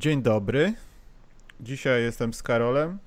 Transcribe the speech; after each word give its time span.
Dzień 0.00 0.22
dobry. 0.22 0.74
Dzisiaj 1.60 2.02
jestem 2.02 2.34
z 2.34 2.42
Karolem 2.42 2.98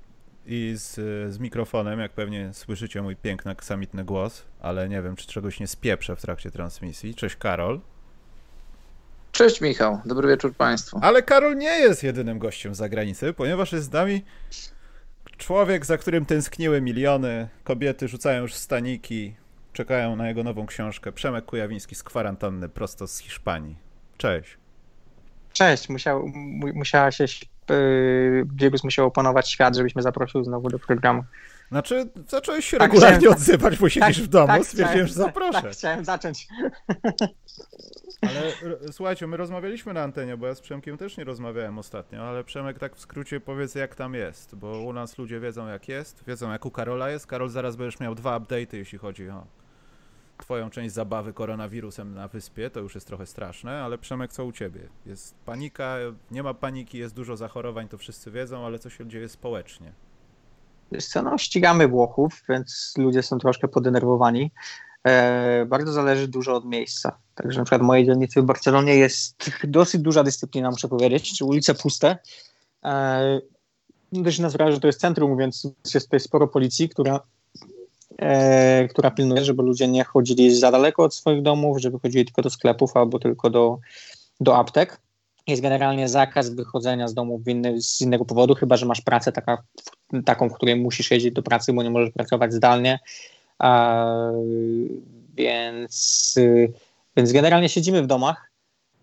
i 0.45 0.73
z, 0.75 0.93
z 1.33 1.39
mikrofonem, 1.39 1.99
jak 1.99 2.11
pewnie 2.11 2.53
słyszycie 2.53 3.01
mój 3.01 3.15
piękny, 3.15 3.51
aksamitny 3.51 4.03
głos, 4.03 4.45
ale 4.59 4.89
nie 4.89 5.01
wiem, 5.01 5.15
czy 5.15 5.27
czegoś 5.27 5.59
nie 5.59 5.67
spieprzę 5.67 6.15
w 6.15 6.21
trakcie 6.21 6.51
transmisji. 6.51 7.15
Cześć 7.15 7.35
Karol. 7.35 7.79
Cześć 9.31 9.61
Michał, 9.61 10.01
dobry 10.05 10.27
wieczór 10.27 10.55
Państwu. 10.55 10.99
Ale 11.01 11.23
Karol 11.23 11.57
nie 11.57 11.79
jest 11.79 12.03
jedynym 12.03 12.39
gościem 12.39 12.75
z 12.75 12.77
zagranicy, 12.77 13.33
ponieważ 13.33 13.71
jest 13.71 13.85
z 13.85 13.91
nami 13.91 14.23
człowiek, 15.37 15.85
za 15.85 15.97
którym 15.97 16.25
tęskniły 16.25 16.81
miliony, 16.81 17.49
kobiety 17.63 18.07
rzucają 18.07 18.41
już 18.41 18.53
staniki, 18.53 19.35
czekają 19.73 20.15
na 20.15 20.27
jego 20.27 20.43
nową 20.43 20.65
książkę. 20.65 21.11
Przemek 21.11 21.45
Kujawiński 21.45 21.95
z 21.95 22.03
kwarantanny 22.03 22.69
prosto 22.69 23.07
z 23.07 23.17
Hiszpanii. 23.17 23.75
Cześć. 24.17 24.62
Cześć, 25.53 25.89
musiał, 25.89 26.31
musiała 26.73 27.11
się, 27.11 27.25
yy, 27.69 28.43
Biegus 28.45 28.83
musiał 28.83 29.07
opanować 29.07 29.49
świat, 29.49 29.75
żebyś 29.75 29.95
mnie 29.95 30.03
zaprosił 30.03 30.43
znowu 30.43 30.69
do 30.69 30.79
programu. 30.79 31.23
Znaczy, 31.71 32.09
zacząłeś 32.27 32.65
się 32.65 32.77
tak 32.77 32.91
regularnie 32.91 33.17
chciałem, 33.17 33.37
odzywać, 33.37 33.77
bo 33.77 33.89
siedzisz 33.89 34.17
tak, 34.17 34.25
w 34.25 34.27
domu, 34.27 34.47
tak, 34.47 34.65
stwierdziłem, 34.65 35.07
że 35.07 35.13
zaproszę. 35.13 35.61
Tak, 35.61 35.71
chciałem 35.71 36.05
zacząć. 36.05 36.47
Ale 38.21 38.53
słuchajcie, 38.91 39.27
my 39.27 39.37
rozmawialiśmy 39.37 39.93
na 39.93 40.03
antenie, 40.03 40.37
bo 40.37 40.47
ja 40.47 40.55
z 40.55 40.61
Przemkiem 40.61 40.97
też 40.97 41.17
nie 41.17 41.23
rozmawiałem 41.23 41.77
ostatnio, 41.79 42.23
ale 42.23 42.43
Przemek 42.43 42.79
tak 42.79 42.95
w 42.95 42.99
skrócie 42.99 43.39
powiedz 43.39 43.75
jak 43.75 43.95
tam 43.95 44.13
jest, 44.13 44.55
bo 44.55 44.79
u 44.79 44.93
nas 44.93 45.17
ludzie 45.17 45.39
wiedzą 45.39 45.67
jak 45.67 45.87
jest, 45.87 46.23
wiedzą 46.27 46.51
jak 46.51 46.65
u 46.65 46.71
Karola 46.71 47.09
jest. 47.09 47.27
Karol, 47.27 47.49
zaraz 47.49 47.75
będziesz 47.75 47.99
miał 47.99 48.15
dwa 48.15 48.39
update'y, 48.39 48.75
jeśli 48.75 48.97
chodzi 48.97 49.29
o 49.29 49.45
twoją 50.37 50.69
część 50.69 50.93
zabawy 50.93 51.33
koronawirusem 51.33 52.13
na 52.13 52.27
wyspie, 52.27 52.69
to 52.69 52.79
już 52.79 52.95
jest 52.95 53.07
trochę 53.07 53.25
straszne, 53.25 53.83
ale 53.83 53.97
Przemek, 53.97 54.33
co 54.33 54.45
u 54.45 54.51
ciebie? 54.51 54.81
Jest 55.05 55.35
panika, 55.45 55.97
nie 56.31 56.43
ma 56.43 56.53
paniki, 56.53 56.97
jest 56.97 57.15
dużo 57.15 57.37
zachorowań, 57.37 57.87
to 57.87 57.97
wszyscy 57.97 58.31
wiedzą, 58.31 58.65
ale 58.65 58.79
co 58.79 58.89
się 58.89 59.07
dzieje 59.07 59.29
społecznie? 59.29 59.93
Wiesz 60.91 61.05
co, 61.05 61.21
no 61.21 61.37
ścigamy 61.37 61.87
Włochów, 61.87 62.43
więc 62.49 62.93
ludzie 62.97 63.23
są 63.23 63.39
troszkę 63.39 63.67
podenerwowani. 63.67 64.51
E, 65.07 65.65
bardzo 65.65 65.91
zależy 65.91 66.27
dużo 66.27 66.55
od 66.55 66.65
miejsca. 66.65 67.17
Także 67.35 67.59
na 67.59 67.65
przykład 67.65 67.81
w 67.81 67.85
mojej 67.85 68.05
dzielnicy 68.05 68.41
w 68.41 68.45
Barcelonie 68.45 68.95
jest 68.95 69.51
dosyć 69.63 70.01
duża 70.01 70.23
dyscyplina, 70.23 70.71
muszę 70.71 70.87
powiedzieć, 70.87 71.37
czy 71.37 71.45
ulice 71.45 71.75
puste. 71.75 72.17
E, 72.85 73.39
dość 74.11 74.39
nas 74.39 74.53
że 74.69 74.79
to 74.79 74.87
jest 74.87 74.99
centrum, 74.99 75.37
więc 75.37 75.67
jest 75.93 76.07
tutaj 76.07 76.19
sporo 76.19 76.47
policji, 76.47 76.89
która 76.89 77.19
e, 78.21 78.87
która 78.87 79.11
pilnuje, 79.11 79.45
żeby 79.45 79.63
ludzie 79.63 79.87
nie 79.87 80.03
chodzili 80.03 80.55
za 80.55 80.71
daleko 80.71 81.03
od 81.03 81.15
swoich 81.15 81.41
domów, 81.41 81.81
żeby 81.81 81.99
chodzili 81.99 82.25
tylko 82.25 82.41
do 82.41 82.49
sklepów 82.49 82.97
albo 82.97 83.19
tylko 83.19 83.49
do, 83.49 83.79
do 84.39 84.57
aptek. 84.57 85.01
Jest 85.47 85.61
generalnie 85.61 86.09
zakaz 86.09 86.49
wychodzenia 86.49 87.07
z 87.07 87.13
domu 87.13 87.41
inny, 87.47 87.81
z 87.81 88.01
innego 88.01 88.25
powodu, 88.25 88.55
chyba 88.55 88.77
że 88.77 88.85
masz 88.85 89.01
pracę 89.01 89.31
taka, 89.31 89.63
taką, 90.25 90.49
w 90.49 90.53
której 90.53 90.75
musisz 90.75 91.11
jeździć 91.11 91.33
do 91.33 91.43
pracy, 91.43 91.73
bo 91.73 91.83
nie 91.83 91.89
możesz 91.89 92.11
pracować 92.11 92.53
zdalnie. 92.53 92.99
Więc, 95.35 96.35
więc 97.17 97.31
generalnie 97.31 97.69
siedzimy 97.69 98.03
w 98.03 98.07
domach. 98.07 98.52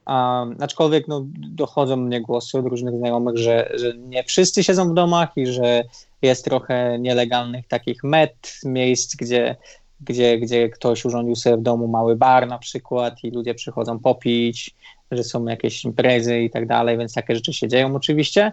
A, 0.04 0.46
aczkolwiek 0.60 1.08
no, 1.08 1.24
dochodzą 1.38 1.96
mnie 1.96 2.20
głosy 2.20 2.58
od 2.58 2.66
różnych 2.66 2.94
znajomych, 2.94 3.36
że, 3.36 3.70
że 3.74 3.92
nie 3.96 4.24
wszyscy 4.24 4.64
siedzą 4.64 4.90
w 4.90 4.94
domach 4.94 5.28
i 5.36 5.46
że 5.46 5.82
jest 6.22 6.44
trochę 6.44 6.98
nielegalnych 6.98 7.68
takich 7.68 8.04
met, 8.04 8.60
miejsc, 8.64 9.16
gdzie, 9.16 9.56
gdzie, 10.00 10.38
gdzie 10.38 10.68
ktoś 10.68 11.04
urządził 11.04 11.36
sobie 11.36 11.56
w 11.56 11.62
domu 11.62 11.88
mały 11.88 12.16
bar 12.16 12.48
na 12.48 12.58
przykład 12.58 13.24
i 13.24 13.30
ludzie 13.30 13.54
przychodzą 13.54 13.98
popić, 13.98 14.74
że 15.10 15.24
są 15.24 15.44
jakieś 15.44 15.84
imprezy 15.84 16.40
i 16.40 16.50
tak 16.50 16.66
dalej, 16.66 16.98
więc 16.98 17.14
takie 17.14 17.34
rzeczy 17.34 17.52
się 17.52 17.68
dzieją 17.68 17.94
oczywiście. 17.94 18.52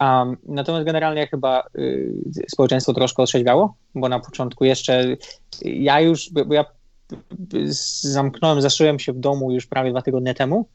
Um, 0.00 0.36
natomiast 0.48 0.86
generalnie 0.86 1.26
chyba 1.26 1.64
y, 1.78 2.12
społeczeństwo 2.50 2.94
troszkę 2.94 3.22
otrzeźwiało, 3.22 3.74
bo 3.94 4.08
na 4.08 4.20
początku 4.20 4.64
jeszcze 4.64 5.16
ja 5.62 6.00
już, 6.00 6.30
bo 6.32 6.54
ja 6.54 6.64
zamknąłem, 8.00 8.62
zaszyłem 8.62 8.98
się 8.98 9.12
w 9.12 9.18
domu 9.18 9.52
już 9.52 9.66
prawie 9.66 9.90
dwa 9.90 10.02
tygodnie 10.02 10.34
temu. 10.34 10.68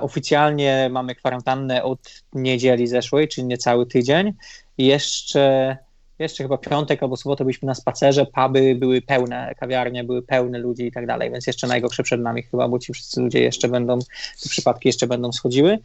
Oficjalnie 0.00 0.88
mamy 0.92 1.14
kwarantannę 1.14 1.82
od 1.82 2.22
niedzieli 2.32 2.86
zeszłej, 2.86 3.28
czyli 3.28 3.46
niecały 3.46 3.86
tydzień. 3.86 4.32
Jeszcze, 4.78 5.76
jeszcze 6.18 6.44
chyba 6.44 6.58
piątek 6.58 7.02
albo 7.02 7.16
sobotę 7.16 7.44
byliśmy 7.44 7.66
na 7.66 7.74
spacerze, 7.74 8.26
puby 8.26 8.74
były 8.74 9.02
pełne, 9.02 9.54
kawiarnie 9.60 10.04
były 10.04 10.22
pełne 10.22 10.58
ludzi 10.58 10.86
i 10.86 10.92
tak 10.92 11.06
dalej, 11.06 11.30
więc 11.30 11.46
jeszcze 11.46 11.66
najgorsze 11.66 12.02
przed 12.02 12.20
nami 12.20 12.42
chyba, 12.42 12.68
bo 12.68 12.78
ci 12.78 12.92
wszyscy 12.92 13.20
ludzie 13.20 13.40
jeszcze 13.40 13.68
będą, 13.68 13.98
te 14.42 14.48
przypadki 14.48 14.88
jeszcze 14.88 15.06
będą 15.06 15.32
schodziły. 15.32 15.78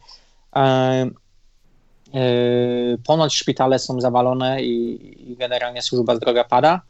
E, 2.14 2.96
ponoć 3.06 3.34
szpitale 3.34 3.78
są 3.78 4.00
zawalone 4.00 4.62
i, 4.62 5.32
i 5.32 5.36
generalnie 5.36 5.82
służba 5.82 6.16
zdrowia 6.16 6.44
pada. 6.44 6.80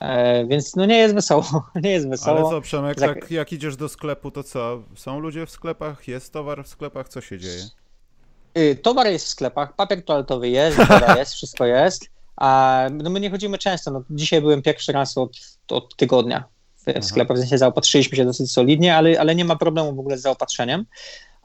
E, 0.00 0.46
więc 0.46 0.76
no 0.76 0.86
nie 0.86 0.98
jest 0.98 1.14
wesoło, 1.14 1.44
nie 1.82 1.90
jest 1.90 2.08
wesoło. 2.08 2.38
Ale 2.38 2.50
co 2.50 2.60
Przemek, 2.60 2.98
tak 2.98 3.30
jak 3.30 3.52
idziesz 3.52 3.76
do 3.76 3.88
sklepu, 3.88 4.30
to 4.30 4.42
co? 4.42 4.82
Są 4.96 5.18
ludzie 5.18 5.46
w 5.46 5.50
sklepach, 5.50 6.08
jest 6.08 6.32
towar 6.32 6.64
w 6.64 6.68
sklepach, 6.68 7.08
co 7.08 7.20
się 7.20 7.38
dzieje? 7.38 7.62
Y, 8.58 8.76
towar 8.82 9.06
jest 9.06 9.26
w 9.26 9.28
sklepach, 9.28 9.74
papier 9.76 10.04
toaletowy 10.04 10.48
jest, 10.48 10.76
woda 10.76 11.16
jest, 11.18 11.34
wszystko 11.34 11.66
jest. 11.66 12.14
A 12.36 12.80
no 12.92 13.10
my 13.10 13.20
nie 13.20 13.30
chodzimy 13.30 13.58
często. 13.58 13.90
No, 13.90 14.02
dzisiaj 14.10 14.40
byłem 14.40 14.62
pierwszy 14.62 14.92
raz 14.92 15.18
od, 15.18 15.30
od 15.68 15.96
tygodnia 15.96 16.44
w, 16.76 17.00
w 17.00 17.04
sklepach, 17.04 17.36
w 17.36 17.40
sensie 17.40 17.58
zaopatrzyliśmy 17.58 18.16
się 18.16 18.24
dosyć 18.24 18.52
solidnie, 18.52 18.96
ale, 18.96 19.20
ale 19.20 19.34
nie 19.34 19.44
ma 19.44 19.56
problemu 19.56 19.94
w 19.94 19.98
ogóle 19.98 20.18
z 20.18 20.22
zaopatrzeniem. 20.22 20.86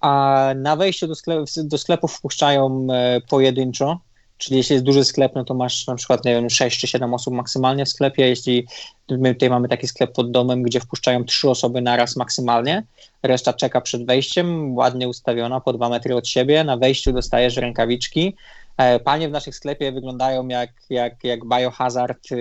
A 0.01 0.53
na 0.55 0.75
wejściu 0.75 1.07
do, 1.07 1.15
sklep, 1.15 1.45
do 1.57 1.77
sklepów 1.77 2.13
wpuszczają 2.13 2.87
e, 2.91 3.21
pojedynczo, 3.21 3.99
czyli 4.39 4.57
jeśli 4.57 4.73
jest 4.73 4.85
duży 4.85 5.05
sklep, 5.05 5.31
no 5.35 5.43
to 5.43 5.53
masz 5.53 5.87
na 5.87 5.95
przykład, 5.95 6.25
nie 6.25 6.33
wiem, 6.33 6.49
6 6.49 6.79
czy 6.79 6.87
7 6.87 7.13
osób 7.13 7.33
maksymalnie 7.33 7.85
w 7.85 7.89
sklepie. 7.89 8.27
Jeśli 8.27 8.67
my 9.09 9.33
tutaj 9.33 9.49
mamy 9.49 9.67
taki 9.67 9.87
sklep 9.87 10.11
pod 10.13 10.31
domem, 10.31 10.63
gdzie 10.63 10.79
wpuszczają 10.79 11.23
3 11.23 11.49
osoby 11.49 11.81
naraz 11.81 12.15
maksymalnie, 12.15 12.83
reszta 13.23 13.53
czeka 13.53 13.81
przed 13.81 14.05
wejściem, 14.05 14.75
ładnie 14.75 15.07
ustawiona, 15.07 15.59
po 15.59 15.73
2 15.73 15.89
metry 15.89 16.15
od 16.15 16.27
siebie. 16.27 16.63
Na 16.63 16.77
wejściu 16.77 17.13
dostajesz 17.13 17.57
rękawiczki. 17.57 18.35
E, 18.77 18.99
panie 18.99 19.29
w 19.29 19.31
naszych 19.31 19.55
sklepie 19.55 19.91
wyglądają 19.91 20.47
jak, 20.47 20.69
jak, 20.89 21.23
jak 21.23 21.39
biohazard, 21.45 22.31
y, 22.31 22.35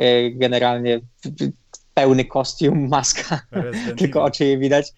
y, 0.00 0.32
generalnie 0.34 1.00
pełny 1.94 2.24
kostium, 2.24 2.88
maska, 2.88 3.40
tylko 3.98 4.22
oczy 4.22 4.44
je 4.44 4.58
widać 4.58 4.92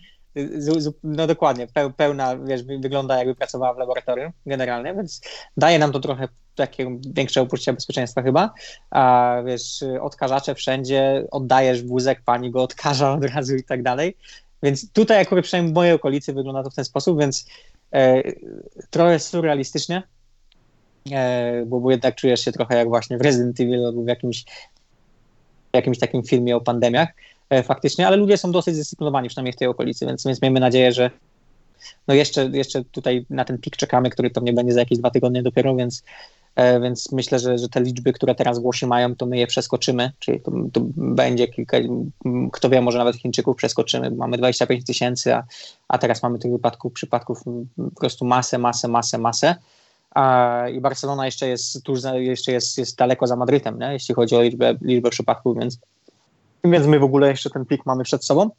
no 1.05 1.27
dokładnie, 1.27 1.67
pełna, 1.97 2.37
wiesz, 2.37 2.63
wygląda 2.63 3.19
jakby 3.19 3.35
pracowała 3.35 3.75
w 3.75 3.79
laboratorium 3.79 4.33
generalnie, 4.47 4.95
więc 4.95 5.21
daje 5.57 5.79
nam 5.79 5.93
to 5.93 6.01
trochę 6.01 6.29
takiego 6.55 6.91
większego 7.15 7.47
poczucia 7.47 7.73
bezpieczeństwa 7.73 8.23
chyba, 8.23 8.55
a 8.91 9.37
wiesz, 9.47 9.85
odkażacze 10.01 10.55
wszędzie, 10.55 11.27
oddajesz 11.31 11.83
wózek, 11.83 12.23
pani 12.25 12.51
go 12.51 12.63
odkaża 12.63 13.13
od 13.13 13.25
razu 13.25 13.57
i 13.57 13.65
tak 13.65 13.83
dalej, 13.83 14.17
więc 14.63 14.93
tutaj 14.93 15.21
akurat 15.21 15.45
przynajmniej 15.45 15.73
w 15.73 15.75
mojej 15.75 15.93
okolicy 15.93 16.33
wygląda 16.33 16.63
to 16.63 16.71
w 16.71 16.75
ten 16.75 16.85
sposób, 16.85 17.21
więc 17.21 17.47
e, 17.93 18.23
trochę 18.91 19.19
surrealistycznie, 19.19 20.03
e, 21.13 21.65
bo, 21.67 21.81
bo 21.81 21.91
jednak 21.91 22.15
czujesz 22.15 22.45
się 22.45 22.53
trochę 22.53 22.77
jak 22.77 22.89
właśnie 22.89 23.19
w 23.19 23.21
Resident 23.21 23.61
Evil 23.61 23.87
albo 23.87 24.03
w 24.03 24.07
jakimś, 24.07 24.45
w 25.73 25.77
jakimś 25.77 25.99
takim 25.99 26.23
filmie 26.23 26.57
o 26.57 26.61
pandemiach, 26.61 27.09
faktycznie, 27.63 28.07
ale 28.07 28.17
ludzie 28.17 28.37
są 28.37 28.53
dosyć 28.53 28.75
zdyscyplinowani, 28.75 29.29
przynajmniej 29.29 29.53
w 29.53 29.57
tej 29.57 29.69
okolicy, 29.69 30.07
więc, 30.07 30.25
więc 30.25 30.43
miejmy 30.43 30.61
nadzieję, 30.61 30.93
że 30.93 31.11
no 32.09 32.15
jeszcze, 32.15 32.51
jeszcze 32.53 32.85
tutaj 32.85 33.27
na 33.31 33.45
ten 33.45 33.59
pik 33.59 33.77
czekamy, 33.77 34.11
który 34.11 34.31
pewnie 34.31 34.53
będzie 34.53 34.73
za 34.73 34.81
jakieś 34.81 34.99
dwa 34.99 35.11
tygodnie 35.11 35.43
dopiero, 35.43 35.77
więc, 35.77 36.03
e, 36.57 36.81
więc 36.81 37.13
myślę, 37.13 37.39
że, 37.39 37.59
że 37.59 37.69
te 37.69 37.81
liczby, 37.81 38.13
które 38.13 38.35
teraz 38.35 38.59
Włosi 38.59 38.87
mają, 38.87 39.17
to 39.17 39.27
my 39.27 39.39
je 39.39 39.47
przeskoczymy, 39.47 40.13
czyli 40.19 40.41
to, 40.41 40.53
to 40.73 40.81
będzie 40.97 41.49
kilka, 41.49 41.77
kto 42.53 42.71
wie, 42.71 42.81
może 42.81 42.99
nawet 42.99 43.17
Chińczyków 43.17 43.57
przeskoczymy, 43.57 44.11
mamy 44.11 44.39
25 44.39 44.85
tysięcy, 44.87 45.35
a, 45.35 45.45
a 45.89 45.99
teraz 45.99 46.23
mamy 46.23 46.39
tych 46.39 46.53
wypadków, 46.53 46.93
przypadków 46.93 47.43
po 47.95 48.01
prostu 48.01 48.25
masę, 48.25 48.59
masę, 48.59 48.89
masę, 48.89 49.19
masę. 49.19 49.55
A, 50.11 50.65
I 50.69 50.81
Barcelona 50.81 51.27
jeszcze 51.27 51.49
jest 51.49 51.83
tuż, 51.83 52.01
jeszcze 52.15 52.53
jest, 52.53 52.79
jest 52.79 52.99
daleko 52.99 53.27
za 53.27 53.37
Madrytem, 53.37 53.79
nie? 53.79 53.93
jeśli 53.93 54.15
chodzi 54.15 54.37
o 54.37 54.43
liczbę, 54.43 54.75
liczbę 54.83 55.11
przypadków, 55.11 55.59
więc 55.59 55.79
więc 56.65 56.87
my 56.87 56.99
w 56.99 57.05
ogóle 57.05 57.29
jeszcze 57.29 57.51
ten 57.51 57.65
pik 57.65 57.87
mamy 57.87 58.05
przed 58.05 58.25
sobą. 58.25 58.51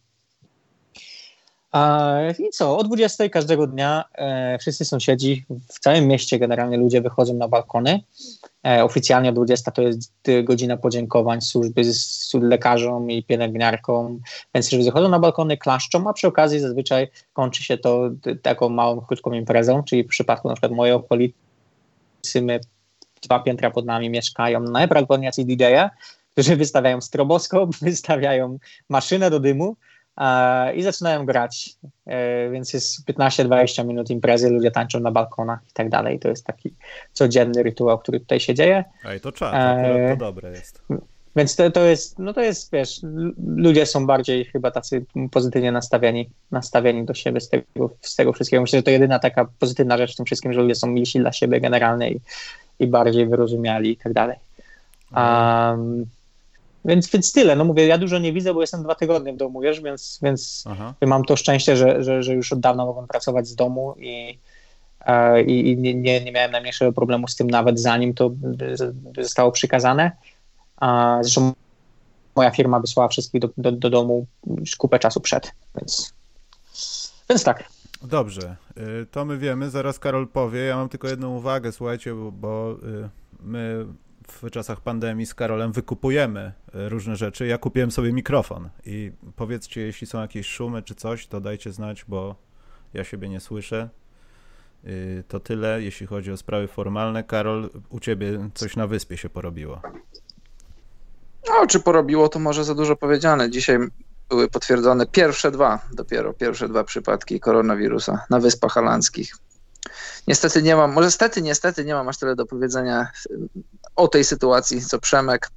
I 2.40 2.50
co, 2.50 2.78
o 2.78 2.84
20 2.84 3.30
każdego 3.30 3.68
dnia 3.68 4.04
e, 4.16 4.58
wszyscy 4.58 4.86
sąsiedzi 4.86 5.46
w 5.74 5.80
całym 5.80 6.08
mieście, 6.08 6.40
generalnie 6.40 6.78
ludzie 6.78 7.02
wychodzą 7.02 7.34
na 7.34 7.48
balkony. 7.48 8.00
E, 8.68 8.84
oficjalnie 8.84 9.30
o 9.30 9.34
20 9.34 9.72
to 9.72 9.82
jest 9.82 10.14
godzina 10.44 10.78
podziękowań 10.78 11.42
służby 11.42 11.84
z 11.84 12.34
lekarzom 12.34 13.12
i 13.12 13.24
pielęgniarkom, 13.24 14.20
więc 14.56 14.68
wszyscy 14.68 14.86
wychodzą 14.86 15.10
na 15.10 15.20
balkony, 15.20 15.58
klaszczą, 15.58 16.10
a 16.10 16.14
przy 16.14 16.28
okazji 16.28 16.60
zazwyczaj 16.60 17.08
kończy 17.34 17.64
się 17.64 17.78
to 17.78 18.10
taką 18.42 18.70
małą, 18.70 19.02
krótką 19.02 19.32
imprezą, 19.34 19.84
czyli 19.84 20.04
w 20.04 20.08
przypadku 20.08 20.48
na 20.48 20.54
przykład 20.54 20.72
mojej 20.72 20.96
okolicy 20.96 22.42
my 22.42 22.60
dwa 23.22 23.40
piętra 23.40 23.72
pod 23.72 23.86
nami 23.86 24.10
mieszkają 24.10 24.60
najprawdopodobniej 24.60 25.26
jacyś 25.26 25.46
DJ-e, 25.46 25.90
którzy 26.33 26.56
wystawiają 26.56 27.01
stroboskop, 27.01 27.75
wystawiają 27.81 28.57
maszynę 28.89 29.30
do 29.30 29.39
dymu, 29.39 29.75
e, 30.18 30.75
i 30.75 30.83
zaczynają 30.83 31.25
grać, 31.25 31.75
e, 32.06 32.50
więc 32.50 32.74
jest 32.74 33.07
15-20 33.07 33.85
minut 33.85 34.09
imprezy, 34.09 34.50
ludzie 34.50 34.71
tańczą 34.71 35.00
na 35.00 35.12
balkonach 35.12 35.59
i 35.69 35.74
tak 35.74 35.89
dalej. 35.89 36.19
To 36.19 36.30
jest 36.30 36.45
taki 36.45 36.74
codzienny 37.13 37.63
rytuał, 37.63 38.00
który 38.00 38.19
tutaj 38.19 38.39
się 38.39 38.53
dzieje. 38.53 38.83
Ej, 39.06 39.21
to 39.21 39.31
czad, 39.31 39.53
akurat 39.53 40.19
to 40.19 40.25
dobre 40.25 40.51
jest. 40.51 40.81
Więc 41.35 41.56
to, 41.56 41.71
to 41.71 41.85
jest, 41.85 42.19
no 42.19 42.33
to 42.33 42.41
jest, 42.41 42.71
wiesz, 42.71 43.01
ludzie 43.38 43.85
są 43.85 44.06
bardziej 44.06 44.45
chyba 44.45 44.71
tacy 44.71 45.06
pozytywnie 45.31 45.71
nastawieni, 45.71 46.30
nastawieni 46.51 47.06
do 47.06 47.13
siebie 47.13 47.41
z 47.41 47.50
tego, 47.50 47.89
z 48.01 48.15
tego 48.15 48.33
wszystkiego. 48.33 48.62
Myślę, 48.62 48.80
że 48.80 48.83
to 48.83 48.91
jedyna 48.91 49.19
taka 49.19 49.47
pozytywna 49.59 49.97
rzecz 49.97 50.13
w 50.13 50.15
tym 50.15 50.25
wszystkim, 50.25 50.53
że 50.53 50.62
ludzie 50.62 50.75
są 50.75 50.88
milsi 50.88 51.19
dla 51.19 51.31
siebie 51.31 51.62
generalnie 51.62 52.12
i, 52.12 52.19
i 52.80 52.88
bardziej 52.88 53.27
wyrozumiali 53.27 53.91
i 53.91 53.97
tak 53.97 54.13
dalej. 54.13 54.38
Um, 55.15 56.06
więc, 56.85 57.09
więc 57.09 57.33
tyle. 57.33 57.56
No 57.56 57.65
mówię, 57.65 57.88
ja 57.88 57.97
dużo 57.97 58.19
nie 58.19 58.33
widzę, 58.33 58.53
bo 58.53 58.62
jestem 58.62 58.83
dwa 58.83 58.95
tygodnie 58.95 59.33
w 59.33 59.38
domu, 59.38 59.62
wiesz, 59.62 59.81
więc, 59.81 60.19
więc 60.21 60.63
mam 61.01 61.24
to 61.24 61.35
szczęście, 61.35 61.77
że, 61.77 62.03
że, 62.03 62.24
że 62.24 62.33
już 62.33 62.53
od 62.53 62.59
dawna 62.59 62.85
mogłem 62.85 63.07
pracować 63.07 63.47
z 63.47 63.56
domu 63.56 63.95
i, 64.00 64.39
e, 65.06 65.44
i, 65.44 65.71
i 65.71 65.77
nie, 65.77 66.21
nie 66.21 66.31
miałem 66.31 66.51
najmniejszego 66.51 66.94
problemu 66.94 67.27
z 67.27 67.35
tym, 67.35 67.50
nawet 67.50 67.80
zanim 67.80 68.13
to 68.13 68.31
zostało 69.18 69.51
przykazane. 69.51 70.12
Zresztą 71.21 71.53
moja 72.35 72.51
firma 72.51 72.80
wysłała 72.80 73.09
wszystkich 73.09 73.41
do, 73.41 73.50
do, 73.57 73.71
do 73.71 73.89
domu 73.89 74.25
już 74.57 74.75
kupę 74.75 75.00
czasu 75.00 75.21
przed, 75.21 75.51
więc, 75.75 76.13
więc 77.30 77.44
tak. 77.44 77.63
Dobrze, 78.01 78.56
y, 78.77 79.06
to 79.12 79.25
my 79.25 79.38
wiemy, 79.38 79.69
zaraz 79.69 80.00
Karol 80.00 80.27
powie. 80.27 80.59
Ja 80.59 80.75
mam 80.75 80.89
tylko 80.89 81.07
jedną 81.07 81.38
uwagę, 81.38 81.71
słuchajcie, 81.71 82.13
bo, 82.13 82.31
bo 82.31 82.71
y, 82.71 83.09
my 83.39 83.85
w 84.28 84.50
czasach 84.52 84.81
pandemii 84.81 85.25
z 85.25 85.34
Karolem 85.34 85.72
wykupujemy 85.72 86.54
y, 86.75 86.90
różne 86.90 87.16
rzeczy. 87.16 87.48
Ja 87.48 87.58
kupiłem 87.58 87.92
sobie 87.92 88.14
mikrofon 88.14 88.70
i 88.86 89.12
powiedzcie, 89.36 89.81
jeśli 89.81 90.08
są 90.08 90.22
jakieś 90.22 90.48
szumy 90.48 90.84
czy 90.84 90.96
coś, 90.96 91.28
to 91.28 91.42
dajcie 91.42 91.72
znać, 91.72 92.06
bo 92.08 92.36
ja 92.94 93.04
siebie 93.04 93.30
nie 93.30 93.40
słyszę. 93.40 93.90
To 95.28 95.40
tyle, 95.40 95.81
jeśli 95.81 96.08
chodzi 96.08 96.31
o 96.31 96.38
sprawy 96.38 96.68
formalne. 96.68 97.24
Karol, 97.24 97.70
u 97.90 98.00
ciebie 98.00 98.50
coś 98.54 98.75
na 98.75 98.88
wyspie 98.88 99.18
się 99.18 99.30
porobiło. 99.30 99.81
No, 101.50 101.68
czy 101.68 101.80
porobiło, 101.80 102.30
to 102.30 102.40
może 102.40 102.64
za 102.64 102.76
dużo 102.76 102.96
powiedziane. 102.96 103.50
Dzisiaj 103.50 103.78
były 104.30 104.48
potwierdzone 104.48 105.06
pierwsze 105.06 105.52
dwa, 105.52 105.80
dopiero 105.94 106.34
pierwsze 106.34 106.69
dwa 106.69 106.84
przypadki 106.84 107.40
koronawirusa 107.40 108.26
na 108.30 108.40
Wyspach 108.40 108.72
Holandzkich. 108.72 109.36
Niestety 110.28 110.62
nie 110.62 110.76
mam, 110.76 110.94
może 110.94 111.12
stety, 111.12 111.42
niestety 111.42 111.86
nie 111.86 111.94
mam 111.94 112.10
aż 112.10 112.18
tyle 112.18 112.36
do 112.36 112.46
powiedzenia 112.46 113.12
o 113.95 114.07
tej 114.07 114.24
sytuacji, 114.24 114.81
co 114.81 115.00
Przemek. 115.00 115.50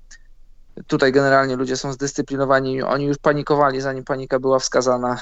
Tutaj 0.86 1.12
generalnie 1.12 1.56
ludzie 1.56 1.76
są 1.76 1.92
zdyscyplinowani, 1.92 2.82
oni 2.82 3.04
już 3.04 3.18
panikowali, 3.18 3.80
zanim 3.80 4.04
panika 4.04 4.38
była 4.38 4.58
wskazana. 4.58 5.20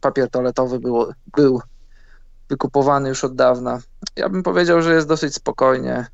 Papier 0.00 0.30
toaletowy 0.30 0.78
było, 0.78 1.12
był 1.36 1.60
wykupowany 2.48 3.08
już 3.08 3.24
od 3.24 3.34
dawna. 3.34 3.80
Ja 4.16 4.28
bym 4.28 4.42
powiedział, 4.42 4.82
że 4.82 4.94
jest 4.94 5.08
dosyć 5.08 5.34
spokojnie 5.34 6.06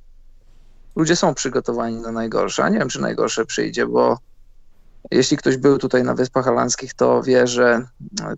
ludzie 0.97 1.17
są 1.17 1.35
przygotowani 1.35 1.97
na 1.97 2.13
najgorsze, 2.13 2.65
a 2.65 2.69
nie 2.69 2.79
wiem, 2.79 2.89
czy 2.89 3.01
najgorsze 3.01 3.45
przyjdzie, 3.45 3.87
bo 3.87 4.19
jeśli 5.11 5.37
ktoś 5.37 5.57
był 5.57 5.79
tutaj 5.79 6.03
na 6.03 6.15
Wyspach 6.15 6.45
Holandzkich, 6.45 6.95
to 6.95 7.23
wie, 7.23 7.47
że 7.47 7.89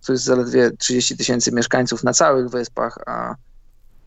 tu 0.07 0.13
jest 0.13 0.25
zaledwie 0.25 0.71
30 0.71 1.17
tysięcy 1.17 1.53
mieszkańców 1.53 2.05
na 2.05 2.13
całych 2.13 2.49
wyspach, 2.49 2.99
a 3.07 3.35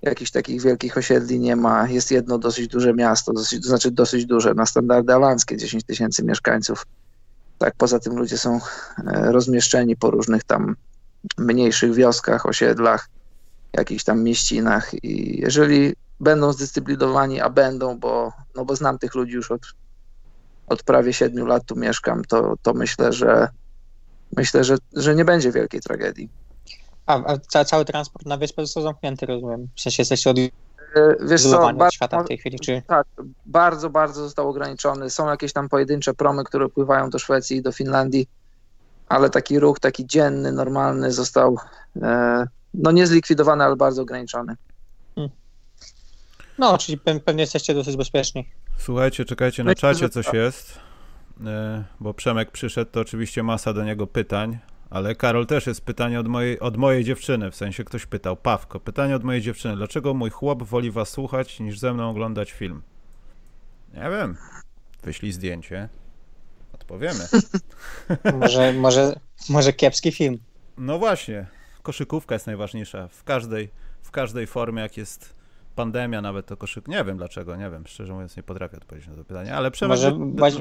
jakichś 0.01 0.31
takich 0.31 0.62
wielkich 0.62 0.98
osiedli 0.98 1.39
nie 1.39 1.56
ma. 1.56 1.89
Jest 1.89 2.12
jedno 2.12 2.38
dosyć 2.38 2.68
duże 2.68 2.94
miasto, 2.94 3.33
dosyć, 3.33 3.62
to 3.62 3.68
znaczy 3.68 3.92
dosyć 3.92 4.25
duże, 4.25 4.53
na 4.53 4.65
standardy 4.65 5.13
holandzkie 5.13 5.57
10 5.57 5.83
tysięcy 5.83 6.24
mieszkańców. 6.24 6.86
Tak, 7.57 7.74
poza 7.77 8.00
tym 8.00 8.15
ludzie 8.15 8.38
są 8.38 8.59
e, 9.07 9.31
rozmieszczeni 9.31 9.95
po 9.95 10.12
różnych 10.12 10.44
tam 10.44 10.75
mniejszych 11.38 11.94
wioskach, 11.94 12.45
osiedlach, 12.45 13.09
jakichś 13.74 14.03
tam 14.03 14.24
mieścinach 14.24 15.03
i 15.03 15.42
jeżeli 15.42 15.94
będą 16.19 16.54
zdyscyplinowani, 16.54 17.42
a 17.42 17.50
będą, 17.50 18.00
bo, 18.00 18.33
no 18.56 18.65
bo 18.65 18.75
znam 18.75 19.00
tych 19.00 19.15
ludzi 19.15 19.33
już 19.33 19.51
od, 19.51 19.62
od 20.68 20.83
prawie 20.83 21.13
siedmiu 21.13 21.45
lat 21.45 21.65
tu 21.65 21.75
mieszkam, 21.75 22.24
to, 22.25 22.56
to 22.62 22.74
myślę, 22.74 23.13
że 23.13 23.47
myślę, 24.38 24.63
że, 24.63 24.77
że 24.94 25.15
nie 25.15 25.25
będzie 25.25 25.51
wielkiej 25.51 25.81
tragedii. 25.81 26.30
A, 27.11 27.37
a 27.53 27.65
cały 27.65 27.85
transport 27.85 28.25
na 28.25 28.37
wyspę 28.37 28.61
został 28.61 28.83
zamknięty, 28.83 29.25
rozumiem. 29.25 29.67
W 29.75 29.81
sensie 29.81 30.01
jesteście 30.01 30.29
od 30.29 30.37
e, 30.37 30.49
Wiesz 31.27 31.43
co, 31.43 31.59
bardzo, 31.59 31.91
świata 31.91 32.23
w 32.23 32.27
tej 32.27 32.37
chwili, 32.37 32.59
czy... 32.59 32.81
Tak, 32.87 33.07
bardzo, 33.45 33.89
bardzo 33.89 34.23
został 34.23 34.49
ograniczony. 34.49 35.09
Są 35.09 35.29
jakieś 35.29 35.53
tam 35.53 35.69
pojedyncze 35.69 36.13
promy, 36.13 36.43
które 36.43 36.69
pływają 36.69 37.09
do 37.09 37.19
Szwecji 37.19 37.57
i 37.57 37.61
do 37.61 37.71
Finlandii, 37.71 38.27
ale 39.09 39.29
taki 39.29 39.59
ruch, 39.59 39.79
taki 39.79 40.05
dzienny, 40.05 40.51
normalny 40.51 41.11
został 41.11 41.57
e, 42.01 42.45
no 42.73 42.91
nie 42.91 43.07
zlikwidowany, 43.07 43.63
ale 43.63 43.75
bardzo 43.75 44.01
ograniczony. 44.01 44.55
No, 46.57 46.77
czyli 46.77 46.97
pewnie 46.97 47.41
jesteście 47.41 47.73
dosyć 47.73 47.97
bezpieczni. 47.97 48.49
Słuchajcie, 48.77 49.25
czekajcie, 49.25 49.63
na 49.63 49.75
czacie 49.75 50.09
coś 50.09 50.33
jest, 50.33 50.79
e, 51.45 51.83
bo 51.99 52.13
Przemek 52.13 52.51
przyszedł, 52.51 52.91
to 52.91 52.99
oczywiście 52.99 53.43
masa 53.43 53.73
do 53.73 53.83
niego 53.83 54.07
pytań, 54.07 54.59
ale 54.92 55.16
Karol 55.16 55.45
też 55.45 55.68
jest 55.68 55.81
pytanie 55.81 56.19
od 56.19 56.28
mojej, 56.28 56.60
od 56.60 56.78
mojej 56.78 57.04
dziewczyny, 57.04 57.52
w 57.52 57.56
sensie 57.56 57.83
ktoś 57.83 58.06
pytał, 58.06 58.38
Pawko, 58.38 58.80
pytanie 58.80 59.16
od 59.16 59.24
mojej 59.24 59.42
dziewczyny, 59.42 59.76
dlaczego 59.76 60.14
mój 60.14 60.30
chłop 60.30 60.64
woli 60.64 60.92
was 60.92 61.10
słuchać 61.10 61.60
niż 61.60 61.80
ze 61.80 61.94
mną 61.94 62.10
oglądać 62.10 62.52
film? 62.52 62.81
Nie 63.94 64.10
wiem, 64.10 64.38
wyślij 65.04 65.31
zdjęcie, 65.31 65.90
odpowiemy. 66.74 67.28
może, 68.40 68.74
może, 68.74 69.19
może 69.50 69.74
kiepski 69.74 70.12
film. 70.12 70.38
No 70.78 71.00
właśnie, 71.00 71.45
koszykówka 71.83 72.36
jest 72.36 72.48
najważniejsza 72.48 73.07
w 73.07 73.24
każdej, 73.24 73.69
w 74.02 74.12
każdej 74.12 74.48
formie, 74.48 74.81
jak 74.81 74.98
jest 74.98 75.33
pandemia, 75.76 76.21
nawet 76.21 76.45
to 76.45 76.57
koszyk. 76.57 76.88
Nie 76.88 77.04
wiem 77.04 77.18
dlaczego, 77.18 77.56
nie 77.56 77.69
wiem. 77.69 77.83
Szczerze 77.88 78.14
mówiąc, 78.14 78.38
nie 78.38 78.44
potrafię 78.44 78.78
odpowiedzieć 78.78 79.10
na 79.10 79.16
to 79.16 79.24
pytanie, 79.24 79.56
ale 79.56 79.71
Przemek... 79.71 79.98
Może, 79.98 80.12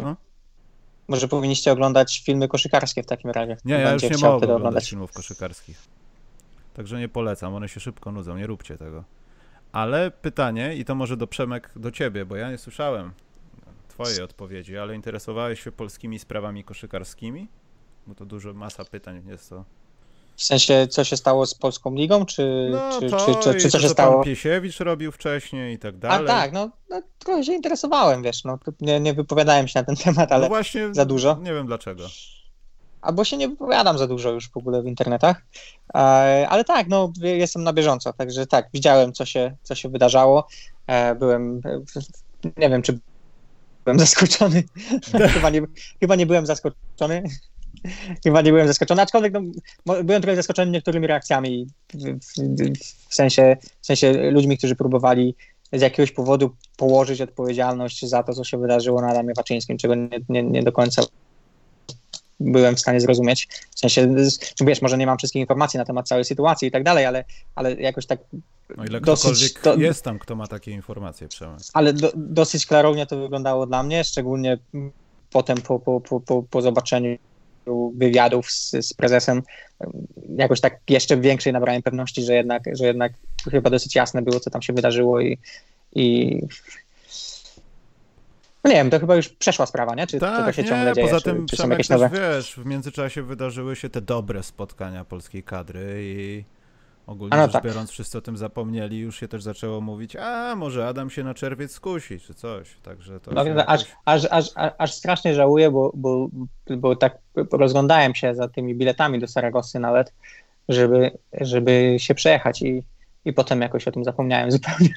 no. 0.03 0.17
Może 1.11 1.29
powinniście 1.29 1.73
oglądać 1.73 2.23
filmy 2.26 2.49
koszykarskie 2.49 3.02
w 3.02 3.07
takim 3.07 3.31
razie. 3.31 3.57
Nie, 3.64 3.75
ja 3.75 3.93
już 3.93 4.02
nie 4.02 4.09
mogę 4.09 4.26
oglądać, 4.29 4.57
oglądać 4.57 4.90
filmów 4.90 5.12
koszykarskich. 5.12 5.83
Także 6.75 6.99
nie 6.99 7.09
polecam, 7.09 7.55
one 7.55 7.69
się 7.69 7.81
szybko 7.81 8.12
nudzą, 8.12 8.37
nie 8.37 8.47
róbcie 8.47 8.79
tego. 8.79 9.05
Ale 9.73 10.11
pytanie, 10.11 10.76
i 10.76 10.85
to 10.85 10.95
może 10.95 11.17
do 11.17 11.26
Przemek, 11.26 11.71
do 11.76 11.90
ciebie, 11.90 12.25
bo 12.25 12.37
ja 12.37 12.50
nie 12.50 12.59
słyszałem 12.59 13.12
twojej 13.88 14.23
odpowiedzi, 14.23 14.79
ale 14.79 14.95
interesowałeś 14.95 15.62
się 15.64 15.73
polskimi 15.73 16.19
sprawami 16.19 16.64
koszykarskimi? 16.64 17.49
Bo 18.07 18.14
to 18.14 18.26
dużo, 18.26 18.55
masa 18.55 18.85
pytań 18.85 19.23
jest 19.26 19.50
to 19.50 19.64
w 20.40 20.44
sensie, 20.44 20.87
co 20.90 21.04
się 21.04 21.16
stało 21.16 21.47
z 21.47 21.54
Polską 21.54 21.94
Ligą, 21.94 22.26
czy, 22.26 22.68
no, 22.73 23.00
czy, 23.00 23.11
to, 23.11 23.16
czy, 23.16 23.35
czy, 23.35 23.61
czy 23.61 23.68
co 23.68 23.80
się 23.80 23.88
stało? 23.88 24.14
Pan 24.14 24.25
Piesiewicz 24.25 24.80
robił 24.80 25.12
wcześniej 25.12 25.75
i 25.75 25.78
tak 25.78 25.99
dalej. 25.99 26.26
A 26.26 26.28
tak, 26.28 26.52
no, 26.52 26.70
no 26.90 27.02
trochę 27.18 27.44
się 27.44 27.52
interesowałem, 27.52 28.23
wiesz, 28.23 28.44
no, 28.44 28.59
nie, 28.80 29.00
nie 29.00 29.14
wypowiadałem 29.14 29.68
się 29.68 29.80
na 29.80 29.85
ten 29.85 29.97
temat, 30.04 30.32
ale 30.32 30.42
no 30.42 30.49
właśnie, 30.49 30.94
za 30.94 31.04
dużo. 31.04 31.38
Nie 31.42 31.54
wiem 31.54 31.66
dlaczego. 31.66 32.04
Albo 33.02 33.25
się 33.25 33.37
nie 33.37 33.49
wypowiadam 33.49 33.99
za 33.99 34.06
dużo 34.06 34.30
już 34.30 34.50
w 34.50 34.56
ogóle 34.56 34.82
w 34.82 34.87
internetach, 34.87 35.42
e, 35.94 35.99
ale 36.49 36.64
tak, 36.64 36.88
no 36.88 37.12
jestem 37.23 37.64
na 37.64 37.73
bieżąco, 37.73 38.12
także 38.12 38.47
tak, 38.47 38.68
widziałem 38.75 39.12
co 39.12 39.25
się, 39.25 39.56
co 39.62 39.75
się 39.75 39.88
wydarzało, 39.88 40.47
e, 40.87 41.14
byłem, 41.14 41.61
nie 42.56 42.70
wiem 42.70 42.82
czy 42.82 42.99
byłem 43.85 43.99
zaskoczony, 43.99 44.64
chyba, 45.35 45.50
nie, 45.50 45.62
chyba 46.00 46.16
nie 46.16 46.26
byłem 46.26 46.47
zaskoczony, 46.47 47.23
chyba 48.25 48.41
nie 48.41 48.50
byłem 48.50 48.67
zaskoczony, 48.67 49.03
aczkolwiek 49.03 49.33
no, 49.87 50.05
byłem 50.05 50.23
trochę 50.23 50.37
zaskoczony 50.37 50.71
niektórymi 50.71 51.07
reakcjami, 51.07 51.67
w, 53.09 53.15
sensie, 53.15 53.57
w 53.81 53.87
sensie 53.87 54.31
ludźmi, 54.31 54.59
którzy 54.59 54.77
próbowali 54.77 55.35
z 55.73 55.81
jakiegoś 55.81 56.12
powodu 56.12 56.57
położyć 56.77 57.21
odpowiedzialność 57.21 58.07
za 58.07 58.23
to, 58.23 58.33
co 58.33 58.45
się 58.45 58.59
wydarzyło 58.59 59.00
na 59.00 59.09
Adamie 59.09 59.35
Waczyńskim, 59.37 59.79
czego 59.79 59.95
nie, 59.95 60.09
nie, 60.29 60.43
nie 60.43 60.62
do 60.62 60.73
końca 60.73 61.03
byłem 62.41 62.77
w 62.77 62.81
stanie 62.81 63.00
zrozumieć. 63.00 63.49
W 63.77 63.79
sensie, 63.79 64.15
wiesz, 64.61 64.83
może 64.83 64.99
nie 64.99 65.07
mam 65.07 65.19
wszystkich 65.19 65.41
informacji 65.41 65.79
na 65.79 65.85
temat 65.85 66.09
całej 66.09 66.25
sytuacji 66.25 66.69
i 66.69 66.71
tak 66.71 66.85
dalej, 66.85 67.07
ale, 67.07 67.25
ale 67.55 67.75
jakoś 67.75 68.07
tak. 68.07 68.21
No 68.77 68.85
ile 68.85 69.00
dosyć, 69.00 69.55
to, 69.55 69.77
jest 69.77 70.05
tam, 70.05 70.19
kto 70.19 70.37
ma 70.37 70.47
takie 70.47 70.71
informacje, 70.71 71.29
Przemek. 71.29 71.61
Ale 71.73 71.93
do, 71.93 72.12
dosyć 72.15 72.67
klarownie 72.67 73.07
to 73.07 73.19
wyglądało 73.19 73.67
dla 73.67 73.83
mnie, 73.83 74.05
szczególnie 74.05 74.59
potem 75.31 75.57
po, 75.62 75.79
po, 75.79 76.00
po, 76.00 76.21
po, 76.21 76.43
po 76.43 76.62
zobaczeniu 76.62 77.19
wywiadów 77.97 78.50
z, 78.50 78.71
z 78.71 78.95
prezesem, 78.95 79.43
jakoś 80.37 80.61
tak 80.61 80.79
jeszcze 80.89 81.17
większej 81.17 81.53
nabrałem 81.53 81.83
pewności, 81.83 82.23
że 82.23 82.35
jednak, 82.35 82.62
że 82.73 82.87
jednak 82.87 83.12
chyba 83.50 83.71
dosyć 83.71 83.95
jasne 83.95 84.23
było, 84.23 84.41
co 84.41 84.50
tam 84.50 84.62
się 84.62 84.73
wydarzyło 84.73 85.21
i, 85.21 85.39
i 85.93 86.37
no 88.65 88.71
nie 88.71 88.77
wiem, 88.77 88.91
to 88.91 89.00
chyba 89.00 89.17
już 89.17 89.29
przeszła 89.29 89.67
sprawa, 89.67 89.95
nie? 89.95 90.07
Czy, 90.07 90.19
tak, 90.19 90.47
to 90.47 90.53
się 90.53 90.62
nie, 90.62 90.69
ciągle 90.69 90.93
dzieje? 90.93 91.07
Poza 91.09 91.21
tym, 91.21 91.47
czy, 91.47 91.57
czy 91.57 91.69
jakieś 91.69 91.89
nowe? 91.89 92.11
wiesz, 92.12 92.55
w 92.55 92.67
międzyczasie 92.67 93.23
wydarzyły 93.23 93.77
się 93.77 93.89
te 93.89 94.00
dobre 94.00 94.43
spotkania 94.43 95.05
polskiej 95.05 95.43
kadry 95.43 96.00
i 96.03 96.45
Ogólnie 97.07 97.37
no 97.37 97.42
rzecz 97.42 97.52
tak. 97.52 97.64
biorąc, 97.64 97.90
wszyscy 97.90 98.19
o 98.19 98.21
tym 98.21 98.37
zapomnieli, 98.37 98.99
już 98.99 99.21
się 99.21 99.28
też 99.28 99.42
zaczęło 99.42 99.80
mówić, 99.80 100.16
a 100.16 100.57
może 100.57 100.88
Adam 100.88 101.11
się 101.11 101.25
na 101.25 101.35
czerwiec 101.35 101.73
skusi, 101.73 102.21
czy 102.21 102.35
coś, 102.35 102.76
także 102.83 103.21
to 103.21 103.30
No, 103.33 103.45
jakoś... 103.45 103.64
aż, 103.66 103.85
aż, 104.04 104.25
aż, 104.30 104.73
aż 104.78 104.95
strasznie 104.95 105.35
żałuję, 105.35 105.71
bo, 105.71 105.92
bo, 105.95 106.28
bo 106.76 106.97
tak 106.97 107.19
rozglądałem 107.52 108.14
się 108.14 108.35
za 108.35 108.49
tymi 108.49 108.75
biletami 108.75 109.19
do 109.19 109.26
Saragossy 109.26 109.78
nawet, 109.78 110.12
żeby, 110.69 111.19
żeby 111.33 111.97
się 111.99 112.14
przejechać 112.14 112.62
i, 112.62 112.83
i 113.25 113.33
potem 113.33 113.61
jakoś 113.61 113.88
o 113.88 113.92
tym 113.92 114.04
zapomniałem 114.04 114.50
zupełnie, 114.61 114.95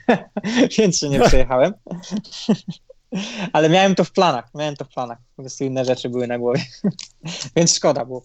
więc 0.77 0.98
się 0.98 1.10
nie 1.10 1.19
przejechałem. 1.19 1.74
Ale 3.53 3.69
miałem 3.69 3.95
to 3.95 4.03
w 4.03 4.12
planach, 4.12 4.45
miałem 4.55 4.75
to 4.75 4.86
w 4.86 4.89
planach. 4.89 5.17
Po 5.36 5.43
prostu 5.43 5.63
inne 5.63 5.86
rzeczy 5.86 6.10
były 6.10 6.27
na 6.27 6.39
głowie. 6.39 6.62
Więc 7.55 7.75
szkoda, 7.75 8.05
bo 8.05 8.22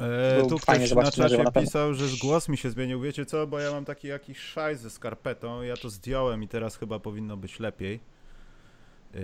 E, 0.00 0.46
tu 0.48 0.58
ktoś 0.58 0.78
na 0.80 0.86
zobaczyć 0.86 1.16
na 1.16 1.28
żywo 1.28 1.28
czacie 1.28 1.44
na 1.44 1.50
pewno. 1.50 1.66
pisał, 1.66 1.94
że 1.94 2.06
głos 2.20 2.48
mi 2.48 2.56
się 2.56 2.70
zmienił. 2.70 3.00
Wiecie 3.00 3.26
co, 3.26 3.46
bo 3.46 3.58
ja 3.58 3.70
mam 3.70 3.84
taki 3.84 4.08
jakiś 4.08 4.38
szaj 4.38 4.76
ze 4.76 4.90
skarpetą, 4.90 5.62
ja 5.62 5.76
to 5.76 5.90
zdjąłem 5.90 6.42
i 6.42 6.48
teraz 6.48 6.76
chyba 6.76 6.98
powinno 6.98 7.36
być 7.36 7.60
lepiej. 7.60 8.00
Yy, 9.14 9.20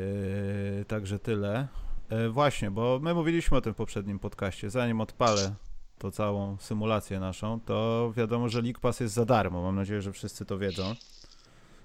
także 0.88 1.18
tyle. 1.18 1.68
E, 2.08 2.28
właśnie, 2.28 2.70
bo 2.70 2.98
my 3.02 3.14
mówiliśmy 3.14 3.56
o 3.56 3.60
tym 3.60 3.72
w 3.74 3.76
poprzednim 3.76 4.18
podcaście. 4.18 4.70
Zanim 4.70 5.00
odpalę 5.00 5.54
tą 5.98 6.10
całą 6.10 6.56
symulację 6.60 7.20
naszą, 7.20 7.60
to 7.60 8.12
wiadomo, 8.16 8.48
że 8.48 8.62
League 8.62 8.80
Pass 8.80 9.00
jest 9.00 9.14
za 9.14 9.24
darmo. 9.24 9.62
Mam 9.62 9.76
nadzieję, 9.76 10.02
że 10.02 10.12
wszyscy 10.12 10.44
to 10.44 10.58
wiedzą. 10.58 10.94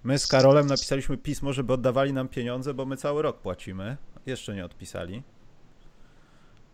My 0.03 0.19
z 0.19 0.27
Karolem 0.27 0.67
napisaliśmy 0.67 1.17
pismo, 1.17 1.53
żeby 1.53 1.73
oddawali 1.73 2.13
nam 2.13 2.27
pieniądze, 2.27 2.73
bo 2.73 2.85
my 2.85 2.97
cały 2.97 3.21
rok 3.21 3.37
płacimy. 3.37 3.97
Jeszcze 4.25 4.55
nie 4.55 4.65
odpisali. 4.65 5.23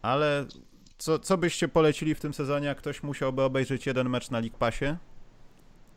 Ale 0.01 0.45
co, 0.97 1.19
co 1.19 1.37
byście 1.37 1.67
polecili 1.67 2.15
w 2.15 2.19
tym 2.19 2.33
sezonie, 2.33 2.67
jak 2.67 2.77
ktoś 2.77 3.03
musiałby 3.03 3.43
obejrzeć 3.43 3.85
jeden 3.85 4.09
mecz 4.09 4.31
na 4.31 4.39
League 4.39 4.57
Passie? 4.57 4.95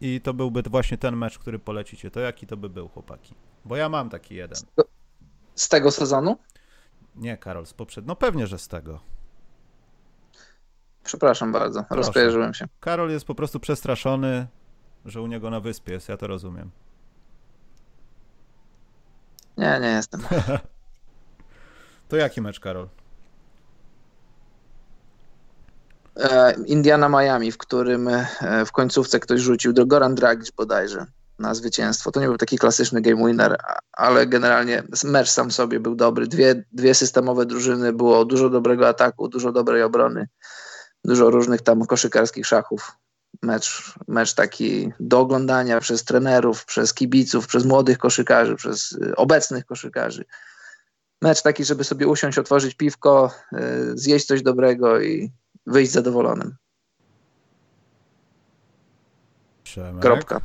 I 0.01 0.21
to 0.21 0.35
byłby 0.35 0.63
właśnie 0.63 0.99
ten 0.99 1.17
mecz, 1.17 1.39
który 1.39 1.59
polecicie. 1.59 2.11
To 2.11 2.21
jaki 2.21 2.47
to 2.47 2.57
by 2.57 2.69
był, 2.69 2.89
chłopaki? 2.89 3.35
Bo 3.65 3.77
ja 3.77 3.89
mam 3.89 4.11
taki 4.11 4.35
jeden. 4.35 4.59
Z 5.55 5.69
tego 5.69 5.91
sezonu? 5.91 6.39
Nie, 7.17 7.37
Karol, 7.37 7.67
z 7.67 7.75
poprzedniego. 7.75 8.11
No 8.11 8.17
pewnie, 8.17 8.47
że 8.47 8.59
z 8.59 8.69
tego. 8.69 9.01
Przepraszam 11.05 11.53
bardzo, 11.53 11.85
rozkojarzyłem 11.91 12.55
się. 12.55 12.67
Karol 12.81 13.11
jest 13.11 13.27
po 13.27 13.35
prostu 13.35 13.61
przestraszony, 13.61 14.47
że 15.05 15.23
u 15.23 15.27
niego 15.27 15.51
na 15.51 15.61
wyspie 15.61 15.93
jest, 15.93 16.09
ja 16.09 16.17
to 16.17 16.27
rozumiem. 16.27 16.71
Nie, 19.57 19.79
nie 19.81 19.89
jestem. 19.89 20.21
To 22.09 22.17
jaki 22.17 22.41
mecz, 22.41 22.61
Karol? 22.61 22.89
E, 26.10 26.10
Indiana 26.67 27.09
Miami, 27.09 27.53
w 27.53 27.59
którym 27.59 28.09
e, 28.09 28.27
w 28.67 28.73
końcówce 28.73 29.21
ktoś 29.21 29.41
rzucił 29.41 29.73
do 29.73 29.87
Goran 29.87 30.15
Dragic 30.15 30.51
bodajże 30.51 31.07
na 31.39 31.55
zwycięstwo. 31.55 32.11
To 32.11 32.21
nie 32.21 32.27
był 32.27 32.37
taki 32.37 32.59
klasyczny 32.59 33.01
game 33.01 33.27
winner, 33.27 33.57
ale 33.93 34.27
generalnie 34.27 34.83
mecz 35.05 35.31
sam 35.31 35.51
sobie 35.51 35.81
był 35.81 35.95
dobry. 35.95 36.27
Dwie, 36.27 36.65
dwie 36.73 36.95
systemowe 36.95 37.47
drużyny, 37.47 37.93
było 37.93 38.25
dużo 38.25 38.51
dobrego 38.51 38.89
ataku, 38.89 39.29
dużo 39.29 39.53
dobrej 39.53 39.83
obrony, 39.83 40.29
dużo 41.05 41.31
różnych 41.31 41.63
tam 41.63 41.87
koszykarskich 41.87 42.47
szachów. 42.47 42.93
Mecz, 43.43 43.95
mecz 44.09 44.35
taki 44.35 44.93
do 45.01 45.21
oglądania 45.21 45.81
przez 45.81 46.05
trenerów, 46.05 46.65
przez 46.65 46.95
kibiców, 46.95 47.47
przez 47.47 47.65
młodych 47.65 47.99
koszykarzy, 47.99 48.57
przez 48.57 48.93
y, 48.93 49.17
obecnych 49.17 49.65
koszykarzy. 49.65 50.25
Mecz 51.23 51.43
taki, 51.43 51.65
żeby 51.65 51.85
sobie 51.85 52.09
usiąść, 52.09 52.39
otworzyć 52.39 52.75
piwko, 52.75 53.31
y, 53.53 53.59
zjeść 53.95 54.27
coś 54.27 54.43
dobrego 54.43 55.01
i 55.01 55.33
wyjść 55.71 55.93
zadowolonym. 55.93 56.57
Przemek. 59.65 60.03
Kropka. 60.03 60.41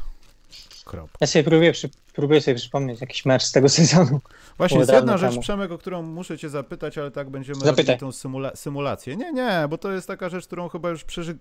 Kropka. 0.85 1.17
ja 1.21 1.27
sobie 1.27 1.43
próbuję, 1.43 1.71
przy, 1.71 1.89
próbuję 2.13 2.41
sobie 2.41 2.55
przypomnieć 2.55 3.01
jakiś 3.01 3.25
mecz 3.25 3.43
z 3.43 3.51
tego 3.51 3.69
sezonu. 3.79 4.21
Właśnie 4.57 4.79
jest 4.79 4.91
jedna 4.91 5.17
rzecz, 5.17 5.29
temu. 5.29 5.41
Przemek, 5.41 5.71
o 5.71 5.77
którą 5.77 6.01
muszę 6.01 6.37
cię 6.37 6.49
zapytać, 6.49 6.97
ale 6.97 7.11
tak 7.11 7.29
będziemy 7.29 7.59
Zapytaj. 7.59 7.85
robili 7.85 7.99
tą 7.99 8.09
symula- 8.09 8.55
symulację. 8.55 9.15
Nie, 9.15 9.33
nie, 9.33 9.65
bo 9.69 9.77
to 9.77 9.91
jest 9.91 10.07
taka 10.07 10.29
rzecz, 10.29 10.47
którą 10.47 10.69
chyba 10.69 10.89
już 10.89 11.03
przeży... 11.03 11.37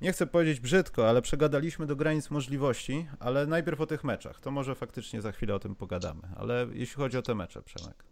Nie 0.00 0.12
chcę 0.12 0.26
powiedzieć 0.26 0.60
brzydko, 0.60 1.08
ale 1.08 1.22
przegadaliśmy 1.22 1.86
do 1.86 1.96
granic 1.96 2.30
możliwości, 2.30 3.06
ale 3.20 3.46
najpierw 3.46 3.80
o 3.80 3.86
tych 3.86 4.04
meczach. 4.04 4.40
To 4.40 4.50
może 4.50 4.74
faktycznie 4.74 5.20
za 5.20 5.32
chwilę 5.32 5.54
o 5.54 5.58
tym 5.58 5.74
pogadamy. 5.74 6.22
Ale 6.36 6.66
jeśli 6.72 6.96
chodzi 6.96 7.18
o 7.18 7.22
te 7.22 7.34
mecze, 7.34 7.62
Przemek. 7.62 8.04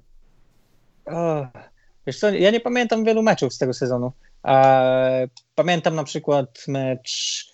O, 1.07 1.47
wiesz 2.07 2.19
co, 2.19 2.31
ja 2.31 2.51
nie 2.51 2.61
pamiętam 2.61 3.05
wielu 3.05 3.23
meczów 3.23 3.55
z 3.55 3.59
tego 3.59 3.75
sezonu. 3.75 4.13
Pamiętam 5.55 5.95
na 5.95 6.05
przykład 6.05 6.65
mecz. 6.69 7.45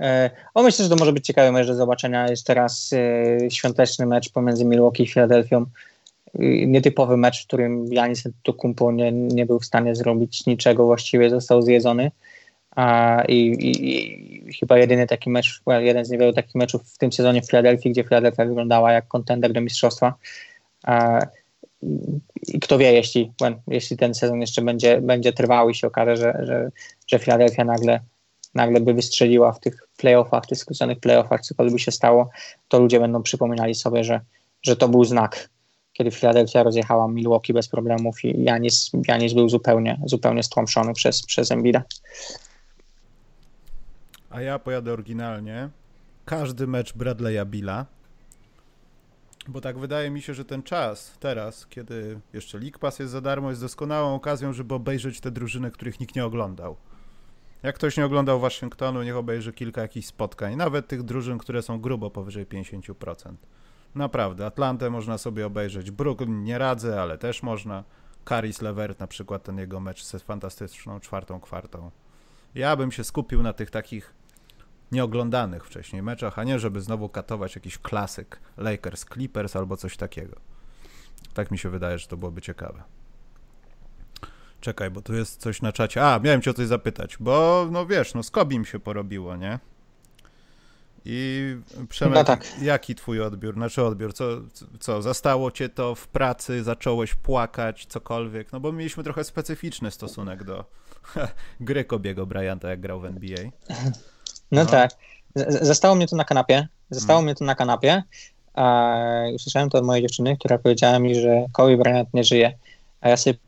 E, 0.00 0.30
o, 0.54 0.62
myślę, 0.62 0.82
że 0.84 0.90
to 0.90 0.96
może 0.96 1.12
być 1.12 1.26
ciekawy 1.26 1.52
mecz 1.52 1.66
do 1.66 1.74
zobaczenia. 1.74 2.28
Jest 2.28 2.46
teraz 2.46 2.90
e, 2.92 3.50
świąteczny 3.50 4.06
mecz 4.06 4.32
pomiędzy 4.32 4.64
Milwaukee 4.64 5.02
i 5.02 5.08
Filadelfią. 5.08 5.66
Nietypowy 6.66 7.16
mecz, 7.16 7.44
w 7.44 7.46
którym 7.46 7.92
Janis 7.92 8.26
Antetokounmpo 8.26 8.92
nie, 8.92 9.12
nie 9.12 9.46
był 9.46 9.58
w 9.58 9.64
stanie 9.64 9.94
zrobić 9.94 10.46
niczego 10.46 10.86
właściwie, 10.86 11.30
został 11.30 11.62
zjedzony. 11.62 12.10
A, 12.76 13.22
i, 13.28 13.36
i, 13.36 14.48
I 14.48 14.52
chyba 14.52 14.78
jedyny 14.78 15.06
taki 15.06 15.30
mecz, 15.30 15.62
jeden 15.66 16.04
z 16.04 16.10
niewielu 16.10 16.32
takich 16.32 16.54
meczów 16.54 16.82
w 16.92 16.98
tym 16.98 17.12
sezonie 17.12 17.42
w 17.42 17.50
Filadelfii, 17.50 17.90
gdzie 17.90 18.04
Filadelfia 18.04 18.44
wyglądała 18.44 18.92
jak 18.92 19.08
kontender 19.08 19.52
do 19.52 19.60
mistrzostwa. 19.60 20.14
I 20.86 21.41
kto 22.60 22.78
wie, 22.78 22.92
jeśli, 22.92 23.32
jeśli 23.68 23.96
ten 23.96 24.14
sezon 24.14 24.40
jeszcze 24.40 24.62
będzie, 24.62 25.00
będzie 25.00 25.32
trwał 25.32 25.70
i 25.70 25.74
się 25.74 25.86
okaże, 25.86 26.16
że, 26.16 26.46
że, 26.46 26.70
że 27.06 27.18
Philadelphia 27.18 27.64
nagle, 27.64 28.00
nagle 28.54 28.80
by 28.80 28.94
wystrzeliła 28.94 29.52
w 29.52 29.60
tych 29.60 29.88
playoffach, 29.96 30.46
tych 30.46 30.58
skróconych 30.58 31.00
playoffach, 31.00 31.40
cokolwiek 31.40 31.74
by 31.74 31.78
się 31.78 31.92
stało, 31.92 32.30
to 32.68 32.80
ludzie 32.80 33.00
będą 33.00 33.22
przypominali 33.22 33.74
sobie, 33.74 34.04
że, 34.04 34.20
że 34.62 34.76
to 34.76 34.88
był 34.88 35.04
znak, 35.04 35.48
kiedy 35.92 36.10
Philadelphia 36.10 36.62
rozjechała 36.62 37.08
Milwaukee 37.08 37.52
bez 37.52 37.68
problemów 37.68 38.24
i 38.24 38.44
Janis, 38.44 38.90
Janis 39.08 39.32
był 39.32 39.48
zupełnie, 39.48 40.00
zupełnie 40.04 40.42
stłamszony 40.42 40.92
przez, 40.92 41.26
przez 41.26 41.50
Embida. 41.50 41.82
A 44.30 44.40
ja 44.40 44.58
pojadę 44.58 44.92
oryginalnie. 44.92 45.68
Każdy 46.24 46.66
mecz 46.66 46.94
Bradley'a 46.94 47.46
Billa. 47.46 47.86
Bo 49.48 49.60
tak 49.60 49.78
wydaje 49.78 50.10
mi 50.10 50.22
się, 50.22 50.34
że 50.34 50.44
ten 50.44 50.62
czas 50.62 51.16
teraz, 51.20 51.66
kiedy 51.66 52.20
jeszcze 52.32 52.58
League 52.58 52.78
Pass 52.78 52.98
jest 52.98 53.12
za 53.12 53.20
darmo, 53.20 53.50
jest 53.50 53.60
doskonałą 53.60 54.14
okazją, 54.14 54.52
żeby 54.52 54.74
obejrzeć 54.74 55.20
te 55.20 55.30
drużyny, 55.30 55.70
których 55.70 56.00
nikt 56.00 56.16
nie 56.16 56.24
oglądał. 56.24 56.76
Jak 57.62 57.74
ktoś 57.74 57.96
nie 57.96 58.04
oglądał 58.04 58.40
Waszyngtonu, 58.40 59.02
niech 59.02 59.16
obejrzy 59.16 59.52
kilka 59.52 59.82
jakichś 59.82 60.06
spotkań, 60.06 60.56
nawet 60.56 60.88
tych 60.88 61.02
drużyn, 61.02 61.38
które 61.38 61.62
są 61.62 61.80
grubo 61.80 62.10
powyżej 62.10 62.46
50%. 62.46 63.34
Naprawdę, 63.94 64.46
Atlantę 64.46 64.90
można 64.90 65.18
sobie 65.18 65.46
obejrzeć, 65.46 65.90
Brooklyn 65.90 66.44
nie 66.44 66.58
radzę, 66.58 67.02
ale 67.02 67.18
też 67.18 67.42
można. 67.42 67.84
Caris 68.28 68.62
Levert 68.62 69.00
na 69.00 69.06
przykład, 69.06 69.42
ten 69.42 69.58
jego 69.58 69.80
mecz 69.80 70.04
z 70.04 70.22
fantastyczną 70.22 71.00
czwartą 71.00 71.40
kwartą. 71.40 71.90
Ja 72.54 72.76
bym 72.76 72.92
się 72.92 73.04
skupił 73.04 73.42
na 73.42 73.52
tych 73.52 73.70
takich 73.70 74.14
nieoglądanych 74.92 75.64
wcześniej 75.66 76.02
meczach, 76.02 76.38
a 76.38 76.44
nie 76.44 76.58
żeby 76.58 76.80
znowu 76.80 77.08
katować 77.08 77.54
jakiś 77.54 77.78
klasyk 77.78 78.40
Lakers, 78.56 79.04
Clippers 79.04 79.56
albo 79.56 79.76
coś 79.76 79.96
takiego. 79.96 80.36
Tak 81.34 81.50
mi 81.50 81.58
się 81.58 81.70
wydaje, 81.70 81.98
że 81.98 82.06
to 82.06 82.16
byłoby 82.16 82.42
ciekawe. 82.42 82.82
Czekaj, 84.60 84.90
bo 84.90 85.02
tu 85.02 85.14
jest 85.14 85.40
coś 85.40 85.62
na 85.62 85.72
czacie. 85.72 86.04
A, 86.12 86.18
miałem 86.18 86.42
cię 86.42 86.50
o 86.50 86.54
coś 86.54 86.66
zapytać, 86.66 87.16
bo 87.20 87.66
no 87.70 87.86
wiesz, 87.86 88.14
no 88.14 88.22
z 88.22 88.30
Kobim 88.30 88.64
się 88.64 88.78
porobiło, 88.80 89.36
nie? 89.36 89.58
I 91.04 91.56
Przemek, 91.88 92.14
No 92.14 92.24
tak. 92.24 92.62
jaki 92.62 92.94
twój 92.94 93.20
odbiór? 93.20 93.54
Znaczy 93.54 93.82
odbiór, 93.82 94.14
co, 94.14 94.24
co, 94.80 95.02
zastało 95.02 95.50
cię 95.50 95.68
to 95.68 95.94
w 95.94 96.08
pracy, 96.08 96.62
zacząłeś 96.62 97.14
płakać, 97.14 97.86
cokolwiek? 97.86 98.52
No 98.52 98.60
bo 98.60 98.72
mieliśmy 98.72 99.04
trochę 99.04 99.24
specyficzny 99.24 99.90
stosunek 99.90 100.44
do 100.44 100.64
gry 101.60 101.84
Kobiego 101.84 102.26
Bryanta, 102.26 102.70
jak 102.70 102.80
grał 102.80 103.00
w 103.00 103.04
NBA. 103.04 103.50
No, 104.52 104.64
No. 104.64 104.70
tak. 104.70 104.90
Z- 105.34 105.66
Zostało 105.66 105.94
mnie 105.94 106.06
to 106.06 106.16
na 106.16 106.24
kanapie. 106.24 106.68
Zostało 106.90 107.18
Mm. 107.18 107.24
mnie 107.24 107.34
to 107.34 107.44
na 107.44 107.54
kanapie. 107.54 108.02
A 108.54 108.96
usłyszałem 109.34 109.70
to 109.70 109.78
od 109.78 109.84
mojej 109.84 110.02
dziewczyny, 110.02 110.36
która 110.36 110.58
powiedziała 110.58 110.98
mi, 110.98 111.14
że 111.14 111.44
Kobe 111.52 111.76
Bryant 111.76 112.14
nie 112.14 112.24
żyje. 112.24 112.52
A 113.00 113.08
ja 113.08 113.16
sobie 113.16 113.38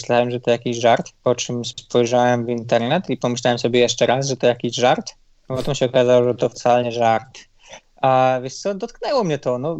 myślałem, 0.00 0.30
że 0.30 0.40
to 0.40 0.50
jakiś 0.50 0.76
żart, 0.76 1.10
po 1.22 1.34
czym 1.34 1.64
spojrzałem 1.64 2.46
w 2.46 2.48
internet 2.48 3.10
i 3.10 3.16
pomyślałem 3.16 3.58
sobie 3.58 3.80
jeszcze 3.80 4.06
raz, 4.06 4.28
że 4.28 4.36
to 4.36 4.46
jakiś 4.46 4.74
żart. 4.76 5.12
A 5.48 5.54
potem 5.56 5.74
się 5.74 5.86
okazało, 5.86 6.24
że 6.24 6.34
to 6.34 6.48
wcale 6.48 6.84
nie 6.84 6.92
żart. 6.92 7.38
A 8.02 8.38
wiesz 8.42 8.54
co, 8.54 8.74
dotknęło 8.74 9.24
mnie 9.24 9.38
to, 9.38 9.58
no, 9.58 9.78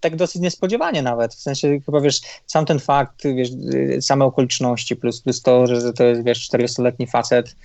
tak 0.00 0.16
dosyć 0.16 0.42
niespodziewanie 0.42 1.02
nawet, 1.02 1.34
w 1.34 1.40
sensie 1.40 1.80
chyba 1.86 2.00
wiesz, 2.00 2.20
sam 2.46 2.66
ten 2.66 2.78
fakt, 2.78 3.22
wiesz, 3.24 3.48
y, 3.74 4.02
same 4.02 4.24
okoliczności, 4.24 4.96
plus, 4.96 5.20
plus 5.20 5.42
to, 5.42 5.66
że, 5.66 5.92
to 5.92 6.04
jest, 6.04 6.24
wiesz, 6.24 6.48
40-letni 6.50 7.06
facet, 7.06 7.56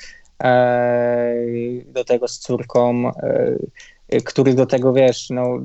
do 1.86 2.04
tego 2.04 2.28
z 2.28 2.40
córką, 2.40 3.12
e, 4.10 4.22
który 4.22 4.54
do 4.54 4.66
tego, 4.66 4.94
wiesz, 4.94 5.30
no, 5.30 5.60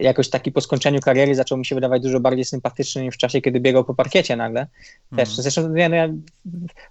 jakoś 0.00 0.30
taki 0.30 0.52
po 0.52 0.60
skończeniu 0.60 1.00
kariery 1.00 1.34
zaczął 1.34 1.58
mi 1.58 1.66
się 1.66 1.74
wydawać 1.74 2.02
dużo 2.02 2.20
bardziej 2.20 2.44
sympatyczny 2.44 3.02
niż 3.02 3.14
w 3.14 3.18
czasie, 3.18 3.40
kiedy 3.40 3.60
biegał 3.60 3.84
po 3.84 3.94
parkiecie 3.94 4.36
nagle. 4.36 4.66
Też, 5.16 5.28
Mhm. 5.28 5.42
zresztą 5.42 5.74
ja, 5.74 5.88
no, 5.88 5.96
ja 5.96 6.08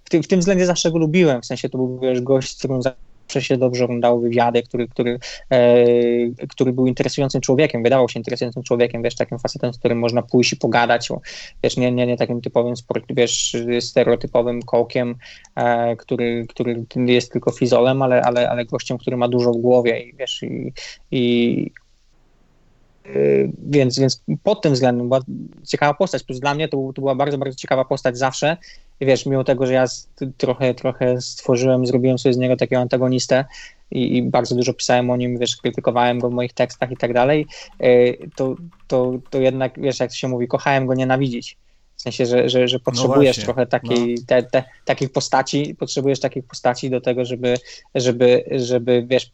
w, 0.04 0.10
tym, 0.10 0.22
w 0.22 0.28
tym 0.28 0.40
względzie 0.40 0.66
zawsze 0.66 0.90
go 0.90 0.98
lubiłem, 0.98 1.42
w 1.42 1.46
sensie 1.46 1.68
to 1.68 1.78
był, 1.78 2.00
wiesz, 2.00 2.20
gość, 2.20 2.54
z 2.54 2.58
którym 2.58 2.80
się 3.32 3.56
dobrze 3.56 3.84
oglądało 3.84 4.20
wywiady, 4.20 4.62
który, 4.62 4.88
który, 4.88 5.18
e, 5.50 5.76
który 6.48 6.72
był 6.72 6.86
interesującym 6.86 7.40
człowiekiem, 7.40 7.82
wydawał 7.82 8.08
się 8.08 8.20
interesującym 8.20 8.62
człowiekiem, 8.62 9.02
wiesz, 9.02 9.14
takim 9.14 9.38
facetem, 9.38 9.72
z 9.72 9.78
którym 9.78 9.98
można 9.98 10.22
pójść 10.22 10.52
i 10.52 10.56
pogadać, 10.56 11.08
wiesz, 11.62 11.76
nie, 11.76 11.92
nie, 11.92 12.06
nie 12.06 12.16
takim 12.16 12.40
typowym, 12.40 12.76
sport, 12.76 13.04
wiesz, 13.10 13.56
stereotypowym 13.80 14.62
kołkiem, 14.62 15.14
e, 15.54 15.96
który, 15.96 16.46
który 16.48 16.84
jest 17.06 17.32
tylko 17.32 17.50
fizolem, 17.50 18.02
ale, 18.02 18.22
ale, 18.22 18.50
ale 18.50 18.64
gościem, 18.64 18.98
który 18.98 19.16
ma 19.16 19.28
dużo 19.28 19.52
w 19.52 19.56
głowie 19.56 20.00
i 20.00 20.16
wiesz, 20.16 20.42
i, 20.42 20.72
i 21.10 21.70
więc, 23.58 23.98
więc 23.98 24.22
pod 24.42 24.62
tym 24.62 24.72
względem 24.72 25.08
była 25.08 25.20
ciekawa 25.66 25.94
postać. 25.94 26.22
Plus 26.22 26.40
dla 26.40 26.54
mnie 26.54 26.68
to, 26.68 26.76
to 26.94 27.02
była 27.02 27.14
bardzo, 27.14 27.38
bardzo 27.38 27.56
ciekawa 27.56 27.84
postać 27.84 28.18
zawsze. 28.18 28.56
Wiesz, 29.00 29.26
mimo 29.26 29.44
tego, 29.44 29.66
że 29.66 29.72
ja 29.72 29.84
trochę, 30.36 30.74
trochę 30.74 31.20
stworzyłem, 31.20 31.86
zrobiłem 31.86 32.18
sobie 32.18 32.32
z 32.32 32.36
niego 32.36 32.56
takiego 32.56 32.82
antagonistę 32.82 33.44
i, 33.90 34.16
i, 34.16 34.22
bardzo 34.22 34.54
dużo 34.54 34.74
pisałem 34.74 35.10
o 35.10 35.16
nim, 35.16 35.38
wiesz, 35.38 35.56
krytykowałem 35.56 36.18
go 36.18 36.30
w 36.30 36.32
moich 36.32 36.52
tekstach 36.52 36.90
i 36.90 36.96
tak 36.96 37.12
dalej, 37.12 37.46
y, 37.82 38.18
to, 38.36 38.56
to, 38.86 39.18
to 39.30 39.40
jednak, 39.40 39.80
wiesz, 39.80 40.00
jak 40.00 40.10
to 40.10 40.16
się 40.16 40.28
mówi, 40.28 40.48
kochałem 40.48 40.86
go 40.86 40.94
nienawidzić. 40.94 41.56
W 41.96 42.02
sensie, 42.02 42.26
że, 42.26 42.48
że, 42.48 42.68
że 42.68 42.78
potrzebujesz 42.78 43.38
no 43.38 43.44
trochę 43.44 43.66
takiej, 43.66 44.14
no. 44.14 44.22
te, 44.26 44.42
te, 44.42 44.64
takich 44.84 45.12
postaci, 45.12 45.74
potrzebujesz 45.74 46.20
takich 46.20 46.44
postaci 46.44 46.90
do 46.90 47.00
tego, 47.00 47.24
żeby, 47.24 47.58
żeby, 47.94 48.44
żeby 48.50 49.06
wiesz, 49.08 49.32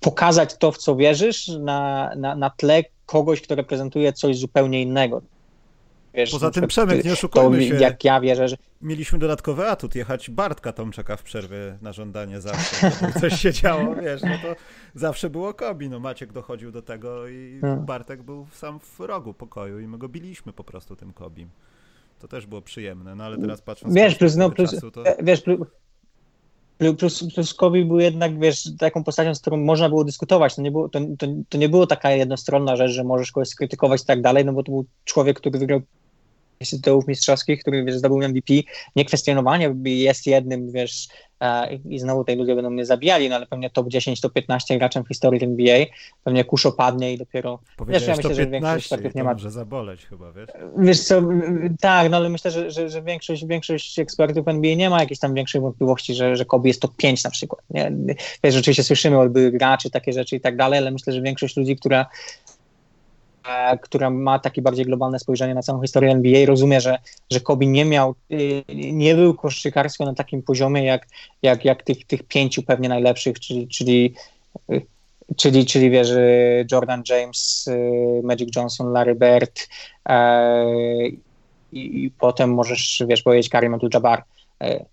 pokazać 0.00 0.58
to, 0.58 0.72
w 0.72 0.78
co 0.78 0.96
wierzysz, 0.96 1.48
na, 1.48 2.10
na, 2.16 2.34
na 2.34 2.50
tle 2.50 2.84
kogoś, 3.06 3.40
kto 3.40 3.54
reprezentuje 3.54 4.12
coś 4.12 4.38
zupełnie 4.38 4.82
innego. 4.82 5.22
Wiesz, 6.14 6.30
Poza 6.30 6.50
tym 6.50 6.66
Przemek, 6.66 7.04
nie 7.04 7.12
oszukujmy 7.12 7.68
się. 7.68 7.74
Jak 7.74 8.04
ja 8.04 8.20
wierzę, 8.20 8.48
że... 8.48 8.56
Mieliśmy 8.82 9.18
dodatkowy 9.18 9.66
atut, 9.68 9.94
jechać 9.94 10.30
Bartka 10.30 10.72
Tomczaka 10.72 11.16
w 11.16 11.22
przerwie 11.22 11.78
na 11.82 11.92
żądanie 11.92 12.40
zawsze. 12.40 12.90
Coś 13.20 13.40
się 13.40 13.52
działo, 13.52 13.94
wiesz, 13.94 14.22
no 14.22 14.38
to 14.42 14.56
zawsze 14.94 15.30
było 15.30 15.54
Kobi, 15.54 15.88
no 15.88 16.00
Maciek 16.00 16.32
dochodził 16.32 16.72
do 16.72 16.82
tego 16.82 17.28
i 17.28 17.58
hmm. 17.60 17.86
Bartek 17.86 18.22
był 18.22 18.46
sam 18.52 18.80
w 18.80 19.00
rogu 19.00 19.34
pokoju 19.34 19.80
i 19.80 19.86
my 19.86 19.98
go 19.98 20.08
biliśmy 20.08 20.52
po 20.52 20.64
prostu 20.64 20.96
tym 20.96 21.12
Kobim. 21.12 21.48
To 22.18 22.28
też 22.28 22.46
było 22.46 22.62
przyjemne, 22.62 23.14
no 23.14 23.24
ale 23.24 23.38
teraz 23.38 23.62
patrząc 23.62 23.94
wiesz, 23.94 24.14
plus, 24.14 24.36
no, 24.36 24.50
plus, 24.50 24.70
czasu, 24.70 24.90
to... 24.90 25.04
Wiesz, 25.22 25.40
plus, 25.40 25.58
Plus, 26.98 27.24
plus 27.34 27.54
Kobe 27.54 27.84
był 27.84 27.98
jednak, 27.98 28.38
wiesz, 28.38 28.70
taką 28.78 29.04
postacią, 29.04 29.34
z 29.34 29.40
którą 29.40 29.56
można 29.56 29.88
było 29.88 30.04
dyskutować. 30.04 30.54
To 30.54 30.62
nie 30.62 30.70
było, 30.70 30.88
to, 30.88 31.00
to, 31.18 31.26
to 31.48 31.58
nie 31.58 31.68
było 31.68 31.86
taka 31.86 32.10
jednostronna 32.10 32.76
rzecz, 32.76 32.90
że 32.90 33.04
możesz 33.04 33.32
kogoś 33.32 33.48
skrytykować 33.48 34.02
i 34.02 34.06
tak 34.06 34.22
dalej, 34.22 34.44
no 34.44 34.52
bo 34.52 34.62
to 34.62 34.72
był 34.72 34.84
człowiek, 35.04 35.40
który 35.40 35.58
wygrał 35.58 35.80
tytułów 36.70 37.06
mistrzowskich, 37.06 37.60
który 37.60 37.84
wiesz, 37.84 37.96
zdobył 37.96 38.28
MVP, 38.28 38.54
niekwestionowanie 38.96 39.74
jest 39.84 40.26
jednym, 40.26 40.72
wiesz, 40.72 41.08
i 41.84 41.98
znowu 41.98 42.24
tej 42.24 42.36
ludzie 42.36 42.54
będą 42.54 42.70
mnie 42.70 42.86
zabijali, 42.86 43.28
no 43.28 43.36
ale 43.36 43.46
pewnie 43.46 43.70
top 43.70 43.88
10, 43.88 44.20
top 44.20 44.32
15 44.32 44.78
graczem 44.78 45.04
w 45.04 45.08
historii 45.08 45.44
NBA, 45.44 45.84
pewnie 46.24 46.44
kusz 46.44 46.66
opadnie 46.66 47.12
i 47.12 47.18
dopiero, 47.18 47.58
wiesz, 47.88 48.06
ja 48.06 48.16
myślę, 48.16 48.34
że 48.34 48.46
większość 48.46 48.84
ekspertów 48.84 49.14
nie 49.14 49.24
ma... 49.24 49.32
może 49.32 49.50
zaboleć 49.50 50.06
chyba, 50.06 50.32
wiesz? 50.32 50.48
Wiesz 50.76 51.00
co, 51.00 51.22
tak, 51.80 52.10
no 52.10 52.16
ale 52.16 52.28
myślę, 52.28 52.50
że, 52.50 52.70
że, 52.70 52.90
że 52.90 53.02
większość, 53.02 53.46
większość 53.46 53.98
ekspertów 53.98 54.48
NBA 54.48 54.74
nie 54.74 54.90
ma 54.90 55.00
jakichś 55.00 55.20
tam 55.20 55.34
większych 55.34 55.60
wątpliwości, 55.60 56.14
że, 56.14 56.36
że 56.36 56.44
Kobe 56.44 56.68
jest 56.68 56.82
top 56.82 56.96
5 56.96 57.24
na 57.24 57.30
przykład, 57.30 57.62
nie? 57.70 57.92
Wiesz, 58.44 58.54
rzeczywiście 58.54 58.84
słyszymy 58.84 59.18
od 59.18 59.32
byłych 59.32 59.52
graczy, 59.52 59.90
takie 59.90 60.12
rzeczy 60.12 60.36
i 60.36 60.40
tak 60.40 60.56
dalej, 60.56 60.78
ale 60.78 60.90
myślę, 60.90 61.12
że 61.12 61.22
większość 61.22 61.56
ludzi, 61.56 61.76
która 61.76 62.06
która 63.82 64.10
ma 64.10 64.38
takie 64.38 64.62
bardziej 64.62 64.84
globalne 64.84 65.18
spojrzenie 65.18 65.54
na 65.54 65.62
całą 65.62 65.82
historię 65.82 66.10
NBA, 66.10 66.46
rozumie, 66.46 66.80
że, 66.80 66.98
że 67.30 67.40
Kobe 67.40 67.66
nie 67.66 67.84
miał, 67.84 68.14
y, 68.32 68.64
nie 68.92 69.14
był 69.14 69.34
koszykarstwo 69.34 70.04
na 70.04 70.14
takim 70.14 70.42
poziomie 70.42 70.84
jak, 70.84 71.06
jak, 71.42 71.64
jak 71.64 71.82
tych, 71.82 72.04
tych 72.04 72.22
pięciu 72.22 72.62
pewnie 72.62 72.88
najlepszych, 72.88 73.40
czyli, 73.40 73.68
czyli 73.68 74.14
y, 74.70 74.86
czyli, 75.36 75.66
czyli 75.66 75.90
wiesz, 75.90 76.08
Jordan 76.72 77.02
James, 77.08 77.66
y, 77.68 78.20
Magic 78.22 78.56
Johnson, 78.56 78.92
Larry 78.92 79.14
Bird 79.14 79.68
e, 80.08 81.08
i, 81.72 82.04
i 82.04 82.10
potem 82.10 82.54
możesz, 82.54 83.02
wiesz, 83.08 83.22
powiedzieć 83.22 83.48
Karim 83.48 83.74
Abdul-Jabbar. 83.74 84.22
E, 84.62 84.84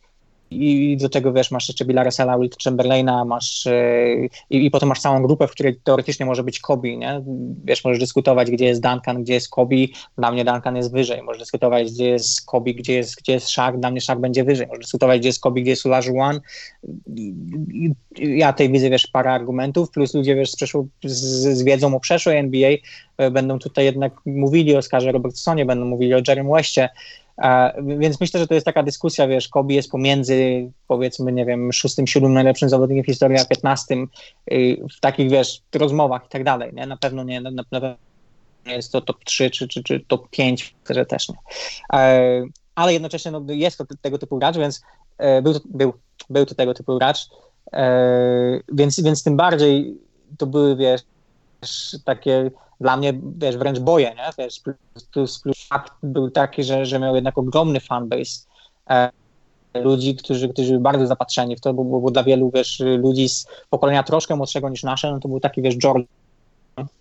i 0.55 0.97
do 0.97 1.09
tego 1.09 1.33
wiesz, 1.33 1.51
masz 1.51 1.67
jeszcze 1.67 1.85
Billa 1.85 2.03
Russella, 2.03 2.37
Will 2.37 2.49
Chamberlaina, 2.63 3.25
masz 3.25 3.65
yy, 3.65 4.29
i, 4.49 4.71
potem 4.71 4.89
masz 4.89 4.99
całą 4.99 5.21
grupę, 5.21 5.47
w 5.47 5.51
której 5.51 5.79
teoretycznie 5.83 6.25
może 6.25 6.43
być 6.43 6.59
Kobe, 6.59 6.97
nie? 6.97 7.21
Wiesz, 7.65 7.83
możesz 7.83 7.99
dyskutować, 7.99 8.51
gdzie 8.51 8.65
jest 8.65 8.81
Duncan, 8.81 9.23
gdzie 9.23 9.33
jest 9.33 9.49
Kobe, 9.49 9.75
dla 10.17 10.31
mnie 10.31 10.45
Duncan 10.45 10.75
jest 10.75 10.91
wyżej, 10.91 11.23
możesz 11.23 11.39
dyskutować, 11.39 11.91
gdzie 11.91 12.09
jest 12.09 12.45
Kobe, 12.45 12.73
gdzie 12.73 12.93
jest, 12.93 13.15
gdzie 13.21 13.33
jest 13.33 13.49
Shaq, 13.49 13.77
dla 13.77 13.91
mnie 13.91 14.01
Shaq 14.01 14.19
będzie 14.19 14.43
wyżej, 14.43 14.67
możesz 14.67 14.85
dyskutować, 14.85 15.19
gdzie 15.19 15.29
jest 15.29 15.41
Kobe, 15.41 15.61
gdzie 15.61 15.69
jest 15.69 15.85
Olajuwon. 15.85 16.41
Ja 18.17 18.53
tej 18.53 18.71
widzę, 18.71 18.89
wiesz, 18.89 19.07
parę 19.07 19.31
argumentów, 19.31 19.91
plus 19.91 20.13
ludzie, 20.13 20.35
wiesz, 20.35 20.51
z, 20.51 20.55
przeszło, 20.55 20.85
z, 21.03 21.57
z 21.57 21.63
wiedzą 21.63 21.95
o 21.95 21.99
przeszłej 21.99 22.37
NBA 22.37 22.71
e, 23.17 23.31
będą 23.31 23.59
tutaj 23.59 23.85
jednak 23.85 24.13
mówili 24.25 24.75
o 24.75 24.77
Oscarze 24.77 25.11
Robertsonie, 25.11 25.65
będą 25.65 25.85
mówili 25.85 26.13
o 26.13 26.21
Jeremy 26.27 26.51
Westie, 26.51 26.89
więc 27.83 28.21
myślę, 28.21 28.39
że 28.39 28.47
to 28.47 28.53
jest 28.53 28.65
taka 28.65 28.83
dyskusja, 28.83 29.27
wiesz, 29.27 29.47
Kobe 29.47 29.73
jest 29.73 29.91
pomiędzy, 29.91 30.71
powiedzmy, 30.87 31.31
nie 31.31 31.45
wiem, 31.45 31.73
szóstym, 31.73 32.07
siódmym 32.07 32.33
najlepszym 32.33 32.69
zawodnikiem 32.69 33.03
w 33.03 33.07
historii, 33.07 33.39
a 33.39 33.45
piętnastym 33.45 34.07
y, 34.51 34.77
w 34.97 34.99
takich, 34.99 35.29
wiesz, 35.29 35.61
rozmowach 35.75 36.25
i 36.25 36.29
tak 36.29 36.43
dalej, 36.43 36.71
nie? 36.73 36.85
Na 36.85 36.97
pewno 36.97 37.23
nie, 37.23 37.41
na, 37.41 37.51
na 37.51 37.63
pewno 37.63 37.95
jest 38.65 38.91
to 38.91 39.01
top 39.01 39.23
3 39.23 39.49
czy, 39.49 39.67
czy, 39.67 39.83
czy 39.83 39.99
top 40.07 40.29
5, 40.29 40.75
że 40.89 41.05
też 41.05 41.29
nie. 41.29 41.35
E, 41.93 42.43
ale 42.75 42.93
jednocześnie 42.93 43.31
no, 43.31 43.41
jest 43.47 43.77
to 43.77 43.85
tego 44.01 44.17
typu 44.17 44.37
gracz, 44.37 44.57
więc 44.57 44.81
e, 45.17 45.41
był 45.41 45.53
to, 45.53 45.59
był, 45.65 45.93
był 46.29 46.45
to 46.45 46.55
tego 46.55 46.73
typu 46.73 46.97
gracz, 46.97 47.27
e, 47.73 48.59
więc, 48.71 48.99
więc 48.99 49.23
tym 49.23 49.37
bardziej 49.37 49.97
to 50.37 50.47
były, 50.47 50.75
wiesz, 50.75 51.01
takie 52.05 52.51
dla 52.81 52.97
mnie, 52.97 53.13
wiesz, 53.37 53.57
wręcz 53.57 53.79
boję, 53.79 54.15
nie? 54.15 54.29
Wiesz, 54.37 54.61
plus, 55.11 55.39
plus 55.39 55.67
fakt 55.67 55.93
był 56.03 56.31
taki, 56.31 56.63
że, 56.63 56.85
że 56.85 56.99
miał 56.99 57.15
jednak 57.15 57.37
ogromny 57.37 57.79
fanbase 57.79 58.45
e, 58.89 59.09
ludzi, 59.73 60.15
którzy, 60.15 60.49
którzy 60.49 60.69
byli 60.69 60.83
bardzo 60.83 61.07
zapatrzeni 61.07 61.55
w 61.55 61.61
to, 61.61 61.73
bo, 61.73 61.99
bo, 61.99 62.11
dla 62.11 62.23
wielu, 62.23 62.51
wiesz, 62.53 62.79
ludzi 62.97 63.29
z 63.29 63.47
pokolenia 63.69 64.03
troszkę 64.03 64.35
młodszego 64.35 64.69
niż 64.69 64.83
nasze, 64.83 65.11
no 65.11 65.19
to 65.19 65.27
był 65.27 65.39
taki, 65.39 65.61
wiesz, 65.61 65.75
Jordan 65.83 66.05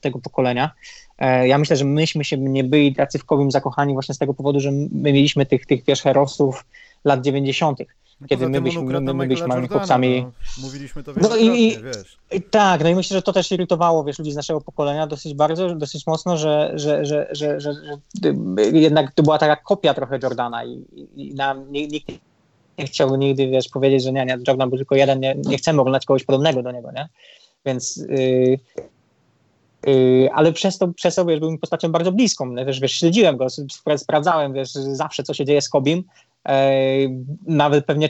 tego 0.00 0.18
pokolenia. 0.18 0.70
E, 1.18 1.48
ja 1.48 1.58
myślę, 1.58 1.76
że 1.76 1.84
myśmy 1.84 2.24
się 2.24 2.38
nie 2.38 2.64
byli 2.64 2.94
tacy 2.94 3.18
w 3.18 3.24
Kowim 3.24 3.50
zakochani 3.50 3.92
właśnie 3.92 4.14
z 4.14 4.18
tego 4.18 4.34
powodu, 4.34 4.60
że 4.60 4.72
my 4.72 5.12
mieliśmy 5.12 5.46
tych, 5.46 5.66
tych 5.66 5.84
wiesz, 5.84 6.02
herosów 6.02 6.64
lat 7.04 7.20
90 7.20 7.78
no 8.20 8.28
kiedy 8.28 8.48
my 8.48 8.60
byliśmy, 8.60 8.82
my, 8.82 9.14
my 9.14 9.26
byliśmy 9.26 9.46
małymi 9.46 9.68
chłopcami. 9.68 10.22
No, 10.22 10.32
mówiliśmy 10.62 11.02
to 11.02 11.12
no 11.20 11.36
i, 11.36 11.78
wiesz. 11.82 12.18
I, 12.32 12.42
tak, 12.42 12.82
no 12.82 12.88
i 12.88 12.94
myślę, 12.94 13.16
że 13.16 13.22
to 13.22 13.32
też 13.32 13.52
irytowało 13.52 14.04
wiesz, 14.04 14.18
ludzi 14.18 14.32
z 14.32 14.36
naszego 14.36 14.60
pokolenia 14.60 15.06
dosyć 15.06 15.34
bardzo, 15.34 15.74
dosyć 15.74 16.06
mocno, 16.06 16.36
że, 16.36 16.72
że, 16.74 17.04
że, 17.06 17.28
że, 17.32 17.60
że, 17.60 17.72
że 17.74 17.98
jednak 18.72 19.12
to 19.12 19.22
była 19.22 19.38
taka 19.38 19.56
kopia 19.56 19.94
trochę 19.94 20.18
Jordana 20.22 20.64
i, 20.64 20.84
i 21.16 21.34
nam 21.34 21.72
nikt 21.72 22.12
nie 22.78 22.86
chciał 22.86 23.16
nigdy, 23.16 23.46
wiesz, 23.46 23.68
powiedzieć, 23.68 24.02
że 24.02 24.12
nie, 24.12 24.26
nie, 24.26 24.38
Jordan 24.48 24.68
był 24.68 24.78
tylko 24.78 24.94
jeden, 24.94 25.20
nie, 25.20 25.34
nie 25.44 25.56
chcemy 25.56 25.80
oglądać 25.80 26.06
kogoś 26.06 26.24
podobnego 26.24 26.62
do 26.62 26.72
niego, 26.72 26.92
nie? 26.92 27.08
Więc 27.66 27.96
yy, 27.96 28.58
yy, 29.86 30.32
ale 30.32 30.52
przez 30.52 30.78
to, 30.78 30.88
przez 30.88 31.14
to 31.14 31.24
wiesz, 31.24 31.40
był 31.40 31.50
mi 31.50 31.58
postacią 31.58 31.92
bardzo 31.92 32.12
bliską, 32.12 32.54
wiesz, 32.66 32.80
wiesz, 32.80 32.92
śledziłem 32.92 33.36
go, 33.36 33.46
sprawdzałem, 33.96 34.52
wiesz, 34.52 34.72
zawsze 34.72 35.22
co 35.22 35.34
się 35.34 35.44
dzieje 35.44 35.62
z 35.62 35.68
Kobim, 35.68 36.04
nawet 37.46 37.86
pewnie 37.86 38.08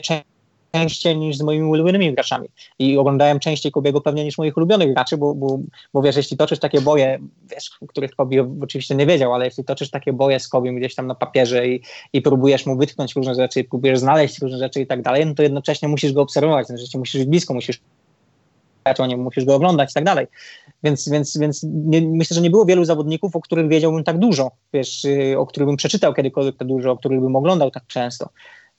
częściej 0.73 1.17
niż 1.17 1.37
z 1.37 1.41
moimi 1.41 1.65
ulubionymi 1.65 2.13
graczami. 2.13 2.47
I 2.79 2.97
oglądałem 2.97 3.39
częściej 3.39 3.71
Kobiego 3.71 4.01
pewnie 4.01 4.23
niż 4.23 4.37
moich 4.37 4.57
ulubionych 4.57 4.93
graczy, 4.93 5.17
bo, 5.17 5.35
bo, 5.35 5.59
bo 5.93 6.01
wiesz, 6.01 6.15
jeśli 6.15 6.37
toczysz 6.37 6.59
takie 6.59 6.81
boje, 6.81 7.19
wiesz, 7.51 7.71
których 7.87 8.11
Kobi 8.11 8.39
oczywiście 8.39 8.95
nie 8.95 9.05
wiedział, 9.05 9.33
ale 9.33 9.45
jeśli 9.45 9.63
toczysz 9.63 9.89
takie 9.89 10.13
boje 10.13 10.39
z 10.39 10.47
Kobiem 10.47 10.75
gdzieś 10.75 10.95
tam 10.95 11.07
na 11.07 11.15
papierze 11.15 11.67
i, 11.67 11.81
i 12.13 12.21
próbujesz 12.21 12.65
mu 12.65 12.77
wytknąć 12.77 13.15
różne 13.15 13.35
rzeczy, 13.35 13.63
próbujesz 13.63 13.99
znaleźć 13.99 14.39
różne 14.39 14.57
rzeczy 14.57 14.81
i 14.81 14.87
tak 14.87 15.01
dalej, 15.01 15.25
no 15.25 15.33
to 15.33 15.43
jednocześnie 15.43 15.87
musisz 15.87 16.13
go 16.13 16.21
obserwować, 16.21 16.67
znaczy 16.67 16.97
musisz 16.97 17.21
być 17.21 17.29
blisko, 17.29 17.53
musisz 17.53 17.79
nie 19.07 19.17
musisz 19.17 19.45
go 19.45 19.55
oglądać 19.55 19.91
i 19.91 19.93
tak 19.93 20.03
dalej. 20.03 20.27
Więc, 20.83 21.09
więc, 21.09 21.37
więc 21.37 21.65
nie, 21.69 22.01
myślę, 22.01 22.35
że 22.35 22.41
nie 22.41 22.49
było 22.49 22.65
wielu 22.65 22.85
zawodników, 22.85 23.35
o 23.35 23.41
których 23.41 23.67
wiedziałbym 23.67 24.03
tak 24.03 24.17
dużo, 24.17 24.51
wiesz, 24.73 25.05
y, 25.05 25.39
o 25.39 25.45
których 25.45 25.67
bym 25.67 25.77
przeczytał 25.77 26.13
kiedykolwiek 26.13 26.57
tak 26.57 26.67
dużo, 26.67 26.91
o 26.91 26.97
których 26.97 27.21
bym 27.21 27.35
oglądał 27.35 27.71
tak 27.71 27.87
często. 27.87 28.29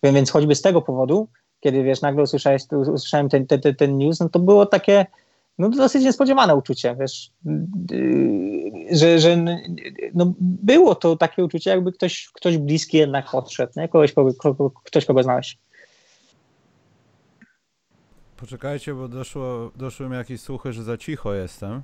Więc 0.02 0.30
choćby 0.30 0.54
z 0.54 0.62
tego 0.62 0.82
powodu, 0.82 1.28
kiedy 1.60 1.82
wiesz, 1.82 2.00
nagle 2.00 2.22
usłyszałeś, 2.22 2.62
usłyszałem 2.72 3.28
ten, 3.28 3.46
ten, 3.46 3.60
ten 3.60 3.98
news, 3.98 4.20
no 4.20 4.28
to 4.28 4.38
było 4.38 4.66
takie 4.66 5.06
no, 5.58 5.68
dosyć 5.68 6.04
niespodziewane 6.04 6.56
uczucie, 6.56 6.96
wiesz, 7.00 7.30
y, 7.92 8.72
że, 8.90 9.18
że 9.18 9.44
no, 10.14 10.32
było 10.40 10.94
to 10.94 11.16
takie 11.16 11.44
uczucie, 11.44 11.70
jakby 11.70 11.92
ktoś, 11.92 12.30
ktoś 12.32 12.58
bliski 12.58 12.96
jednak 12.96 13.34
odszedł, 13.34 13.72
nie? 13.76 13.88
Kogoś, 13.88 14.12
kogo, 14.12 14.70
ktoś, 14.84 15.04
kogo 15.04 15.22
znałeś. 15.22 15.58
Poczekajcie, 18.37 18.94
bo 18.94 19.09
doszło, 19.09 19.70
doszły 19.77 20.09
mi 20.09 20.16
jakieś 20.16 20.40
słuchy, 20.40 20.72
że 20.72 20.83
za 20.83 20.96
cicho 20.96 21.35
jestem. 21.35 21.83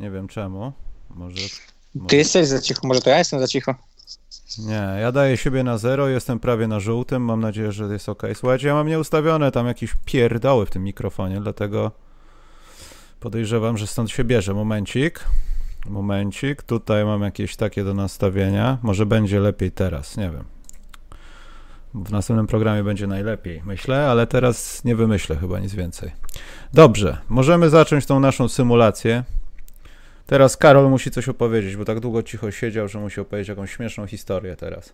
Nie 0.00 0.10
wiem 0.10 0.28
czemu. 0.28 0.72
Może, 1.10 1.42
może... 1.94 2.08
Ty 2.08 2.16
jesteś 2.16 2.46
za 2.46 2.60
cicho, 2.60 2.88
może 2.88 3.00
to 3.00 3.10
ja 3.10 3.18
jestem 3.18 3.40
za 3.40 3.46
cicho. 3.46 3.74
Nie, 4.58 4.98
ja 5.00 5.12
daję 5.12 5.36
siebie 5.36 5.62
na 5.62 5.78
zero, 5.78 6.08
jestem 6.08 6.40
prawie 6.40 6.68
na 6.68 6.80
żółtym, 6.80 7.24
mam 7.24 7.40
nadzieję, 7.40 7.72
że 7.72 7.84
jest 7.84 8.08
ok. 8.08 8.22
Słuchajcie, 8.34 8.68
ja 8.68 8.74
mam 8.74 8.88
nieustawione 8.88 9.52
tam 9.52 9.66
jakieś 9.66 9.94
pierdoły 10.04 10.66
w 10.66 10.70
tym 10.70 10.84
mikrofonie, 10.84 11.40
dlatego 11.40 11.90
podejrzewam, 13.20 13.78
że 13.78 13.86
stąd 13.86 14.10
się 14.10 14.24
bierze. 14.24 14.54
Momencik, 14.54 15.24
momencik, 15.86 16.62
tutaj 16.62 17.04
mam 17.04 17.22
jakieś 17.22 17.56
takie 17.56 17.84
do 17.84 17.94
nastawienia, 17.94 18.78
może 18.82 19.06
będzie 19.06 19.40
lepiej 19.40 19.72
teraz, 19.72 20.16
nie 20.16 20.30
wiem. 20.30 20.44
W 21.94 22.12
następnym 22.12 22.46
programie 22.46 22.84
będzie 22.84 23.06
najlepiej, 23.06 23.62
myślę, 23.66 24.06
ale 24.10 24.26
teraz 24.26 24.84
nie 24.84 24.96
wymyślę 24.96 25.36
chyba 25.36 25.58
nic 25.60 25.74
więcej. 25.74 26.12
Dobrze, 26.72 27.18
możemy 27.28 27.70
zacząć 27.70 28.06
tą 28.06 28.20
naszą 28.20 28.48
symulację. 28.48 29.24
Teraz 30.26 30.56
Karol 30.56 30.90
musi 30.90 31.10
coś 31.10 31.28
opowiedzieć, 31.28 31.76
bo 31.76 31.84
tak 31.84 32.00
długo 32.00 32.22
cicho 32.22 32.50
siedział, 32.50 32.88
że 32.88 32.98
musi 32.98 33.20
opowiedzieć 33.20 33.48
jakąś 33.48 33.72
śmieszną 33.72 34.06
historię 34.06 34.56
teraz. 34.56 34.92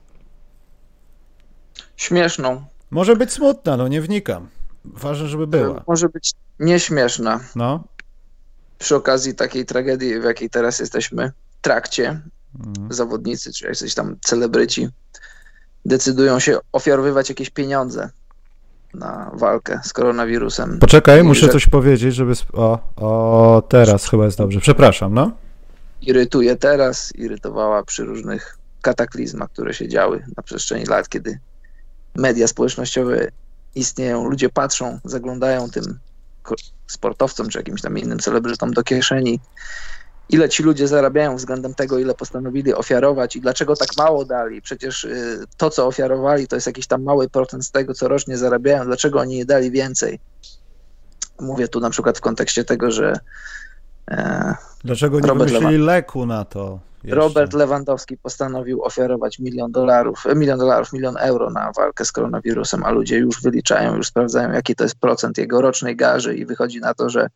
Śmieszną. 1.96 2.64
Może 2.90 3.16
być 3.16 3.32
smutna, 3.32 3.76
no 3.76 3.88
nie 3.88 4.00
wnikam. 4.00 4.48
Ważne, 4.84 5.28
żeby 5.28 5.46
była. 5.46 5.82
Może 5.86 6.08
być 6.08 6.32
nieśmieszna. 6.60 7.40
No. 7.56 7.84
Przy 8.78 8.96
okazji 8.96 9.34
takiej 9.34 9.66
tragedii, 9.66 10.20
w 10.20 10.24
jakiej 10.24 10.50
teraz 10.50 10.78
jesteśmy, 10.78 11.32
w 11.58 11.60
trakcie, 11.60 12.20
Mhm. 12.66 12.92
zawodnicy 12.92 13.52
czy 13.52 13.66
jacyś 13.66 13.94
tam 13.94 14.16
celebryci 14.20 14.88
decydują 15.86 16.38
się 16.38 16.58
ofiarowywać 16.72 17.28
jakieś 17.28 17.50
pieniądze 17.50 18.10
na 18.94 19.30
walkę 19.34 19.80
z 19.84 19.92
koronawirusem. 19.92 20.78
Poczekaj, 20.78 21.20
I 21.20 21.22
muszę 21.22 21.46
że- 21.46 21.52
coś 21.52 21.66
powiedzieć, 21.66 22.14
żeby. 22.14 22.32
O, 22.52 22.78
o, 22.96 23.62
teraz 23.68 24.08
chyba 24.10 24.24
jest 24.24 24.38
dobrze. 24.38 24.60
Przepraszam, 24.60 25.14
no. 25.14 25.30
Irytuje 26.02 26.56
teraz, 26.56 27.12
irytowała 27.14 27.82
przy 27.82 28.04
różnych 28.04 28.58
kataklizmach, 28.82 29.50
które 29.50 29.74
się 29.74 29.88
działy 29.88 30.24
na 30.36 30.42
przestrzeni 30.42 30.84
lat, 30.84 31.08
kiedy 31.08 31.38
media 32.14 32.48
społecznościowe 32.48 33.28
istnieją, 33.74 34.28
ludzie 34.28 34.48
patrzą, 34.48 34.98
zaglądają 35.04 35.70
tym 35.70 35.98
sportowcom 36.86 37.48
czy 37.48 37.58
jakimś 37.58 37.82
tam 37.82 37.98
innym 37.98 38.18
celebrytom 38.18 38.70
do 38.70 38.82
kieszeni. 38.82 39.40
Ile 40.28 40.48
ci 40.48 40.62
ludzie 40.62 40.88
zarabiają 40.88 41.36
względem 41.36 41.74
tego, 41.74 41.98
ile 41.98 42.14
postanowili 42.14 42.74
ofiarować 42.74 43.36
i 43.36 43.40
dlaczego 43.40 43.76
tak 43.76 43.88
mało 43.96 44.24
dali? 44.24 44.62
Przecież 44.62 45.04
y, 45.04 45.44
to, 45.56 45.70
co 45.70 45.86
ofiarowali, 45.86 46.48
to 46.48 46.56
jest 46.56 46.66
jakiś 46.66 46.86
tam 46.86 47.02
mały 47.02 47.28
procent 47.28 47.64
z 47.66 47.70
tego, 47.70 47.94
co 47.94 48.08
rocznie 48.08 48.36
zarabiają. 48.36 48.84
Dlaczego 48.84 49.20
oni 49.20 49.36
nie 49.36 49.44
dali 49.44 49.70
więcej? 49.70 50.20
Mówię 51.40 51.68
tu 51.68 51.80
na 51.80 51.90
przykład 51.90 52.18
w 52.18 52.20
kontekście 52.20 52.64
tego, 52.64 52.90
że 52.90 53.18
e, 54.10 54.54
Dlaczego 54.84 55.20
nie 55.20 55.28
Robert 55.28 55.50
wymyślili 55.50 55.84
leku 55.84 56.26
na 56.26 56.44
to? 56.44 56.78
jeszcze? 57.06 57.20
Robert 57.20 57.52
Lewandowski 57.52 58.16
postanowił 58.16 58.82
ofiarować 58.82 59.38
milion 59.38 59.72
dolarów, 59.72 60.26
e, 60.26 60.34
milion 60.34 60.58
dolarów, 60.58 60.92
milion 60.92 61.16
euro 61.16 61.50
na 61.50 61.72
walkę 61.72 62.04
z 62.04 62.12
koronawirusem, 62.12 62.84
a 62.84 62.90
ludzie 62.90 63.18
już 63.18 63.42
wyliczają, 63.42 63.96
już 63.96 64.06
sprawdzają, 64.06 64.52
jaki 64.52 64.74
to 64.74 64.84
jest 64.84 64.96
procent 64.96 65.38
jego 65.38 65.60
rocznej 65.60 65.96
garzy 65.96 66.36
i 66.36 66.46
wychodzi 66.46 66.80
na 66.80 66.94
to, 66.94 67.10
że 67.10 67.28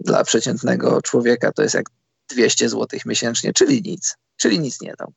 dla 0.00 0.24
przeciętnego 0.24 1.02
człowieka 1.02 1.52
to 1.52 1.62
jest 1.62 1.74
jak 1.74 1.86
200 2.28 2.68
zł 2.68 3.00
miesięcznie, 3.06 3.52
czyli 3.52 3.82
nic, 3.82 4.16
czyli 4.36 4.60
nic 4.60 4.80
nie 4.80 4.94
dał. 4.98 5.12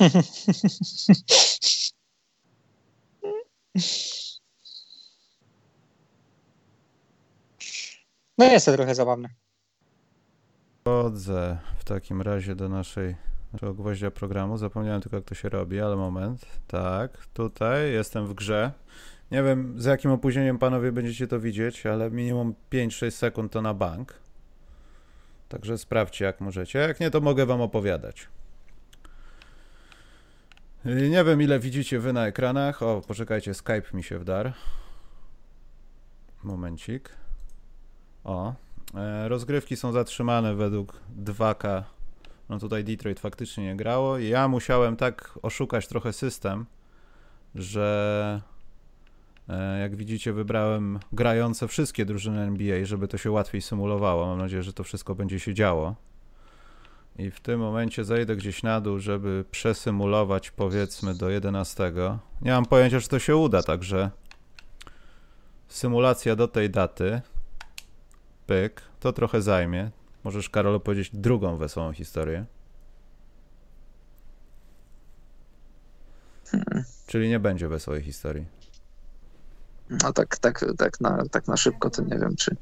No 8.40 8.46
jest 8.46 8.66
to 8.66 8.72
trochę 8.72 8.94
zabawne. 8.94 9.28
Wchodzę 10.80 11.58
w 11.78 11.84
takim 11.84 12.22
razie 12.22 12.54
do 12.54 12.68
naszej, 12.68 13.16
naszego 13.52 13.74
gwoździa 13.74 14.10
programu. 14.10 14.56
Zapomniałem 14.56 15.00
tylko, 15.00 15.16
jak 15.16 15.24
to 15.24 15.34
się 15.34 15.48
robi, 15.48 15.80
ale 15.80 15.96
moment. 15.96 16.46
Tak, 16.66 17.26
tutaj 17.26 17.92
jestem 17.92 18.26
w 18.26 18.34
grze. 18.34 18.72
Nie 19.30 19.42
wiem, 19.42 19.74
z 19.80 19.84
jakim 19.84 20.10
opóźnieniem 20.10 20.58
panowie 20.58 20.92
będziecie 20.92 21.26
to 21.26 21.40
widzieć, 21.40 21.86
ale 21.86 22.10
minimum 22.10 22.54
5-6 22.72 23.10
sekund 23.10 23.52
to 23.52 23.62
na 23.62 23.74
bank. 23.74 24.14
Także 25.50 25.78
sprawdźcie, 25.78 26.24
jak 26.24 26.40
możecie. 26.40 26.78
Jak 26.78 27.00
nie, 27.00 27.10
to 27.10 27.20
mogę 27.20 27.46
wam 27.46 27.60
opowiadać. 27.60 28.28
Yy, 30.84 31.10
Nie 31.10 31.24
wiem, 31.24 31.42
ile 31.42 31.58
widzicie 31.58 31.98
wy 31.98 32.12
na 32.12 32.26
ekranach. 32.26 32.82
O, 32.82 33.02
poczekajcie, 33.08 33.54
Skype 33.54 33.82
mi 33.94 34.02
się 34.02 34.18
wdarł. 34.18 34.50
Momencik. 36.42 37.10
O, 38.24 38.54
E, 38.94 39.28
Rozgrywki 39.28 39.76
są 39.76 39.92
zatrzymane 39.92 40.54
według 40.54 41.00
2K. 41.24 41.82
No 42.48 42.58
tutaj 42.58 42.84
Detroit 42.84 43.20
faktycznie 43.20 43.64
nie 43.64 43.76
grało. 43.76 44.18
Ja 44.18 44.48
musiałem 44.48 44.96
tak 44.96 45.38
oszukać 45.42 45.88
trochę 45.88 46.12
system, 46.12 46.66
że 47.54 48.40
jak 49.80 49.96
widzicie 49.96 50.32
wybrałem 50.32 50.98
grające 51.12 51.68
wszystkie 51.68 52.04
drużyny 52.04 52.40
NBA, 52.40 52.84
żeby 52.84 53.08
to 53.08 53.18
się 53.18 53.30
łatwiej 53.30 53.62
symulowało. 53.62 54.26
Mam 54.26 54.38
nadzieję, 54.38 54.62
że 54.62 54.72
to 54.72 54.84
wszystko 54.84 55.14
będzie 55.14 55.40
się 55.40 55.54
działo. 55.54 55.94
I 57.18 57.30
w 57.30 57.40
tym 57.40 57.60
momencie 57.60 58.04
zejdę 58.04 58.36
gdzieś 58.36 58.62
na 58.62 58.80
dół, 58.80 58.98
żeby 58.98 59.44
przesymulować 59.50 60.50
powiedzmy 60.50 61.14
do 61.14 61.30
11. 61.30 61.92
Nie 62.42 62.50
mam 62.50 62.66
pojęcia, 62.66 63.00
czy 63.00 63.08
to 63.08 63.18
się 63.18 63.36
uda, 63.36 63.62
także 63.62 64.10
symulacja 65.68 66.36
do 66.36 66.48
tej 66.48 66.70
daty. 66.70 67.20
Pyk, 68.46 68.82
to 69.00 69.12
trochę 69.12 69.42
zajmie. 69.42 69.90
Możesz, 70.24 70.50
Karol, 70.50 70.74
opowiedzieć 70.74 71.10
drugą 71.12 71.56
wesołą 71.56 71.92
historię. 71.92 72.44
Czyli 77.06 77.28
nie 77.28 77.40
będzie 77.40 77.68
wesołej 77.68 78.02
historii. 78.02 78.59
No 79.90 80.12
tak, 80.12 80.38
tak, 80.38 80.64
tak, 80.78 81.00
na, 81.00 81.22
tak 81.30 81.48
na 81.48 81.56
szybko 81.56 81.90
to 81.90 82.02
nie 82.02 82.18
wiem, 82.18 82.36
czy... 82.36 82.56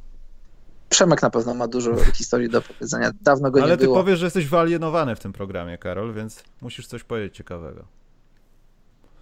Przemek 0.88 1.22
na 1.22 1.30
pewno 1.30 1.54
ma 1.54 1.68
dużo 1.68 1.96
historii 2.14 2.50
do 2.50 2.62
powiedzenia. 2.62 3.10
Dawno 3.20 3.50
go 3.50 3.62
Ale 3.62 3.70
nie 3.70 3.76
ty 3.76 3.84
było. 3.84 3.96
powiesz, 3.96 4.18
że 4.18 4.26
jesteś 4.26 4.46
wyalienowany 4.46 5.16
w 5.16 5.20
tym 5.20 5.32
programie, 5.32 5.78
Karol, 5.78 6.14
więc 6.14 6.42
musisz 6.60 6.86
coś 6.86 7.04
powiedzieć 7.04 7.36
ciekawego. 7.36 7.84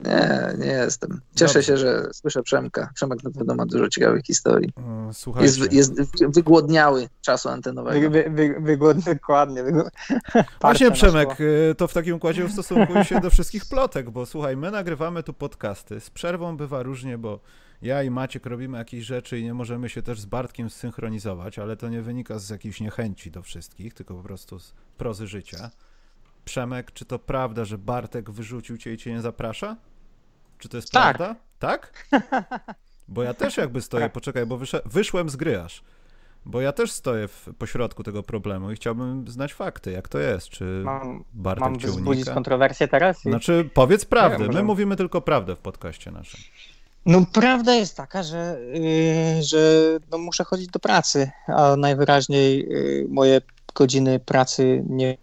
Nie, 0.00 0.54
nie 0.58 0.66
jestem. 0.66 1.20
Cieszę 1.34 1.54
Dobrze. 1.54 1.62
się, 1.62 1.76
że 1.76 2.08
słyszę 2.12 2.42
Przemka. 2.42 2.90
Przemek 2.94 3.24
na 3.24 3.30
pewno 3.30 3.54
ma 3.54 3.66
dużo 3.66 3.88
ciekawych 3.88 4.24
historii. 4.24 4.72
Mm, 4.76 5.14
Słuchajcie. 5.14 5.62
Jest, 5.70 5.72
jest 5.72 6.24
wygłodniały 6.34 7.08
czasu 7.20 7.48
antenowego. 7.48 8.10
Wy, 8.10 8.24
wy, 8.24 8.30
wy, 8.30 8.60
wygodnie, 8.60 9.14
dokładnie. 9.14 9.64
Właśnie, 10.60 10.90
Przemek, 10.90 11.40
y, 11.40 11.74
to 11.78 11.88
w 11.88 11.92
takim 11.92 12.16
układzie 12.16 12.44
ustosunkuj 12.44 13.04
się 13.04 13.20
do 13.20 13.30
wszystkich 13.30 13.64
plotek, 13.64 14.10
bo 14.10 14.26
słuchaj, 14.26 14.56
my 14.56 14.70
nagrywamy 14.70 15.22
tu 15.22 15.32
podcasty. 15.32 16.00
Z 16.00 16.10
przerwą 16.10 16.56
bywa 16.56 16.82
różnie, 16.82 17.18
bo 17.18 17.40
ja 17.82 18.02
i 18.02 18.10
Maciek 18.10 18.46
robimy 18.46 18.78
jakieś 18.78 19.04
rzeczy 19.04 19.38
i 19.38 19.44
nie 19.44 19.54
możemy 19.54 19.88
się 19.88 20.02
też 20.02 20.20
z 20.20 20.26
Bartkiem 20.26 20.70
zsynchronizować, 20.70 21.58
ale 21.58 21.76
to 21.76 21.88
nie 21.88 22.02
wynika 22.02 22.38
z 22.38 22.50
jakiejś 22.50 22.80
niechęci 22.80 23.30
do 23.30 23.42
wszystkich, 23.42 23.94
tylko 23.94 24.14
po 24.14 24.22
prostu 24.22 24.58
z 24.58 24.74
prozy 24.98 25.26
życia. 25.26 25.70
Przemek, 26.44 26.92
czy 26.92 27.04
to 27.04 27.18
prawda, 27.18 27.64
że 27.64 27.78
Bartek 27.78 28.30
wyrzucił 28.30 28.76
cię 28.78 28.92
i 28.92 28.96
cię 28.96 29.12
nie 29.12 29.20
zaprasza? 29.20 29.76
Czy 30.58 30.68
to 30.68 30.76
jest 30.76 30.90
Tak. 30.92 31.16
prawda? 31.16 31.40
Tak? 31.58 32.06
Bo 33.08 33.22
ja 33.22 33.34
też 33.34 33.56
jakby 33.56 33.82
stoję, 33.82 34.08
poczekaj, 34.10 34.46
bo 34.46 34.58
wyszłem 34.84 35.30
z 35.30 35.36
gry 35.36 35.60
aż. 35.60 35.82
Bo 36.44 36.60
ja 36.60 36.72
też 36.72 36.92
stoję 36.92 37.28
w 37.28 37.48
pośrodku 37.58 38.02
tego 38.02 38.22
problemu 38.22 38.70
i 38.70 38.74
chciałbym 38.74 39.28
znać 39.28 39.54
fakty, 39.54 39.92
jak 39.92 40.08
to 40.08 40.18
jest. 40.18 40.48
Czy 40.48 40.82
Mam, 40.84 41.24
Bartek 41.32 41.60
mam 41.60 41.78
cię 41.78 41.92
unika? 41.92 42.34
kontrowersję 42.34 42.88
teraz? 42.88 43.26
I... 43.26 43.28
Znaczy, 43.28 43.70
powiedz 43.74 44.04
prawdę. 44.04 44.38
My 44.38 44.46
może- 44.46 44.62
mówimy 44.62 44.96
tylko 44.96 45.20
prawdę 45.20 45.56
w 45.56 45.58
podcaście 45.58 46.10
naszym. 46.10 46.40
No 47.06 47.26
prawda 47.32 47.74
jest 47.74 47.96
taka, 47.96 48.22
że, 48.22 48.58
yy, 48.72 49.42
że 49.42 49.58
no, 50.10 50.18
muszę 50.18 50.44
chodzić 50.44 50.68
do 50.68 50.78
pracy, 50.78 51.30
a 51.46 51.76
najwyraźniej 51.76 52.58
yy, 52.68 53.06
moje 53.08 53.40
godziny 53.74 54.18
pracy 54.18 54.84
nie 54.88 55.16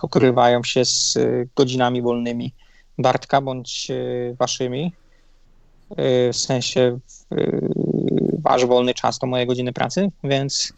pokrywają 0.00 0.64
się 0.64 0.84
z 0.84 1.14
yy, 1.14 1.48
godzinami 1.56 2.02
wolnymi 2.02 2.54
Bartka 2.98 3.40
bądź 3.40 3.88
yy, 3.88 4.36
waszymi. 4.38 4.92
Yy, 5.90 6.32
w 6.32 6.36
sensie 6.36 6.98
yy, 7.30 7.68
wasz 8.42 8.66
wolny 8.66 8.94
czas 8.94 9.18
to 9.18 9.26
moje 9.26 9.46
godziny 9.46 9.72
pracy, 9.72 10.10
więc, 10.24 10.72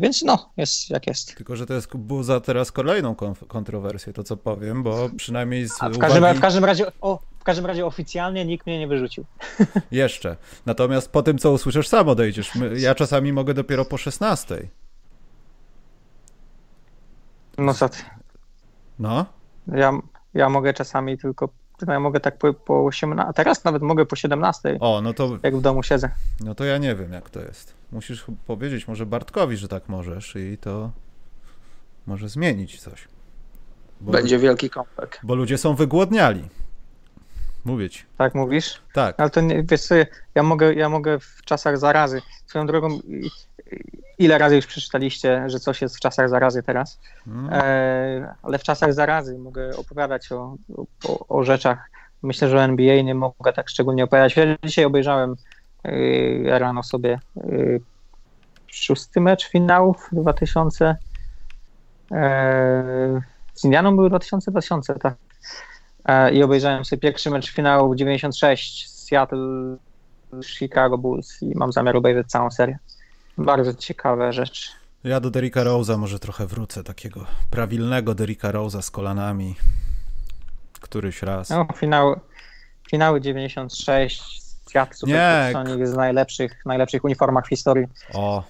więc 0.00 0.22
no, 0.22 0.50
jest 0.56 0.90
jak 0.90 1.06
jest. 1.06 1.36
Tylko, 1.36 1.56
że 1.56 1.66
to 1.66 1.74
jest 1.74 1.96
buza 1.96 2.40
teraz 2.40 2.72
kolejną 2.72 3.14
kontrowersję, 3.48 4.12
to 4.12 4.24
co 4.24 4.36
powiem, 4.36 4.82
bo 4.82 5.10
przynajmniej 5.16 5.68
z 5.68 5.72
A 5.80 5.88
w 5.88 5.98
każdym, 5.98 6.22
uwagi... 6.22 6.38
w 6.38 6.42
każdym 6.42 6.64
razie, 6.64 6.86
o, 7.00 7.18
w 7.44 7.46
każdym 7.46 7.66
razie 7.66 7.86
oficjalnie 7.86 8.44
nikt 8.44 8.66
mnie 8.66 8.78
nie 8.78 8.88
wyrzucił. 8.88 9.24
Jeszcze. 9.90 10.36
Natomiast 10.66 11.12
po 11.12 11.22
tym, 11.22 11.38
co 11.38 11.52
usłyszysz, 11.52 11.88
sam 11.88 12.08
odejdziesz. 12.08 12.52
Ja 12.76 12.94
czasami 12.94 13.32
mogę 13.32 13.54
dopiero 13.54 13.84
po 13.84 13.96
16. 13.98 14.68
No 17.58 17.74
co 17.74 17.88
ty. 17.88 17.98
No, 18.98 19.26
Ja, 19.66 19.92
ja 20.34 20.48
mogę 20.48 20.74
czasami 20.74 21.18
tylko, 21.18 21.48
no 21.86 21.92
ja 21.92 22.00
mogę 22.00 22.20
tak 22.20 22.38
po, 22.38 22.54
po 22.54 22.84
18, 22.84 23.28
a 23.28 23.32
teraz 23.32 23.64
nawet 23.64 23.82
mogę 23.82 24.06
po 24.06 24.16
17, 24.16 24.76
o, 24.80 25.00
no 25.02 25.12
to, 25.14 25.38
jak 25.42 25.56
w 25.56 25.60
domu 25.60 25.82
siedzę. 25.82 26.10
no 26.40 26.54
to 26.54 26.64
ja 26.64 26.78
nie 26.78 26.94
wiem, 26.94 27.12
jak 27.12 27.30
to 27.30 27.40
jest. 27.40 27.74
Musisz 27.92 28.24
powiedzieć 28.46 28.88
może 28.88 29.06
Bartkowi, 29.06 29.56
że 29.56 29.68
tak 29.68 29.88
możesz 29.88 30.36
i 30.36 30.58
to 30.58 30.90
może 32.06 32.28
zmienić 32.28 32.80
coś. 32.80 33.08
Bo, 34.00 34.12
Będzie 34.12 34.38
wielki 34.38 34.70
comeback. 34.70 35.20
bo 35.22 35.34
ludzie 35.34 35.58
są 35.58 35.74
wygłodniali. 35.74 36.48
Mówię 37.64 37.90
ci. 37.90 38.04
Tak 38.18 38.34
mówisz? 38.34 38.82
Tak. 38.92 39.20
Ale 39.20 39.30
to 39.30 39.40
nie, 39.40 39.62
wiesz 39.62 39.82
co, 39.82 39.94
ja 40.34 40.42
mogę, 40.42 40.74
ja 40.74 40.88
mogę 40.88 41.18
w 41.18 41.42
czasach 41.44 41.78
zarazy. 41.78 42.22
Swoją 42.46 42.66
drogą, 42.66 42.98
ile 44.18 44.38
razy 44.38 44.56
już 44.56 44.66
przeczytaliście, 44.66 45.44
że 45.46 45.60
coś 45.60 45.82
jest 45.82 45.96
w 45.96 46.00
czasach 46.00 46.28
zarazy 46.28 46.62
teraz? 46.62 47.00
Mm. 47.26 47.48
E, 47.52 48.34
ale 48.42 48.58
w 48.58 48.62
czasach 48.62 48.92
zarazy 48.92 49.38
mogę 49.38 49.76
opowiadać 49.76 50.32
o, 50.32 50.56
o, 51.08 51.38
o 51.38 51.44
rzeczach. 51.44 51.90
Myślę, 52.22 52.48
że 52.48 52.56
o 52.56 52.62
NBA 52.62 53.02
nie 53.02 53.14
mogę 53.14 53.52
tak 53.52 53.68
szczególnie 53.68 54.04
opowiadać. 54.04 54.36
Ja 54.36 54.56
dzisiaj 54.64 54.84
obejrzałem 54.84 55.34
e, 55.84 56.58
rano 56.58 56.82
sobie 56.82 57.18
e, 57.36 57.42
szósty 58.66 59.20
mecz 59.20 59.50
finałów 59.50 60.08
2000. 60.12 60.96
E, 62.12 63.22
z 63.54 63.64
Indianą 63.64 63.96
były 63.96 64.08
2000, 64.08 64.50
2000, 64.50 64.94
tak. 64.94 65.14
E, 66.04 66.34
I 66.34 66.42
obejrzałem 66.42 66.84
sobie 66.84 67.00
pierwszy 67.00 67.30
mecz 67.30 67.52
finału 67.52 67.94
96 67.94 68.90
Seattle 68.90 69.76
Chicago 70.46 70.98
Bulls 70.98 71.42
i 71.42 71.52
mam 71.54 71.72
zamiar 71.72 71.96
obejrzeć 71.96 72.26
całą 72.26 72.50
serię. 72.50 72.78
Bardzo 73.38 73.74
ciekawe 73.74 74.32
rzeczy. 74.32 74.70
Ja 75.04 75.20
do 75.20 75.30
Derricka 75.30 75.64
Rose'a 75.64 75.98
może 75.98 76.18
trochę 76.18 76.46
wrócę, 76.46 76.84
takiego 76.84 77.26
prawilnego 77.50 78.14
Derricka 78.14 78.52
Rose'a 78.52 78.82
z 78.82 78.90
kolanami. 78.90 79.56
Któryś 80.80 81.22
raz. 81.22 81.50
No, 81.50 81.66
finał, 81.76 82.20
finały 82.90 83.20
96, 83.20 84.42
Seattle. 84.72 84.96
Supersonic 84.96 85.88
z 85.88 85.94
najlepszych, 85.94 86.66
najlepszych 86.66 87.04
uniformach 87.04 87.46
w 87.46 87.48
historii. 87.48 87.86
O, 88.14 88.44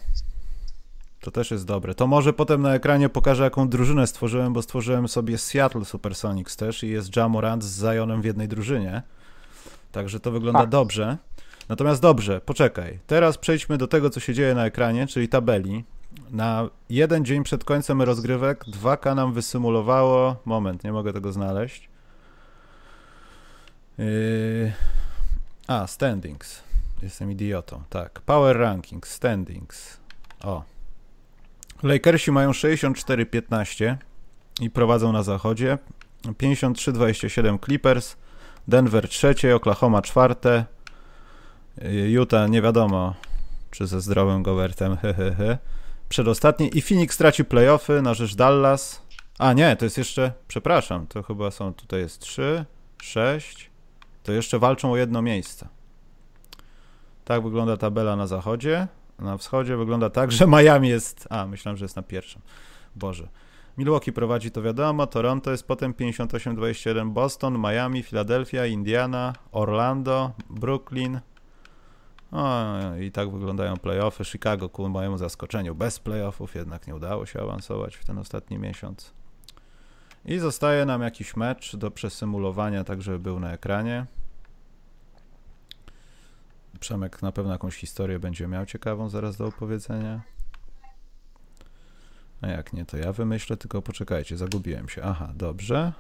to 1.25 1.31
też 1.31 1.51
jest 1.51 1.67
dobre. 1.67 1.95
To 1.95 2.07
może 2.07 2.33
potem 2.33 2.63
na 2.63 2.75
ekranie 2.75 3.09
pokażę, 3.09 3.45
jaką 3.45 3.69
drużynę 3.69 4.07
stworzyłem, 4.07 4.53
bo 4.53 4.63
stworzyłem 4.63 5.09
sobie 5.09 5.39
Seattle 5.39 5.85
Supersonics 5.85 6.57
też 6.57 6.85
i 6.85 6.89
jest 6.89 7.17
Jamorant 7.17 7.65
z 7.65 7.83
Zionem 7.83 8.23
w 8.23 8.25
jednej 8.25 8.49
drużynie. 8.49 9.03
Także 9.93 10.21
to 10.21 10.31
wygląda 10.31 10.61
A. 10.61 10.67
dobrze. 10.67 11.17
Natomiast 11.69 12.03
dobrze, 12.03 12.41
poczekaj. 12.41 12.99
Teraz 13.07 13.39
przejdźmy 13.39 13.79
do 13.79 13.87
tego, 13.87 14.11
co 14.11 14.21
się 14.21 14.35
dzieje 14.35 14.55
na 14.55 14.67
ekranie, 14.67 15.07
czyli 15.07 15.29
tabeli. 15.29 15.85
Na 16.31 16.69
jeden 16.91 17.25
dzień 17.25 17.45
przed 17.45 17.65
końcem 17.65 18.03
rozgrywek 18.03 18.65
2K 18.65 19.17
nam 19.17 19.33
wysymulowało. 19.33 20.37
Moment, 20.45 20.85
nie 20.85 20.93
mogę 20.93 21.13
tego 21.13 21.33
znaleźć. 21.33 21.89
Yy... 23.99 24.73
A, 25.67 25.87
standings. 25.87 26.63
Jestem 27.03 27.31
idiotą, 27.31 27.83
tak. 27.91 28.21
Power 28.21 28.59
rankings, 28.59 29.11
standings. 29.11 30.01
O. 30.43 30.74
Lakersi 31.83 32.33
mają 32.33 32.51
64-15 32.51 33.97
i 34.61 34.71
prowadzą 34.71 35.13
na 35.13 35.23
zachodzie. 35.23 35.79
53-27 36.25 37.65
Clippers. 37.65 38.17
Denver 38.69 39.09
trzecie, 39.09 39.57
Oklahoma 39.57 40.03
czwarte. 40.03 40.65
Y, 41.83 42.11
Utah 42.11 42.51
nie 42.51 42.63
wiadomo, 42.63 43.15
czy 43.71 43.87
ze 43.87 44.01
zdrowym 44.01 44.43
Gobertem, 44.43 44.97
hehehe. 44.97 45.59
Przedostatni 46.09 46.79
i 46.79 46.83
Phoenix 46.83 47.17
traci 47.17 47.45
playoffy 47.45 48.03
na 48.03 48.15
rzecz 48.15 48.35
Dallas. 48.35 49.03
A 49.39 49.53
nie, 49.53 49.77
to 49.77 49.85
jest 49.85 49.99
jeszcze, 49.99 50.33
przepraszam, 50.49 51.07
to 51.07 51.23
chyba 51.23 51.51
są, 51.51 51.75
tutaj 51.75 52.01
jest 52.01 52.19
3, 52.19 52.65
6, 53.03 53.71
to 54.23 54.33
jeszcze 54.33 54.59
walczą 54.59 54.93
o 54.93 54.97
jedno 54.97 55.23
miejsce. 55.23 55.69
Tak 57.25 57.43
wygląda 57.43 57.77
tabela 57.77 58.17
na 58.17 58.27
zachodzie. 58.27 58.89
Na 59.19 59.37
wschodzie 59.39 59.77
wygląda 59.77 60.11
tak, 60.11 60.33
że 60.33 60.47
Miami 60.47 60.89
jest. 60.89 61.27
A, 61.31 61.47
myślałem, 61.47 61.77
że 61.77 61.85
jest 61.85 61.97
na 61.97 62.03
pierwszym. 62.03 62.43
Boże. 62.97 63.29
Milwaukee 63.79 64.13
prowadzi 64.13 64.51
to 64.51 64.63
wiadomo, 64.63 65.07
Toronto 65.07 65.51
jest 65.51 65.67
potem 65.67 65.93
58-21, 65.93 67.11
Boston, 67.11 67.59
Miami, 67.59 68.03
Philadelphia, 68.03 68.67
Indiana, 68.67 69.33
Orlando, 69.53 70.33
Brooklyn. 70.51 71.21
O, 72.33 72.75
i 73.01 73.11
tak 73.11 73.31
wyglądają 73.31 73.77
playoffy. 73.77 74.25
Chicago 74.25 74.69
ku 74.69 74.89
mojemu 74.89 75.19
zaskoczeniu 75.19 75.75
bez 75.75 75.99
playoffów, 75.99 76.55
jednak 76.55 76.87
nie 76.87 76.95
udało 76.95 77.27
się 77.27 77.41
awansować 77.41 77.97
w 77.97 78.05
ten 78.05 78.19
ostatni 78.19 78.59
miesiąc. 78.59 79.13
I 80.25 80.39
zostaje 80.39 80.87
nam 80.87 81.03
jakiś 81.03 81.37
mecz 81.37 81.77
do 81.77 81.91
przesymulowania, 81.91 82.85
tak 82.85 83.03
żeby 83.03 83.19
był 83.19 83.41
na 83.41 83.53
ekranie. 83.53 84.07
Przemek 86.81 87.23
na 87.23 87.33
pewno 87.33 87.53
jakąś 87.53 87.77
historię 87.77 88.19
będzie 88.19 88.47
miał 88.47 88.67
ciekawą 88.67 89.09
zaraz 89.09 89.37
do 89.37 89.47
opowiedzenia. 89.47 90.21
A 92.41 92.47
jak 92.47 92.73
nie, 92.73 92.85
to 92.85 92.97
ja 92.97 93.13
wymyślę, 93.13 93.57
tylko 93.57 93.83
poczekajcie, 93.83 94.37
zagubiłem 94.37 94.89
się. 94.89 95.03
Aha, 95.03 95.33
dobrze. 95.35 95.93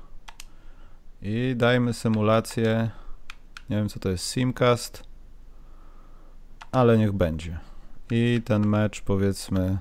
I 1.23 1.55
dajmy 1.57 1.93
symulację. 1.93 2.91
Nie 3.71 3.77
wiem, 3.77 3.89
co 3.89 4.01
to 4.01 4.09
jest 4.09 4.27
Simcast, 4.27 5.05
ale 6.73 6.99
niech 6.99 7.13
będzie. 7.13 7.59
I 8.11 8.43
ten 8.45 8.67
mecz, 8.67 9.01
powiedzmy. 9.01 9.79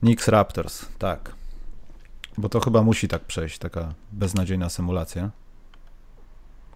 Knicks 0.00 0.28
Raptors, 0.28 0.86
tak. 0.98 1.34
Bo 2.38 2.48
to 2.48 2.60
chyba 2.60 2.82
musi 2.82 3.08
tak 3.08 3.24
przejść, 3.24 3.58
taka 3.58 3.94
beznadziejna 4.12 4.68
symulacja. 4.68 5.30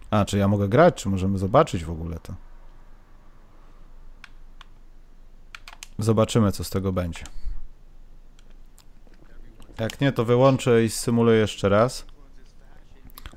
A, 0.09 0.25
czy 0.25 0.37
ja 0.37 0.47
mogę 0.47 0.67
grać, 0.67 0.95
czy 0.95 1.09
możemy 1.09 1.37
zobaczyć 1.37 1.83
w 1.83 1.91
ogóle 1.91 2.19
to? 2.19 2.33
Zobaczymy, 5.99 6.51
co 6.51 6.63
z 6.63 6.69
tego 6.69 6.91
będzie. 6.91 7.23
Jak 9.79 10.01
nie, 10.01 10.11
to 10.11 10.25
wyłączę 10.25 10.83
i 10.83 10.89
symuluję 10.89 11.39
jeszcze 11.39 11.69
raz. 11.69 12.05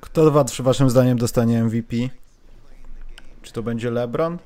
Kto 0.01 0.31
wa- 0.31 0.44
waszym 0.59 0.90
zdaniem 0.90 1.18
dostanie 1.18 1.64
MVP? 1.64 1.97
Czy 3.42 3.53
to 3.53 3.62
będzie 3.62 3.90
LeBron? 3.90 4.38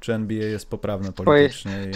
Czy 0.00 0.14
NBA 0.14 0.46
jest 0.46 0.66
poprawne 0.70 1.12
politycznie? 1.12 1.72
I... 1.90 1.92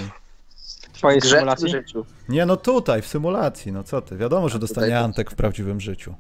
W 0.92 0.98
twojej 0.98 1.20
Grze 1.20 1.30
symulacji? 1.30 1.68
życiu? 1.68 2.06
Nie, 2.28 2.46
no 2.46 2.56
tutaj, 2.56 3.02
w 3.02 3.06
symulacji, 3.06 3.72
no 3.72 3.84
co 3.84 4.00
ty. 4.02 4.16
Wiadomo, 4.16 4.48
że 4.48 4.58
dostanie 4.58 4.98
Antek 5.00 5.30
w 5.30 5.34
prawdziwym 5.34 5.80
życiu. 5.80 6.14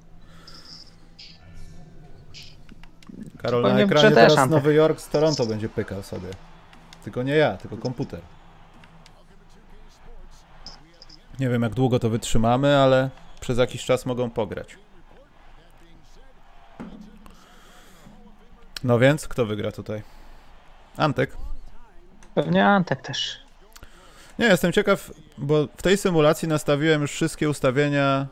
Karol, 3.38 3.62
na 3.62 3.80
ekranie 3.80 4.10
teraz. 4.10 4.50
Nowy 4.50 4.74
Jork 4.74 5.00
z 5.00 5.08
Toronto 5.08 5.46
będzie 5.46 5.68
pykał 5.68 6.02
sobie. 6.02 6.28
Tylko 7.04 7.22
nie 7.22 7.34
ja, 7.36 7.56
tylko 7.56 7.76
komputer. 7.76 8.20
Nie 11.40 11.48
wiem, 11.48 11.62
jak 11.62 11.74
długo 11.74 11.98
to 11.98 12.10
wytrzymamy, 12.10 12.76
ale 12.76 13.10
przez 13.40 13.58
jakiś 13.58 13.84
czas 13.84 14.06
mogą 14.06 14.30
pograć. 14.30 14.76
No 18.84 18.98
więc, 18.98 19.28
kto 19.28 19.46
wygra 19.46 19.72
tutaj? 19.72 20.02
Antek? 20.96 21.36
Pewnie 22.34 22.66
Antek 22.66 23.02
też. 23.02 23.38
Nie, 24.38 24.46
jestem 24.46 24.72
ciekaw, 24.72 25.10
bo 25.38 25.66
w 25.76 25.82
tej 25.82 25.96
symulacji 25.96 26.48
nastawiłem 26.48 27.02
już 27.02 27.12
wszystkie 27.12 27.50
ustawienia 27.50 28.26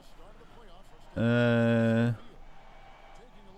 e, 1.16 2.14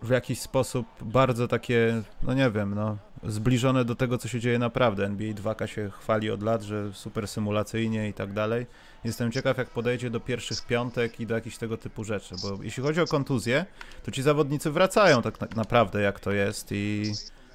w 0.03 0.11
jakiś 0.11 0.41
sposób 0.41 0.87
bardzo 1.03 1.49
takie, 1.49 2.03
no 2.23 2.35
nie 2.35 2.51
wiem, 2.51 2.75
no, 2.75 2.97
zbliżone 3.25 3.85
do 3.85 3.95
tego, 3.95 4.19
co 4.19 4.29
się 4.29 4.41
dzieje 4.41 4.59
naprawdę. 4.59 5.05
NBA 5.05 5.33
2K 5.35 5.67
się 5.67 5.91
chwali 5.91 6.31
od 6.31 6.43
lat, 6.43 6.63
że 6.63 6.93
super 6.93 7.29
symulacyjnie 7.29 8.09
i 8.09 8.13
tak 8.13 8.33
dalej. 8.33 8.67
Jestem 9.05 9.33
ciekaw, 9.33 9.59
jak 9.59 9.71
podejdzie 9.71 10.11
do 10.11 10.21
pierwszych 10.21 10.67
piątek 10.67 11.21
i 11.21 11.27
do 11.27 11.35
jakichś 11.35 11.57
tego 11.57 11.77
typu 11.77 12.05
rzeczy, 12.05 12.35
bo 12.43 12.63
jeśli 12.63 12.83
chodzi 12.83 13.01
o 13.01 13.07
kontuzję, 13.07 13.67
to 14.05 14.11
ci 14.11 14.23
zawodnicy 14.23 14.71
wracają 14.71 15.23
tak 15.23 15.41
na- 15.41 15.49
naprawdę, 15.57 16.01
jak 16.01 16.21
to 16.21 16.33
jest 16.33 16.73
i 16.73 17.13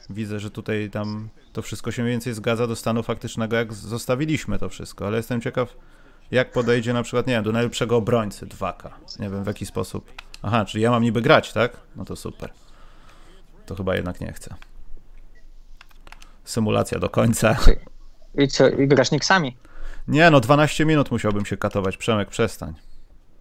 widzę, 0.09 0.39
że 0.39 0.51
tutaj 0.51 0.89
tam 0.89 1.29
to 1.53 1.61
wszystko 1.61 1.91
się 1.91 2.03
więcej 2.05 2.33
zgadza 2.33 2.67
do 2.67 2.75
stanu 2.75 3.03
faktycznego, 3.03 3.55
jak 3.55 3.73
zostawiliśmy 3.73 4.59
to 4.59 4.69
wszystko, 4.69 5.07
ale 5.07 5.17
jestem 5.17 5.41
ciekaw, 5.41 5.77
jak 6.31 6.51
podejdzie 6.51 6.93
na 6.93 7.03
przykład, 7.03 7.27
nie 7.27 7.33
wiem, 7.33 7.43
do 7.43 7.51
najlepszego 7.51 7.95
obrońcy 7.97 8.45
2K. 8.47 8.89
Nie 9.19 9.29
wiem 9.29 9.43
w 9.43 9.47
jaki 9.47 9.65
sposób. 9.65 10.11
Aha, 10.41 10.65
czyli 10.65 10.83
ja 10.83 10.91
mam 10.91 11.03
niby 11.03 11.21
grać, 11.21 11.53
tak? 11.53 11.77
No 11.95 12.05
to 12.05 12.15
super. 12.15 12.53
To 13.65 13.75
chyba 13.75 13.95
jednak 13.95 14.21
nie 14.21 14.33
chcę. 14.33 14.55
Symulacja 16.43 16.99
do 16.99 17.09
końca. 17.09 17.57
I 18.35 18.47
co, 18.47 18.69
i 18.69 18.87
grasz 18.87 19.09
Knicksami? 19.09 19.57
Nie, 20.07 20.31
no 20.31 20.39
12 20.39 20.85
minut 20.85 21.11
musiałbym 21.11 21.45
się 21.45 21.57
katować. 21.57 21.97
Przemek, 21.97 22.29
przestań. 22.29 22.73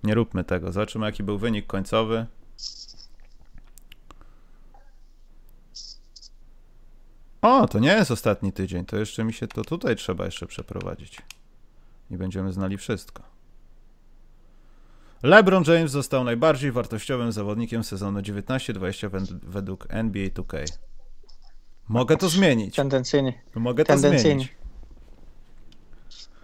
Nie 0.02 0.14
róbmy 0.14 0.44
tego. 0.44 0.72
Zobaczymy, 0.72 1.06
jaki 1.06 1.22
był 1.22 1.38
wynik 1.38 1.66
końcowy. 1.66 2.26
O, 7.42 7.68
to 7.68 7.78
nie 7.78 7.92
jest 7.92 8.10
ostatni 8.10 8.52
tydzień. 8.52 8.84
To 8.84 8.96
jeszcze 8.96 9.24
mi 9.24 9.32
się 9.32 9.46
to 9.46 9.64
tutaj 9.64 9.96
trzeba 9.96 10.24
jeszcze 10.24 10.46
przeprowadzić. 10.46 11.22
I 12.10 12.16
będziemy 12.16 12.52
znali 12.52 12.78
wszystko. 12.78 13.29
LeBron 15.22 15.64
James 15.66 15.90
został 15.90 16.24
najbardziej 16.24 16.72
wartościowym 16.72 17.32
zawodnikiem 17.32 17.84
sezonu 17.84 18.20
19-20 18.20 19.08
wed- 19.10 19.38
według 19.42 19.86
NBA 19.88 20.26
2K. 20.28 20.64
Mogę 21.88 22.16
to 22.16 22.28
zmienić. 22.28 22.76
Tendencyjnie. 22.76 23.32
Mogę 23.54 23.84
to 23.84 23.92
tendencyjnie. 23.92 24.20
zmienić. 24.44 24.56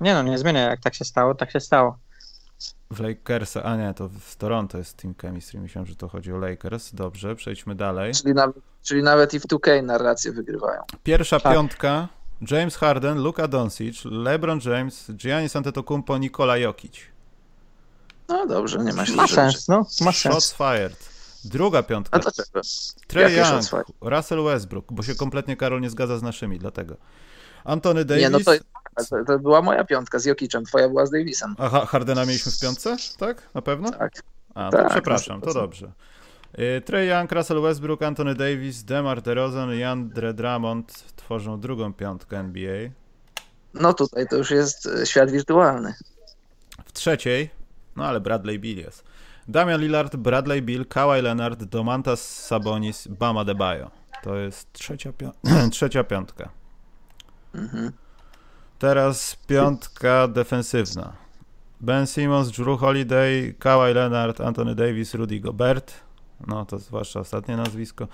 Nie 0.01 0.15
no, 0.15 0.23
nie 0.23 0.39
zmienię. 0.39 0.61
Jak 0.61 0.81
tak 0.81 0.95
się 0.95 1.05
stało, 1.05 1.35
tak 1.35 1.51
się 1.51 1.61
stało. 1.61 1.99
W 2.91 3.01
Lakers, 3.01 3.57
a 3.57 3.77
nie, 3.77 3.95
to 3.95 4.09
w 4.09 4.37
Toronto 4.37 4.79
jest 4.79 4.97
Team 4.97 5.15
Chemistry. 5.23 5.61
Myślałem, 5.61 5.87
że 5.87 5.97
to 5.97 6.09
chodzi 6.09 6.33
o 6.33 6.39
Lakers. 6.39 6.95
Dobrze, 6.95 7.37
przejdźmy 7.37 7.75
dalej. 7.75 8.13
Czyli 8.15 8.35
nawet, 8.35 8.57
czyli 8.83 9.03
nawet 9.03 9.35
i 9.35 9.41
w 9.41 9.47
2K 9.47 9.83
narracje 9.85 10.33
wygrywają. 10.33 10.83
Pierwsza 11.03 11.41
Tak. 11.41 11.53
piątka. 11.53 12.09
James 12.51 12.77
Harden, 12.77 13.19
Luka 13.23 13.49
Doncic, 13.49 14.05
LeBron 14.05 14.61
James, 14.65 15.11
Giannis 15.17 15.57
Antetokounmpo, 15.57 16.19
Nikola 16.19 16.57
Jokic. 16.59 17.01
No 18.29 18.47
dobrze, 18.47 18.79
nie 18.79 18.93
ma 18.93 19.07
się 19.07 19.13
Ma 19.13 19.23
rzeczy. 19.27 19.35
sens, 19.35 19.69
no, 19.69 19.77
ma 20.01 20.13
Shots 20.13 20.19
sens. 20.47 20.53
fired. 20.53 21.09
Druga 21.45 21.83
piątka. 21.83 22.17
A 22.17 22.21
dlaczego? 22.21 22.61
Trey 23.07 23.37
Young, 23.37 23.65
shots? 23.65 23.71
Russell 24.01 24.45
Westbrook, 24.45 24.93
bo 24.93 25.03
się 25.03 25.15
kompletnie 25.15 25.57
Karol 25.57 25.81
nie 25.81 25.91
zgadza 25.91 26.19
z 26.19 26.23
naszymi, 26.23 26.59
dlatego. 26.59 26.97
Anthony 27.65 28.05
Davis. 28.05 28.23
Nie, 28.25 28.31
no 28.31 28.39
to, 28.41 28.53
to, 29.11 29.25
to 29.27 29.39
była 29.39 29.63
moja 29.63 29.85
piątka 29.85 30.19
z 30.19 30.25
Jokiczem, 30.25 30.65
twoja 30.65 30.89
była 30.89 31.07
z 31.07 31.11
Davisem. 31.11 31.55
A 31.59 31.69
Ha- 31.69 31.87
Hardena 31.87 32.25
mieliśmy 32.25 32.53
w 32.53 32.61
piątce? 32.61 32.97
Tak? 33.19 33.43
Na 33.55 33.63
pewno? 33.63 33.91
Tak. 33.91 34.13
A, 34.55 34.71
to 34.71 34.77
Tak, 34.77 34.91
przepraszam, 34.91 35.41
to 35.41 35.51
100%. 35.51 35.55
dobrze. 35.55 35.93
Y, 36.59 36.81
Trey 36.85 37.09
Young, 37.09 37.33
Russell 37.33 37.61
Westbrook, 37.63 38.03
Anthony 38.03 38.35
Davis, 38.35 38.85
DeMar 38.85 39.23
DeRozan 39.23 39.75
i 39.75 39.83
Andre 39.83 40.35
Drummond 40.35 41.05
tworzą 41.17 41.61
drugą 41.61 41.93
piątkę 41.95 42.39
NBA. 42.39 42.91
No 43.75 43.95
tutaj 43.95 44.27
to 44.29 44.37
już 44.37 44.51
jest 44.51 44.87
e, 44.87 45.07
świat 45.07 45.31
wirtualny. 45.31 45.95
W 46.85 46.93
trzeciej, 46.93 47.51
no 47.97 48.05
ale 48.05 48.21
Bradley 48.21 48.59
Bill 48.59 48.79
jest. 48.79 49.05
Damian 49.49 49.81
Lillard, 49.81 50.17
Bradley 50.17 50.63
Bill, 50.63 50.87
Kawhi 50.87 51.23
Leonard, 51.23 51.65
Domantas 51.65 52.45
Sabonis, 52.47 53.09
Bama 53.09 53.45
Debajo. 53.45 53.91
To 54.23 54.37
jest 54.37 54.73
trzecia, 54.73 55.13
pią- 55.13 55.33
trzecia 55.71 56.05
piątka. 56.05 56.49
Mhm. 57.55 57.93
Teraz 58.79 59.37
piątka 59.47 60.29
defensywna. 60.29 61.13
Ben 61.81 62.07
Simmons, 62.07 62.51
Drew 62.51 62.81
Holiday, 62.81 63.55
Kawhi 63.59 63.95
Leonard, 63.95 64.41
Anthony 64.41 64.75
Davis, 64.75 65.15
Rudy 65.15 65.41
Gobert. 65.41 65.95
No 66.47 66.65
to 66.67 66.79
zwłaszcza 66.79 67.21
ostatnie 67.21 67.57
nazwisko. 67.57 68.09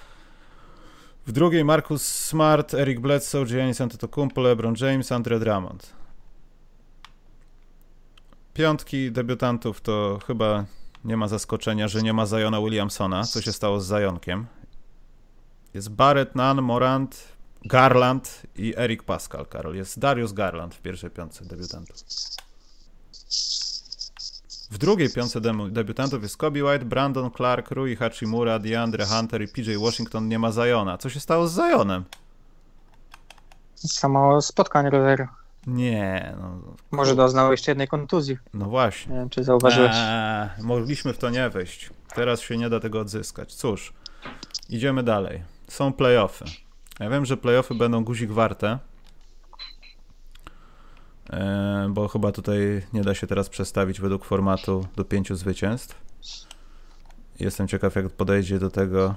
W 1.26 1.32
drugiej 1.32 1.64
Marcus 1.64 2.02
Smart, 2.06 2.74
Eric 2.74 3.00
Bledsoe, 3.00 3.44
Giannis 3.44 3.80
Antetokounmpo, 3.80 4.40
LeBron 4.40 4.74
James, 4.80 5.12
Andre 5.12 5.38
Drummond. 5.38 5.92
Piątki 8.54 9.12
debiutantów 9.12 9.80
to 9.80 10.18
chyba 10.26 10.64
nie 11.04 11.16
ma 11.16 11.28
zaskoczenia, 11.28 11.88
że 11.88 12.02
nie 12.02 12.12
ma 12.12 12.26
Zajona 12.26 12.60
Williamsona. 12.60 13.24
Co 13.24 13.42
się 13.42 13.52
stało 13.52 13.80
z 13.80 13.86
Zajonkiem? 13.86 14.46
Jest 15.74 15.90
Barrett, 15.90 16.34
Nunn, 16.34 16.62
Morant, 16.62 17.24
Garland 17.64 18.42
i 18.56 18.74
Eric 18.76 19.02
Pascal, 19.02 19.46
Karol. 19.46 19.76
Jest 19.76 19.98
Darius 19.98 20.32
Garland 20.32 20.74
w 20.74 20.80
pierwszej 20.80 21.10
piątce 21.10 21.44
debiutantów. 21.44 21.96
W 24.70 24.78
drugiej 24.78 25.10
piątce 25.10 25.40
debiutantów 25.70 26.22
jest 26.22 26.36
Kobe 26.36 26.64
White, 26.64 26.84
Brandon 26.84 27.30
Clark, 27.30 27.70
Rui 27.70 27.96
Hachimura, 27.96 28.58
DeAndre 28.58 29.06
Hunter 29.06 29.42
i 29.42 29.48
PJ 29.48 29.76
Washington. 29.76 30.28
Nie 30.28 30.38
ma 30.38 30.52
Zajona. 30.52 30.98
Co 30.98 31.10
się 31.10 31.20
stało 31.20 31.48
z 31.48 31.52
Zajonem? 31.52 32.04
Samo 33.74 34.42
spotkań 34.42 34.90
roweru. 34.90 35.26
Nie, 35.66 36.34
no, 36.40 36.60
Może 36.90 37.14
doznał 37.16 37.50
jeszcze 37.50 37.70
jednej 37.70 37.88
kontuzji. 37.88 38.38
no 38.54 38.66
właśnie. 38.66 39.12
Nie 39.12 39.18
wiem, 39.18 39.30
czy 39.30 39.44
zauważyłeś. 39.44 39.92
Eee, 39.94 40.48
mogliśmy 40.62 41.12
w 41.12 41.18
to 41.18 41.30
nie 41.30 41.50
wejść. 41.50 41.90
Teraz 42.14 42.40
się 42.40 42.56
nie 42.56 42.70
da 42.70 42.80
tego 42.80 43.00
odzyskać. 43.00 43.54
Cóż, 43.54 43.92
idziemy 44.68 45.02
dalej. 45.02 45.42
Są 45.68 45.92
playoffy. 45.92 46.44
Ja 47.00 47.10
wiem, 47.10 47.26
że 47.26 47.36
playoffy 47.36 47.74
będą 47.74 48.04
guzik 48.04 48.30
warte. 48.30 48.78
Eee, 51.30 51.88
bo 51.88 52.08
chyba 52.08 52.32
tutaj 52.32 52.58
nie 52.92 53.02
da 53.02 53.14
się 53.14 53.26
teraz 53.26 53.48
przestawić 53.48 54.00
według 54.00 54.24
formatu 54.24 54.86
do 54.96 55.04
pięciu 55.04 55.34
zwycięstw. 55.36 56.02
Jestem 57.40 57.68
ciekaw, 57.68 57.94
jak 57.94 58.08
podejdzie 58.10 58.58
do 58.58 58.70
tego. 58.70 59.14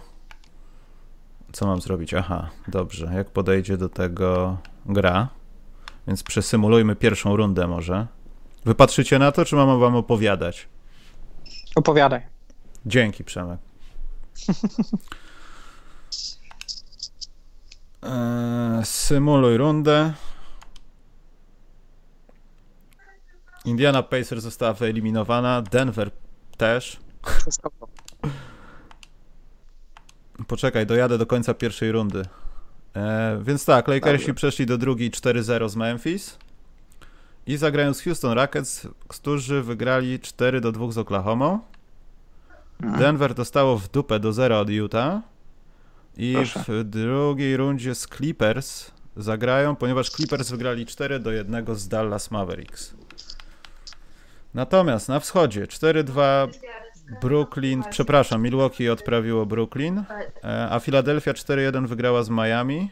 Co 1.54 1.66
mam 1.66 1.82
zrobić? 1.82 2.14
Aha, 2.14 2.50
dobrze. 2.68 3.12
Jak 3.16 3.30
podejdzie 3.30 3.78
do 3.78 3.90
tego 3.90 4.58
gra? 4.86 5.28
Więc 6.08 6.24
przesymulujmy 6.24 6.96
pierwszą 6.96 7.36
rundę 7.36 7.68
może. 7.68 8.08
Wypatrzycie 8.66 9.20
na 9.20 9.32
to, 9.32 9.46
czy 9.46 9.56
mam 9.56 9.80
wam 9.80 9.96
opowiadać? 9.96 10.68
Opowiadaj. 11.76 12.22
Dzięki, 12.86 13.24
Przemek. 13.24 13.60
Eee, 18.04 18.86
symuluj 19.06 19.58
rundę. 19.58 20.14
Indiana 23.66 24.04
Pacers 24.04 24.44
została 24.44 24.74
wyeliminowana, 24.74 25.62
Denver 25.62 26.12
też. 26.58 27.00
Poczekaj, 30.48 30.86
dojadę 30.86 31.18
do 31.18 31.26
końca 31.26 31.54
pierwszej 31.54 31.92
rundy. 31.92 32.26
E, 32.96 33.40
więc 33.44 33.66
tak, 33.66 33.88
Lakersi 33.88 34.34
przeszli 34.34 34.66
do 34.66 34.78
drugiej 34.78 35.12
4-0 35.12 35.70
z 35.70 35.76
Memphis 35.76 36.38
i 37.48 37.58
zagrają 37.58 37.94
z 37.94 38.02
Houston 38.02 38.32
Rockets, 38.32 38.88
którzy 39.08 39.62
wygrali 39.62 40.20
4 40.20 40.62
do 40.62 40.72
2 40.72 40.92
z 40.92 40.98
Oklahoma. 40.98 41.60
Mhm. 42.82 43.00
Denver 43.00 43.34
dostało 43.34 43.78
w 43.78 43.90
dupę 43.90 44.20
do 44.20 44.34
0 44.34 44.60
od 44.60 44.70
Utah 44.70 45.22
i 46.18 46.34
Proszę. 46.34 46.64
w 46.68 46.84
drugiej 46.84 47.58
rundzie 47.58 47.96
z 47.96 48.08
Clippers 48.08 48.92
zagrają, 49.18 49.76
ponieważ 49.76 50.10
Clippers 50.10 50.52
wygrali 50.52 50.86
4 50.86 51.20
do 51.20 51.32
1 51.32 51.76
z 51.76 51.88
Dallas 51.88 52.32
Mavericks. 52.32 52.94
Natomiast 54.54 55.10
na 55.10 55.20
wschodzie 55.20 55.66
4-2 55.66 56.48
Brooklyn, 57.22 57.84
przepraszam, 57.90 58.42
Milwaukee 58.42 58.90
odprawiło 58.90 59.46
Brooklyn, 59.46 60.04
e, 60.44 60.70
a 60.70 60.80
Philadelphia 60.80 61.34
4-1 61.34 61.88
wygrała 61.88 62.24
z 62.24 62.30
Miami 62.30 62.90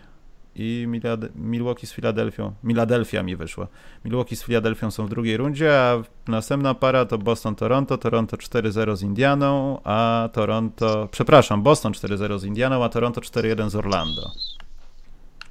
i 0.56 0.88
Milwaukee 1.36 1.88
z 1.88 1.94
Filadelfią, 1.94 2.54
Miladelfia 2.64 3.24
mi 3.24 3.36
wyszła. 3.36 3.68
Milwaukee 4.06 4.36
z 4.36 4.44
Filadelfią 4.44 4.92
są 4.92 5.06
w 5.06 5.10
drugiej 5.10 5.38
rundzie, 5.38 5.80
a 5.80 6.04
następna 6.28 6.74
para 6.74 7.06
to 7.06 7.18
Boston-Toronto, 7.18 7.98
Toronto 7.98 8.38
4-0 8.38 8.96
z 8.96 9.02
Indianą, 9.02 9.82
a 9.84 10.30
Toronto, 10.34 11.08
przepraszam, 11.12 11.64
Boston 11.64 11.92
4-0 11.92 12.40
z 12.40 12.44
Indianą, 12.44 12.84
a 12.84 12.90
Toronto 12.90 13.22
4-1 13.22 13.70
z 13.70 13.76
Orlando. 13.76 14.32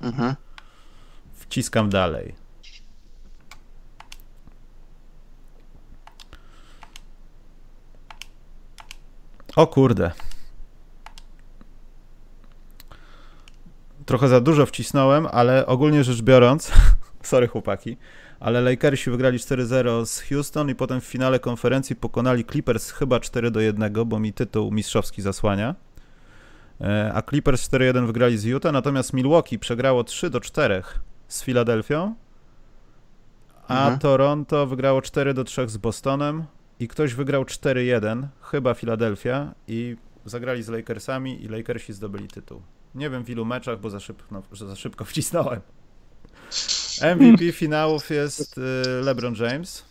Mhm. 0.00 0.34
Wciskam 1.34 1.90
dalej. 1.90 2.41
O 9.56 9.66
kurde. 9.66 10.10
Trochę 14.06 14.28
za 14.28 14.40
dużo 14.40 14.66
wcisnąłem, 14.66 15.26
ale 15.32 15.66
ogólnie 15.66 16.04
rzecz 16.04 16.22
biorąc, 16.22 16.72
sorry 17.22 17.48
chłopaki, 17.48 17.96
ale 18.40 18.60
Lakersi 18.60 19.10
wygrali 19.10 19.38
4-0 19.38 20.06
z 20.06 20.20
Houston 20.20 20.70
i 20.70 20.74
potem 20.74 21.00
w 21.00 21.04
finale 21.04 21.38
konferencji 21.38 21.96
pokonali 21.96 22.44
Clippers 22.44 22.90
chyba 22.90 23.16
4-1, 23.18 24.04
bo 24.04 24.18
mi 24.18 24.32
tytuł 24.32 24.70
mistrzowski 24.70 25.22
zasłania. 25.22 25.74
E, 26.80 27.12
A 27.14 27.22
Clippers 27.22 27.68
4-1 27.70 28.06
wygrali 28.06 28.38
z 28.38 28.44
Utah, 28.44 28.72
natomiast 28.72 29.12
Milwaukee 29.12 29.58
przegrało 29.58 30.02
3-4 30.02 30.82
z 31.28 31.42
Filadelfią, 31.42 32.14
a 33.68 33.74
Mhm. 33.82 33.98
Toronto 33.98 34.66
wygrało 34.66 35.00
4-3 35.00 35.68
z 35.68 35.76
Bostonem 35.76 36.44
i 36.82 36.88
ktoś 36.88 37.14
wygrał 37.14 37.44
4-1, 37.44 38.26
chyba 38.42 38.74
Filadelfia 38.74 39.54
i 39.68 39.96
zagrali 40.24 40.62
z 40.62 40.68
Lakersami 40.68 41.44
i 41.44 41.48
Lakersi 41.48 41.92
zdobyli 41.92 42.28
tytuł. 42.28 42.62
Nie 42.94 43.10
wiem 43.10 43.24
w 43.24 43.30
ilu 43.30 43.44
meczach, 43.44 43.80
bo 43.80 43.90
za 43.90 44.00
szybko, 44.00 44.24
no, 44.30 44.66
za 44.66 44.76
szybko 44.76 45.04
wcisnąłem. 45.10 45.60
MVP 47.16 47.52
finałów 47.62 48.10
jest 48.10 48.58
y, 48.58 48.60
LeBron 49.02 49.34
James. 49.34 49.84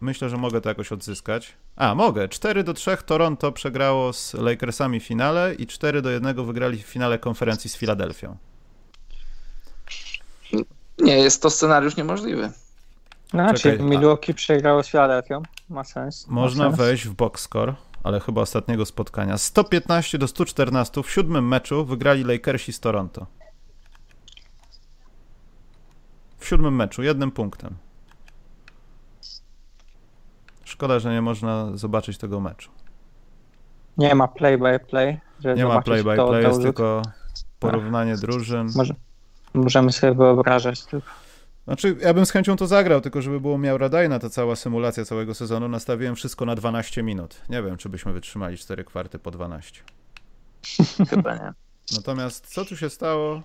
Myślę, 0.00 0.28
że 0.28 0.36
mogę 0.36 0.60
to 0.60 0.68
jakoś 0.68 0.92
odzyskać. 0.92 1.56
A, 1.76 1.94
mogę. 1.94 2.28
4 2.28 2.64
do 2.64 2.74
3 2.74 2.96
Toronto 3.06 3.52
przegrało 3.52 4.12
z 4.12 4.34
Lakersami 4.34 5.00
w 5.00 5.04
finale 5.04 5.54
i 5.54 5.66
4 5.66 6.02
do 6.02 6.10
1 6.10 6.46
wygrali 6.46 6.78
w 6.78 6.86
finale 6.86 7.18
konferencji 7.18 7.70
z 7.70 7.76
Filadelfią. 7.76 8.36
Nie, 10.98 11.18
jest 11.18 11.42
to 11.42 11.50
scenariusz 11.50 11.96
niemożliwy. 11.96 12.52
No, 13.34 13.42
Czekaj, 13.46 13.58
czyli 13.60 13.78
a- 13.80 13.84
Milwaukee 13.84 14.34
przegrało 14.34 14.82
z 14.82 14.88
Filadelfią. 14.88 15.42
Ma 15.68 15.84
sens. 15.84 16.26
ma 16.28 16.34
Można 16.34 16.64
sens. 16.64 16.76
wejść 16.76 17.04
w 17.06 17.14
box 17.14 17.42
score, 17.42 17.74
ale 18.04 18.20
chyba 18.20 18.40
ostatniego 18.40 18.86
spotkania. 18.86 19.38
115 19.38 20.18
do 20.18 20.28
114 20.28 21.02
w 21.02 21.10
siódmym 21.10 21.48
meczu 21.48 21.84
wygrali 21.84 22.24
Lakersi 22.24 22.72
z 22.72 22.80
Toronto. 22.80 23.26
W 26.38 26.46
siódmym 26.46 26.76
meczu, 26.76 27.02
jednym 27.02 27.30
punktem. 27.30 27.76
Szkoda, 30.64 30.98
że 30.98 31.12
nie 31.12 31.22
można 31.22 31.76
zobaczyć 31.76 32.18
tego 32.18 32.40
meczu. 32.40 32.70
Nie 33.98 34.14
ma 34.14 34.28
play 34.28 34.58
by 34.58 34.80
play. 34.88 35.20
Nie 35.56 35.64
ma 35.66 35.82
play 35.82 36.04
by 36.04 36.14
play, 36.14 36.44
jest 36.44 36.62
tylko 36.62 37.02
porównanie 37.58 38.16
drużyn. 38.16 38.68
Może, 38.76 38.94
możemy 39.54 39.92
sobie 39.92 40.14
wyobrażać 40.14 40.84
tylko. 40.84 41.10
Znaczy, 41.68 41.96
ja 42.00 42.14
bym 42.14 42.26
z 42.26 42.30
chęcią 42.30 42.56
to 42.56 42.66
zagrał, 42.66 43.00
tylko 43.00 43.22
żeby 43.22 43.40
było 43.40 43.58
miarodajna 43.58 44.18
ta 44.18 44.30
cała 44.30 44.56
symulacja 44.56 45.04
całego 45.04 45.34
sezonu, 45.34 45.68
nastawiłem 45.68 46.16
wszystko 46.16 46.44
na 46.44 46.54
12 46.54 47.02
minut. 47.02 47.42
Nie 47.48 47.62
wiem, 47.62 47.76
czy 47.76 47.88
byśmy 47.88 48.12
wytrzymali 48.12 48.58
4 48.58 48.84
kwarty 48.84 49.18
po 49.18 49.30
12. 49.30 49.82
Chyba 51.10 51.34
nie. 51.34 51.52
Natomiast 51.96 52.46
co 52.46 52.64
tu 52.64 52.76
się 52.76 52.90
stało? 52.90 53.42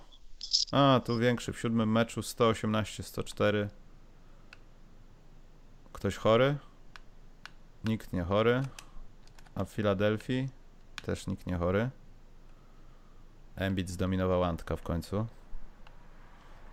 A, 0.72 1.00
tu 1.04 1.18
większy 1.18 1.52
w 1.52 1.60
siódmym 1.60 1.92
meczu 1.92 2.20
118-104. 2.20 3.68
Ktoś 5.92 6.16
chory? 6.16 6.56
Nikt 7.84 8.12
nie 8.12 8.22
chory. 8.22 8.62
A 9.54 9.64
w 9.64 9.70
Filadelfii 9.70 10.48
też 11.02 11.26
nikt 11.26 11.46
nie 11.46 11.56
chory. 11.56 11.90
Embiid 13.56 13.90
zdominował 13.90 14.44
Antka 14.44 14.76
w 14.76 14.82
końcu. 14.82 15.26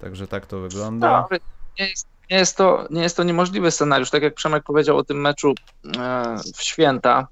Także 0.01 0.27
tak 0.27 0.45
to 0.45 0.59
wygląda. 0.59 1.27
No, 1.31 1.37
nie, 1.79 1.89
jest, 1.89 2.07
nie, 2.31 2.37
jest 2.37 2.57
to, 2.57 2.87
nie 2.89 3.01
jest 3.01 3.17
to 3.17 3.23
niemożliwy 3.23 3.71
scenariusz. 3.71 4.09
Tak 4.09 4.23
jak 4.23 4.33
Przemek 4.33 4.63
powiedział 4.63 4.97
o 4.97 5.03
tym 5.03 5.21
meczu 5.21 5.53
e, 5.97 6.35
w 6.55 6.63
święta, 6.63 7.27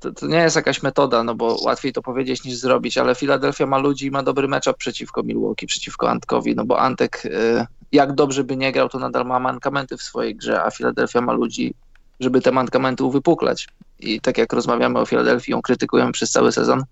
to, 0.00 0.12
to 0.12 0.26
nie 0.26 0.36
jest 0.36 0.56
jakaś 0.56 0.82
metoda, 0.82 1.24
no 1.24 1.34
bo 1.34 1.56
łatwiej 1.62 1.92
to 1.92 2.02
powiedzieć 2.02 2.44
niż 2.44 2.56
zrobić, 2.56 2.98
ale 2.98 3.14
Filadelfia 3.14 3.66
ma 3.66 3.78
ludzi 3.78 4.06
i 4.06 4.10
ma 4.10 4.22
dobry 4.22 4.48
matchup 4.48 4.76
przeciwko 4.76 5.22
Milwaukee, 5.22 5.66
przeciwko 5.66 6.10
Antkowi, 6.10 6.54
no 6.54 6.64
bo 6.64 6.80
Antek 6.80 7.22
e, 7.26 7.66
jak 7.92 8.14
dobrze 8.14 8.44
by 8.44 8.56
nie 8.56 8.72
grał, 8.72 8.88
to 8.88 8.98
nadal 8.98 9.26
ma 9.26 9.38
mankamenty 9.38 9.96
w 9.96 10.02
swojej 10.02 10.36
grze, 10.36 10.62
a 10.64 10.70
Filadelfia 10.70 11.20
ma 11.20 11.32
ludzi, 11.32 11.74
żeby 12.20 12.40
te 12.40 12.52
mankamenty 12.52 13.04
uwypuklać. 13.04 13.68
I 13.98 14.20
tak 14.20 14.38
jak 14.38 14.52
rozmawiamy 14.52 14.98
o 14.98 15.06
Filadelfii, 15.06 15.52
ją 15.52 15.62
krytykujemy 15.62 16.12
przez 16.12 16.30
cały 16.30 16.52
sezon, 16.52 16.84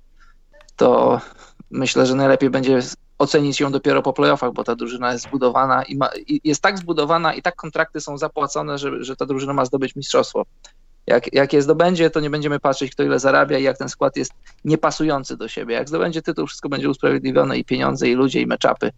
to 0.76 1.20
myślę, 1.70 2.06
że 2.06 2.14
najlepiej 2.14 2.50
będzie 2.50 2.82
ocenić 3.18 3.60
ją 3.60 3.72
dopiero 3.72 4.02
po 4.02 4.12
playoffach, 4.12 4.52
bo 4.52 4.64
ta 4.64 4.76
drużyna 4.76 5.12
jest 5.12 5.24
zbudowana 5.24 5.82
i, 5.82 5.96
ma, 5.96 6.10
i 6.26 6.40
jest 6.44 6.62
tak 6.62 6.78
zbudowana 6.78 7.34
i 7.34 7.42
tak 7.42 7.56
kontrakty 7.56 8.00
są 8.00 8.18
zapłacone, 8.18 8.78
że, 8.78 9.04
że 9.04 9.16
ta 9.16 9.26
drużyna 9.26 9.52
ma 9.52 9.64
zdobyć 9.64 9.96
mistrzostwo. 9.96 10.44
Jak, 11.06 11.34
jak 11.34 11.52
je 11.52 11.62
zdobędzie, 11.62 12.10
to 12.10 12.20
nie 12.20 12.30
będziemy 12.30 12.60
patrzeć, 12.60 12.92
kto 12.92 13.02
ile 13.02 13.18
zarabia 13.18 13.58
i 13.58 13.62
jak 13.62 13.78
ten 13.78 13.88
skład 13.88 14.16
jest 14.16 14.32
niepasujący 14.64 15.36
do 15.36 15.48
siebie. 15.48 15.74
Jak 15.74 15.88
zdobędzie 15.88 16.22
tytuł, 16.22 16.46
wszystko 16.46 16.68
będzie 16.68 16.90
usprawiedliwione 16.90 17.58
i 17.58 17.64
pieniądze, 17.64 18.08
i 18.08 18.14
ludzie, 18.14 18.40
i 18.40 18.46
meczapy. 18.46 18.90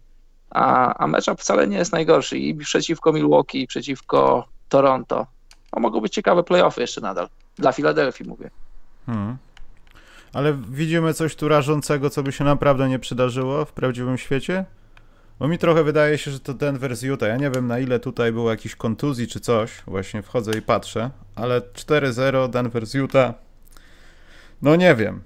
A, 0.49 0.93
a 0.93 1.07
matchup 1.07 1.41
wcale 1.41 1.67
nie 1.67 1.77
jest 1.77 1.91
najgorszy 1.91 2.37
i 2.37 2.55
przeciwko 2.55 3.13
Milwaukee, 3.13 3.61
i 3.61 3.67
przeciwko 3.67 4.47
Toronto. 4.69 5.27
To 5.71 5.79
mogą 5.79 6.01
być 6.01 6.13
ciekawe 6.13 6.43
playoffy 6.43 6.81
jeszcze 6.81 7.01
nadal. 7.01 7.27
Dla 7.55 7.71
Filadelfii 7.71 8.27
mówię. 8.27 8.49
Hmm. 9.05 9.37
Ale 10.33 10.57
widzimy 10.69 11.13
coś 11.13 11.35
tu 11.35 11.47
rażącego, 11.47 12.09
co 12.09 12.23
by 12.23 12.31
się 12.31 12.43
naprawdę 12.43 12.89
nie 12.89 12.99
przydarzyło 12.99 13.65
w 13.65 13.71
prawdziwym 13.71 14.17
świecie? 14.17 14.65
Bo 15.39 15.47
mi 15.47 15.57
trochę 15.57 15.83
wydaje 15.83 16.17
się, 16.17 16.31
że 16.31 16.39
to 16.39 16.53
Denver 16.53 16.95
z 16.95 17.03
Utah. 17.03 17.29
Ja 17.29 17.37
nie 17.37 17.51
wiem 17.51 17.67
na 17.67 17.79
ile 17.79 17.99
tutaj 17.99 18.31
było 18.31 18.51
jakiś 18.51 18.75
kontuzji 18.75 19.27
czy 19.27 19.39
coś. 19.39 19.81
Właśnie 19.87 20.21
wchodzę 20.21 20.57
i 20.57 20.61
patrzę. 20.61 21.09
Ale 21.35 21.61
4-0 21.61 22.49
Denver 22.49 22.85
z 22.85 22.93
Utah. 22.93 23.33
No 24.61 24.75
nie 24.75 24.95
wiem. 24.95 25.21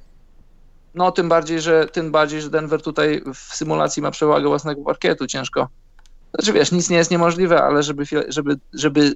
No 0.95 1.11
tym 1.11 1.29
bardziej, 1.29 1.61
że 1.61 1.85
tym 1.85 2.11
bardziej, 2.11 2.41
że 2.41 2.49
Denver 2.49 2.81
tutaj 2.81 3.23
w 3.33 3.37
symulacji 3.37 4.01
ma 4.01 4.11
przewagę 4.11 4.47
własnego 4.47 4.81
parkietu, 4.81 5.27
ciężko. 5.27 5.67
Znaczy 6.33 6.53
wiesz, 6.53 6.71
nic 6.71 6.89
nie 6.89 6.97
jest 6.97 7.11
niemożliwe, 7.11 7.63
ale 7.63 7.83
żeby, 7.83 8.03
żeby, 8.27 8.59
żeby 8.73 9.13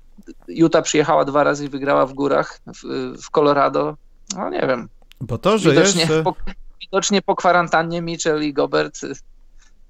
Utah 0.48 0.84
przyjechała 0.84 1.26
dwa 1.26 1.44
razy 1.44 1.66
i 1.66 1.70
wygrała 1.70 2.06
w 2.06 2.14
górach 2.14 2.60
w, 2.68 2.84
w 3.24 3.32
Colorado, 3.32 3.98
no 4.36 4.50
nie 4.50 4.68
wiem. 4.68 4.90
Bo 5.22 5.38
to, 5.38 5.58
że 5.58 5.72
widocznie, 5.72 6.02
jeszcze... 6.02 6.24
po, 6.24 6.36
widocznie 6.82 7.22
po 7.22 7.36
kwarantannie 7.36 8.02
Mitchell 8.02 8.44
i 8.44 8.54
Gobert 8.54 9.00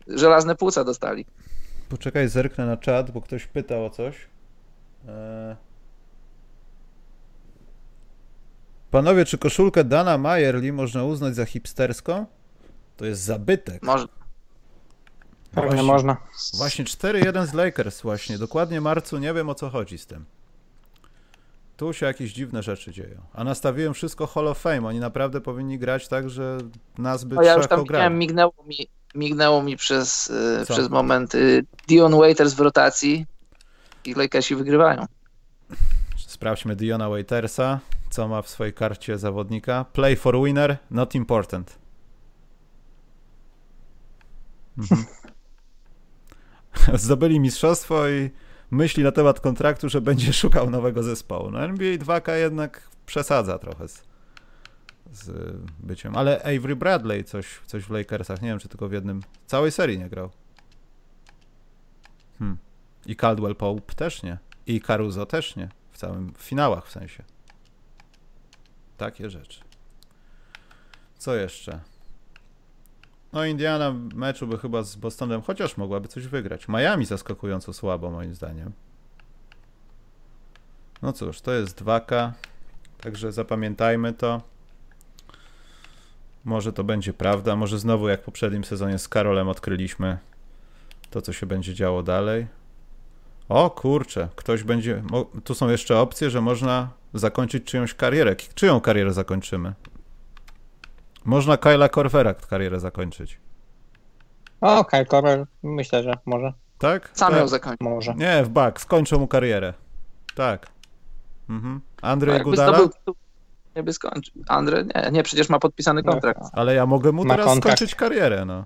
żelazne 0.08 0.56
płuca 0.56 0.84
dostali. 0.84 1.26
Poczekaj, 1.90 2.30
zerknę 2.30 2.66
na 2.66 2.78
czat, 2.78 3.12
bo 3.12 3.22
ktoś 3.22 3.46
pytał 3.48 3.86
o 3.86 3.90
coś. 3.90 4.16
Eee... 5.08 5.56
Panowie, 8.92 9.26
czy 9.26 9.38
koszulkę 9.38 9.84
Dana 9.84 10.18
Majerli 10.18 10.72
można 10.72 11.04
uznać 11.04 11.36
za 11.36 11.46
hipsterską? 11.46 12.26
To 12.98 13.06
jest 13.06 13.22
zabytek. 13.22 13.84
Może. 13.84 14.08
Tak, 15.56 15.76
nie 15.76 15.84
można. 15.84 16.18
Właśnie 16.54 16.86
4-1 16.86 17.46
z 17.46 17.54
Lakers 17.54 18.02
właśnie. 18.02 18.38
Dokładnie 18.38 18.82
marcu 18.82 19.18
nie 19.18 19.34
wiem 19.34 19.50
o 19.50 19.56
co 19.56 19.70
chodzi 19.70 19.98
z 19.98 20.08
tym. 20.08 20.26
Tu 21.78 21.94
się 21.94 22.06
jakieś 22.06 22.34
dziwne 22.34 22.64
rzeczy 22.64 22.92
dzieją. 22.92 23.22
A 23.34 23.44
nastawiłem 23.44 23.94
wszystko 23.94 24.28
Hall 24.28 24.48
of 24.48 24.60
Fame. 24.60 24.88
Oni 24.88 25.00
naprawdę 25.00 25.42
powinni 25.42 25.80
grać 25.80 26.08
tak, 26.08 26.30
że 26.30 26.58
nas 26.98 27.24
by 27.24 27.36
no 27.36 27.42
ja 27.42 27.54
już 27.54 27.68
tam 27.68 27.84
widziałem, 27.84 28.18
mignęło 28.18 28.54
mi, 28.68 28.88
mignęło 29.16 29.64
mi 29.64 29.78
przez, 29.78 30.30
y, 30.30 30.66
przez 30.70 30.90
moment 30.90 31.36
y, 31.36 31.66
Dion 31.88 32.18
Waiters 32.18 32.54
w 32.54 32.60
rotacji 32.60 33.26
i 34.06 34.14
Lakersi 34.14 34.56
wygrywają. 34.56 35.06
Sprawdźmy 36.18 36.76
Diona 36.76 37.10
Waitersa, 37.10 37.80
co 38.10 38.28
ma 38.28 38.42
w 38.42 38.50
swojej 38.50 38.74
karcie 38.74 39.18
zawodnika. 39.18 39.86
Play 39.94 40.16
for 40.16 40.44
winner, 40.44 40.78
not 40.92 41.16
important. 41.16 41.80
Mhm. 44.78 45.06
Zdobyli 46.94 47.40
mistrzostwo 47.40 48.08
i 48.08 48.30
myśli 48.72 49.04
na 49.04 49.12
temat 49.12 49.40
kontraktu, 49.40 49.90
że 49.90 50.02
będzie 50.02 50.34
szukał 50.44 50.70
nowego 50.70 51.04
zespołu. 51.04 51.52
No 51.52 51.64
NBA 51.64 51.98
2K 51.98 52.36
jednak 52.36 52.90
przesadza 53.06 53.60
trochę 53.60 53.88
z, 53.88 54.04
z 55.12 55.56
byciem. 55.80 56.16
Ale 56.16 56.40
Avery 56.44 56.76
Bradley 56.76 57.24
coś, 57.24 57.60
coś 57.66 57.84
w 57.84 57.90
Lakersach, 57.90 58.42
nie 58.42 58.50
wiem 58.50 58.60
czy 58.60 58.68
tylko 58.68 58.88
w 58.88 58.92
jednym, 58.92 59.22
całej 59.46 59.72
serii 59.72 60.00
nie 60.00 60.10
grał. 60.10 60.30
Hmm. 62.40 62.58
I 63.06 63.16
Caldwell 63.16 63.56
Pope 63.56 63.94
też 63.94 64.24
nie. 64.24 64.38
I 64.68 64.82
Caruso 64.82 65.26
też 65.26 65.56
nie. 65.56 65.70
W 65.92 65.98
całym 65.98 66.34
w 66.34 66.42
finałach 66.42 66.88
w 66.88 66.92
sensie. 66.92 67.24
Takie 68.98 69.30
rzeczy. 69.30 69.62
Co 71.18 71.36
jeszcze? 71.36 71.80
No 73.36 73.46
Indiana 73.46 73.92
w 73.92 74.14
meczu 74.14 74.48
by 74.48 74.58
chyba 74.58 74.84
z 74.84 74.96
Bostonem 74.96 75.42
chociaż 75.42 75.78
mogłaby 75.78 76.08
coś 76.08 76.28
wygrać. 76.28 76.68
Miami 76.68 77.06
zaskakująco 77.06 77.74
słabo 77.74 78.12
moim 78.12 78.36
zdaniem. 78.36 78.72
No 81.02 81.14
cóż, 81.14 81.42
to 81.42 81.52
jest 81.52 81.84
2K. 81.84 82.32
Także 83.02 83.32
zapamiętajmy 83.32 84.14
to. 84.14 84.42
Może 86.46 86.74
to 86.74 86.84
będzie 86.84 87.14
prawda. 87.14 87.56
Może 87.56 87.80
znowu 87.80 88.08
jak 88.08 88.22
w 88.22 88.24
poprzednim 88.24 88.64
sezonie 88.64 89.00
z 89.00 89.08
Karolem 89.08 89.50
odkryliśmy 89.50 90.18
to, 91.10 91.22
co 91.22 91.34
się 91.34 91.46
będzie 91.46 91.74
działo 91.74 92.04
dalej. 92.04 92.48
O 93.50 93.70
kurczę, 93.70 94.30
ktoś 94.36 94.64
będzie. 94.64 95.04
Tu 95.44 95.56
są 95.56 95.70
jeszcze 95.70 96.00
opcje, 96.00 96.30
że 96.30 96.42
można 96.42 96.90
zakończyć 97.14 97.64
czyjąś 97.64 97.94
karierę. 97.94 98.36
Czyją 98.36 98.82
karierę 98.82 99.14
zakończymy? 99.14 99.74
Można 101.26 101.58
Kyla 101.58 101.90
Corvera 101.90 102.34
karierę 102.34 102.80
zakończyć. 102.80 103.40
O, 104.62 104.86
Kyle 104.86 105.06
Korver, 105.06 105.46
myślę, 105.64 106.04
że 106.04 106.14
może. 106.26 106.54
Tak? 106.78 107.10
Sam 107.14 107.32
tak. 107.32 107.40
ją 107.40 107.48
zakończy. 107.48 107.84
Może. 107.84 108.14
Nie, 108.16 108.44
w 108.44 108.50
bak, 108.50 108.82
skończą 108.82 109.20
mu 109.20 109.28
karierę. 109.28 109.74
Tak. 110.36 110.68
Mhm. 111.50 111.82
Andrzej 112.02 112.42
Gudala? 112.42 112.78
zdobył 112.78 113.16
nie 113.76 113.84
by 113.84 113.94
skończył. 113.94 114.44
Andre, 114.48 114.84
nie, 114.84 115.12
nie, 115.12 115.24
przecież 115.24 115.50
ma 115.50 115.60
podpisany 115.60 116.04
kontrakt. 116.04 116.42
Ale 116.54 116.76
ja 116.76 116.86
mogę 116.86 117.12
mu 117.12 117.26
Ma 117.26 117.34
teraz 117.34 117.46
kontrakt. 117.46 117.78
skończyć 117.78 117.96
karierę, 117.96 118.46
no. 118.46 118.66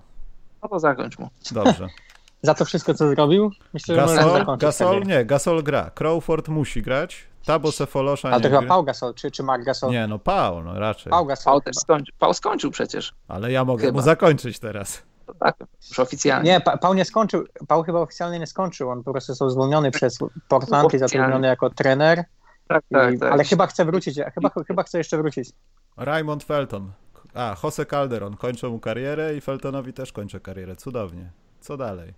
No 0.62 0.68
to 0.68 0.78
zakończ 0.78 1.18
mu. 1.18 1.30
Dobrze. 1.50 1.88
Za 2.42 2.54
to 2.54 2.64
wszystko, 2.64 2.94
co 2.94 3.08
zrobił, 3.08 3.50
myślę, 3.74 3.94
że 3.94 4.00
Gasol, 4.00 4.32
zakończyć 4.38 4.62
Gasol 4.62 5.02
nie, 5.02 5.24
Gasol 5.24 5.62
gra. 5.62 5.90
Crawford 5.94 6.48
musi 6.48 6.82
grać. 6.82 7.30
Tabo 7.46 7.72
Sefolosza 7.72 8.28
Ale 8.28 8.36
nie 8.36 8.42
to 8.42 8.48
chyba. 8.60 8.68
Pau 8.68 8.82
Gasol, 8.84 9.14
czy, 9.14 9.30
czy 9.30 9.42
Mark 9.42 9.64
Gasol? 9.64 9.90
Nie, 9.90 10.06
no 10.06 10.18
Pau, 10.18 10.62
no 10.62 10.78
raczej. 10.78 11.10
Pau 11.10 11.26
Gasol 11.26 11.52
Pał 11.52 11.60
też 11.60 11.76
skończył. 11.76 12.14
Pał 12.18 12.34
skończył 12.34 12.70
przecież. 12.70 13.14
Ale 13.28 13.52
ja 13.52 13.64
mogę 13.64 13.84
Chyba. 13.86 13.98
mu 13.98 14.04
zakończyć 14.04 14.58
teraz. 14.58 15.02
To 15.26 15.34
tak, 15.34 15.56
już 15.90 15.98
oficjalnie. 15.98 16.50
Nie, 16.50 16.60
Pa- 16.60 16.78
Pał 16.78 16.94
nie 16.94 17.04
skończył. 17.04 17.44
Pał 17.68 17.82
chyba 17.82 18.00
oficjalnie 18.00 18.38
nie 18.38 18.46
skończył. 18.46 18.90
On 18.90 19.02
po 19.02 19.12
prostu 19.12 19.32
został 19.32 19.50
zwolniony 19.50 19.90
przez 19.90 20.18
Portland 20.48 20.94
i 20.94 20.98
zatrudniony 20.98 21.46
jako 21.48 21.70
trener. 21.70 22.24
tak, 22.68 22.82
I, 22.90 22.94
tak, 22.94 23.18
tak. 23.20 23.32
Ale 23.32 23.44
chyba 23.44 23.66
chce 23.66 23.84
wrócić. 23.84 24.18
Chyba, 24.34 24.50
chyba 24.66 24.82
chce 24.82 24.98
jeszcze 24.98 25.16
wrócić. 25.18 25.50
Raymond 25.96 26.44
Felton. 26.44 26.92
A, 27.34 27.56
Jose 27.62 27.86
Calderon. 27.86 28.36
Kończę 28.36 28.68
mu 28.68 28.78
karierę 28.78 29.36
i 29.36 29.40
Feltonowi 29.40 29.92
też 29.92 30.12
kończę 30.12 30.40
karierę. 30.40 30.76
Cudownie. 30.76 31.30
Co 31.60 31.76
dalej? 31.76 32.14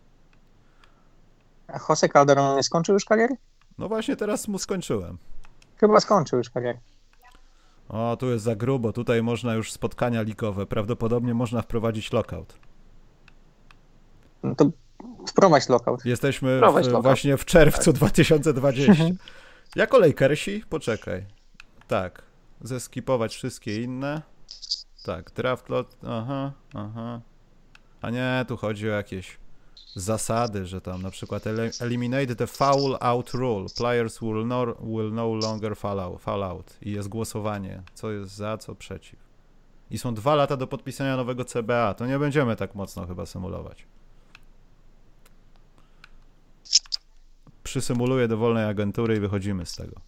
A 1.69 1.79
Jose 1.89 2.09
Calderon 2.09 2.57
nie 2.57 2.63
skończył 2.63 2.95
już 2.95 3.05
kariery? 3.05 3.37
No 3.79 3.89
właśnie 3.89 4.17
teraz 4.17 4.49
mu 4.49 4.59
skończyłem. 4.59 5.19
Chyba 5.77 6.01
skończył 6.01 6.39
już 6.39 6.51
karierę. 6.51 6.79
O, 7.89 8.17
tu 8.21 8.31
jest 8.31 8.45
za 8.45 8.57
grubo. 8.57 8.93
Tutaj 8.93 9.23
można 9.23 9.55
już 9.55 9.73
spotkania 9.73 10.23
likowe. 10.23 10.67
Prawdopodobnie 10.67 11.35
można 11.35 11.63
wprowadzić 11.63 12.13
lockout. 12.13 12.55
No 14.43 14.55
to 14.55 14.71
wprowadź 15.29 15.69
lockout. 15.69 16.05
Jesteśmy 16.05 16.57
Wprowadź 16.57 16.85
w, 16.85 16.89
lockout. 16.89 17.03
właśnie 17.05 17.37
w 17.37 17.45
czerwcu 17.45 17.93
2020. 17.93 18.93
Jako 19.77 19.99
Lakersi? 19.99 20.65
Poczekaj. 20.69 21.27
Tak. 21.89 22.23
Zeskipować 22.61 23.35
wszystkie 23.35 23.83
inne. 23.83 24.23
Tak, 25.05 25.31
draft 25.31 25.69
lot. 25.69 25.97
Aha, 26.09 26.53
aha. 26.75 27.21
A 28.03 28.11
nie, 28.11 28.45
tu 28.49 28.57
chodzi 28.57 28.91
o 28.91 28.93
jakieś 28.93 29.39
zasady, 29.95 30.67
że 30.67 30.81
tam 30.81 31.03
na 31.03 31.11
przykład 31.11 31.45
eliminate 31.81 32.37
the 32.37 32.47
foul 32.47 32.97
out 33.01 33.31
rule. 33.31 33.67
Players 33.77 34.21
will 34.21 34.47
no, 34.47 34.67
will 34.81 35.13
no 35.13 35.35
longer 35.35 35.77
fall 35.77 36.01
out, 36.01 36.23
fall 36.23 36.43
out. 36.43 36.77
I 36.83 36.93
jest 36.93 37.09
głosowanie, 37.09 37.83
co 37.95 38.11
jest 38.11 38.35
za, 38.35 38.59
co 38.59 38.75
przeciw. 38.75 39.19
I 39.91 39.99
są 39.99 40.15
dwa 40.15 40.35
lata 40.35 40.57
do 40.57 40.67
podpisania 40.67 41.17
nowego 41.17 41.45
CBA. 41.45 41.95
To 41.95 42.07
nie 42.07 42.19
będziemy 42.19 42.57
tak 42.57 42.75
mocno 42.75 43.07
chyba 43.07 43.27
symulować. 43.27 43.87
Przysymuluję 47.63 48.29
do 48.29 48.37
wolnej 48.37 48.65
agentury 48.65 49.17
i 49.17 49.21
wychodzimy 49.21 49.67
z 49.67 49.75
tego. 49.75 50.01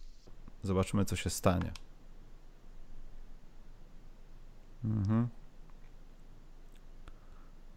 Zobaczymy, 0.63 1.05
co 1.05 1.15
się 1.15 1.29
stanie. 1.29 1.71
Mhm. 4.83 5.27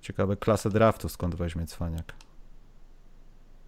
Ciekawe 0.09 0.37
klasę 0.37 0.71
draftu 0.71 1.09
skąd 1.09 1.35
weźmie 1.35 1.67
cwaniak. 1.67 2.15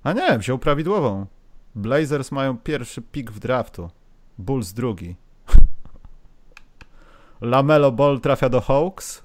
A 0.03 0.12
nie, 0.12 0.38
wziął 0.38 0.59
prawidłową. 0.59 1.26
Blazers 1.74 2.32
mają 2.32 2.59
pierwszy 2.59 3.03
pik 3.03 3.30
w 3.30 3.38
draftu. 3.38 3.91
Bulls 4.38 4.72
drugi. 4.72 5.16
Lamelo 7.41 7.93
Ball 7.93 8.20
trafia 8.20 8.49
do 8.49 8.61
Hawks. 8.61 9.22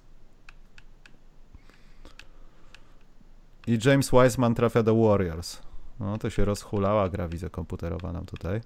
I 3.68 3.80
James 3.86 4.12
Wiseman 4.12 4.56
trafia 4.56 4.84
do 4.84 4.96
Warriors. 4.96 5.62
No 6.00 6.18
to 6.18 6.30
się 6.30 6.46
rozhulała 6.46 7.10
gra, 7.10 7.28
widzę, 7.28 7.50
komputerowa 7.50 8.12
nam 8.12 8.26
tutaj. 8.26 8.62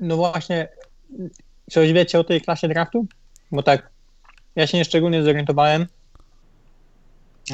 No 0.00 0.16
właśnie, 0.16 0.68
coś 1.70 1.92
wiecie 1.92 2.18
o 2.18 2.24
tej 2.24 2.40
klasie 2.40 2.68
draftu? 2.68 3.06
Bo 3.52 3.62
tak, 3.62 3.90
ja 4.56 4.66
się 4.66 4.78
nie 4.78 4.84
szczególnie 4.84 5.22
zorientowałem, 5.22 5.86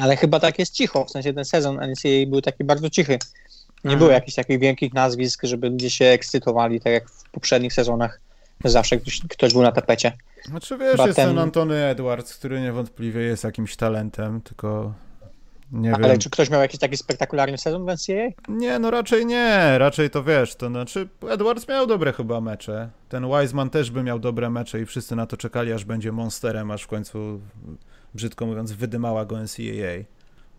ale 0.01 0.15
chyba 0.17 0.39
tak 0.39 0.59
jest 0.59 0.73
cicho, 0.73 1.05
w 1.05 1.11
sensie 1.11 1.33
ten 1.33 1.45
sezon 1.45 1.75
NCAA 1.75 2.25
był 2.27 2.41
taki 2.41 2.63
bardzo 2.63 2.89
cichy. 2.89 3.11
Nie 3.13 3.91
Mhm. 3.91 3.99
było 3.99 4.11
jakichś 4.11 4.35
takich 4.35 4.59
wielkich 4.59 4.93
nazwisk, 4.93 5.41
żeby 5.43 5.69
ludzie 5.69 5.89
się 5.89 6.05
ekscytowali, 6.05 6.81
tak 6.81 6.93
jak 6.93 7.09
w 7.09 7.29
poprzednich 7.31 7.73
sezonach. 7.73 8.19
Zawsze 8.65 8.97
ktoś, 8.97 9.21
ktoś 9.29 9.53
był 9.53 9.61
na 9.61 9.71
tapecie. 9.71 10.11
Znaczy 10.45 10.77
wiesz, 10.77 10.91
Chyba 10.91 11.05
jest 11.05 11.15
ten- 11.15 11.27
ten 11.29 11.39
Antony 11.39 11.75
Edwards, 11.85 12.35
który 12.37 12.61
niewątpliwie 12.61 13.21
jest 13.21 13.43
jakimś 13.43 13.75
talentem, 13.75 14.41
tylko 14.41 14.93
nie 15.71 15.95
Ale 15.95 16.07
wiem. 16.09 16.19
czy 16.19 16.29
ktoś 16.29 16.49
miał 16.49 16.61
jakiś 16.61 16.79
taki 16.79 16.97
spektakularny 16.97 17.57
sezon 17.57 17.85
w 17.85 17.89
NCAA? 17.89 18.29
Nie, 18.47 18.79
no 18.79 18.91
raczej 18.91 19.25
nie, 19.25 19.77
raczej 19.77 20.09
to 20.09 20.23
wiesz, 20.23 20.55
to 20.55 20.67
znaczy 20.67 21.07
Edwards 21.29 21.67
miał 21.67 21.87
dobre 21.87 22.13
chyba 22.13 22.41
mecze. 22.41 22.89
Ten 23.09 23.25
Wiseman 23.27 23.69
też 23.69 23.91
by 23.91 24.03
miał 24.03 24.19
dobre 24.19 24.49
mecze 24.49 24.81
i 24.81 24.85
wszyscy 24.85 25.15
na 25.15 25.25
to 25.25 25.37
czekali, 25.37 25.73
aż 25.73 25.85
będzie 25.85 26.11
monsterem, 26.11 26.71
aż 26.71 26.83
w 26.83 26.87
końcu, 26.87 27.41
brzydko 28.15 28.45
mówiąc, 28.45 28.71
wydymała 28.71 29.25
go 29.25 29.37
NCAA. 29.43 30.03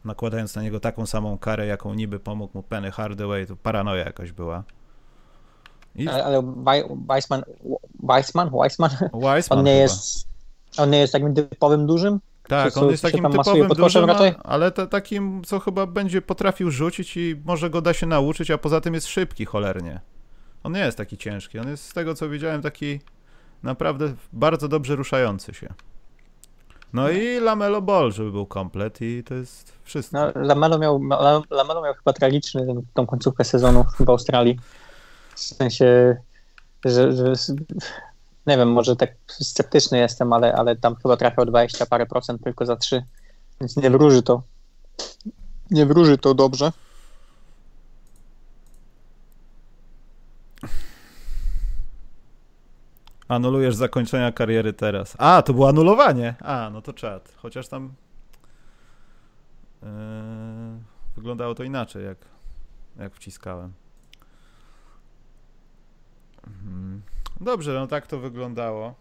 Nakładając 0.04 0.56
na 0.56 0.62
niego 0.62 0.80
taką 0.80 1.06
samą 1.06 1.38
karę, 1.38 1.66
jaką 1.66 1.94
niby 1.94 2.20
pomógł 2.20 2.58
mu 2.58 2.62
Penny 2.62 2.90
Hardaway, 2.90 3.46
to 3.46 3.56
paranoja 3.56 4.04
jakaś 4.04 4.32
była. 4.32 4.64
I 5.96 6.08
Ale, 6.08 6.24
ale 6.24 6.38
Wei- 6.42 7.06
Weissman, 7.10 7.42
Weissman, 8.02 8.50
Weissman, 8.54 8.90
Wiseman 9.14 9.58
on 9.58 9.64
nie 9.64 9.70
chyba. 9.72 9.82
jest, 9.82 10.28
on 10.78 10.90
nie 10.90 10.98
jest 10.98 11.12
takim 11.12 11.34
typowym 11.34 11.86
dużym? 11.86 12.20
Tak, 12.48 12.72
co- 12.72 12.80
on 12.80 12.90
jest 12.90 13.02
takim 13.02 13.30
typowym 13.30 13.68
dużym, 13.68 14.04
raczej? 14.04 14.34
ale 14.44 14.70
to, 14.70 14.86
takim, 14.86 15.42
co 15.44 15.60
chyba 15.60 15.86
będzie 15.86 16.22
potrafił 16.22 16.70
rzucić 16.70 17.16
i 17.16 17.36
może 17.44 17.70
go 17.70 17.80
da 17.80 17.92
się 17.92 18.06
nauczyć, 18.06 18.50
a 18.50 18.58
poza 18.58 18.80
tym 18.80 18.94
jest 18.94 19.06
szybki 19.06 19.44
cholernie. 19.44 20.00
On 20.62 20.72
nie 20.72 20.80
jest 20.80 20.98
taki 20.98 21.18
ciężki, 21.18 21.58
on 21.58 21.68
jest 21.68 21.84
z 21.88 21.92
tego 21.92 22.14
co 22.14 22.28
widziałem 22.28 22.62
taki 22.62 23.00
naprawdę 23.62 24.14
bardzo 24.32 24.68
dobrze 24.68 24.96
ruszający 24.96 25.54
się. 25.54 25.68
No 26.94 27.10
i 27.10 27.40
Lamelo 27.40 27.82
Ball, 27.82 28.12
żeby 28.12 28.32
był 28.32 28.46
komplet 28.46 29.00
i 29.00 29.24
to 29.24 29.34
jest 29.34 29.72
wszystko. 29.84 30.18
No, 30.18 30.32
Lamelo 30.34 30.78
miał, 30.78 31.00
Lamelo 31.50 31.82
miał 31.82 31.94
chyba 31.94 32.12
tragiczny 32.12 32.66
ten, 32.66 32.82
tą 32.94 33.06
końcówkę 33.06 33.44
sezonu 33.44 33.84
w 34.00 34.08
Australii. 34.08 34.58
W 35.34 35.40
sensie, 35.40 36.16
że, 36.84 37.12
że 37.12 37.32
nie 38.46 38.56
wiem, 38.56 38.72
może 38.72 38.96
tak 38.96 39.14
sceptyczny 39.26 39.98
jestem, 39.98 40.32
ale, 40.32 40.54
ale 40.54 40.76
tam 40.76 40.96
chyba 40.96 41.16
trafiał 41.16 41.46
20 41.46 41.86
parę 41.86 42.06
procent 42.06 42.44
tylko 42.44 42.66
za 42.66 42.76
3, 42.76 43.04
więc 43.60 43.76
nie 43.76 43.90
wróży 43.90 44.22
to. 44.22 44.42
Nie 45.70 45.86
wróży 45.86 46.18
to 46.18 46.34
dobrze. 46.34 46.72
Anulujesz 53.28 53.74
zakończenia 53.74 54.32
kariery 54.32 54.72
teraz. 54.72 55.16
A, 55.18 55.42
to 55.42 55.54
było 55.54 55.68
anulowanie. 55.68 56.34
A, 56.40 56.70
no 56.72 56.82
to 56.82 56.92
czad. 56.92 57.34
Chociaż 57.36 57.68
tam 57.68 57.94
yy, 59.82 59.88
wyglądało 61.16 61.54
to 61.54 61.64
inaczej, 61.64 62.04
jak, 62.04 62.18
jak 62.96 63.14
wciskałem. 63.14 63.72
Mhm. 66.46 67.02
Dobrze, 67.40 67.74
no 67.74 67.86
tak 67.86 68.06
to 68.06 68.18
wyglądało. 68.18 68.94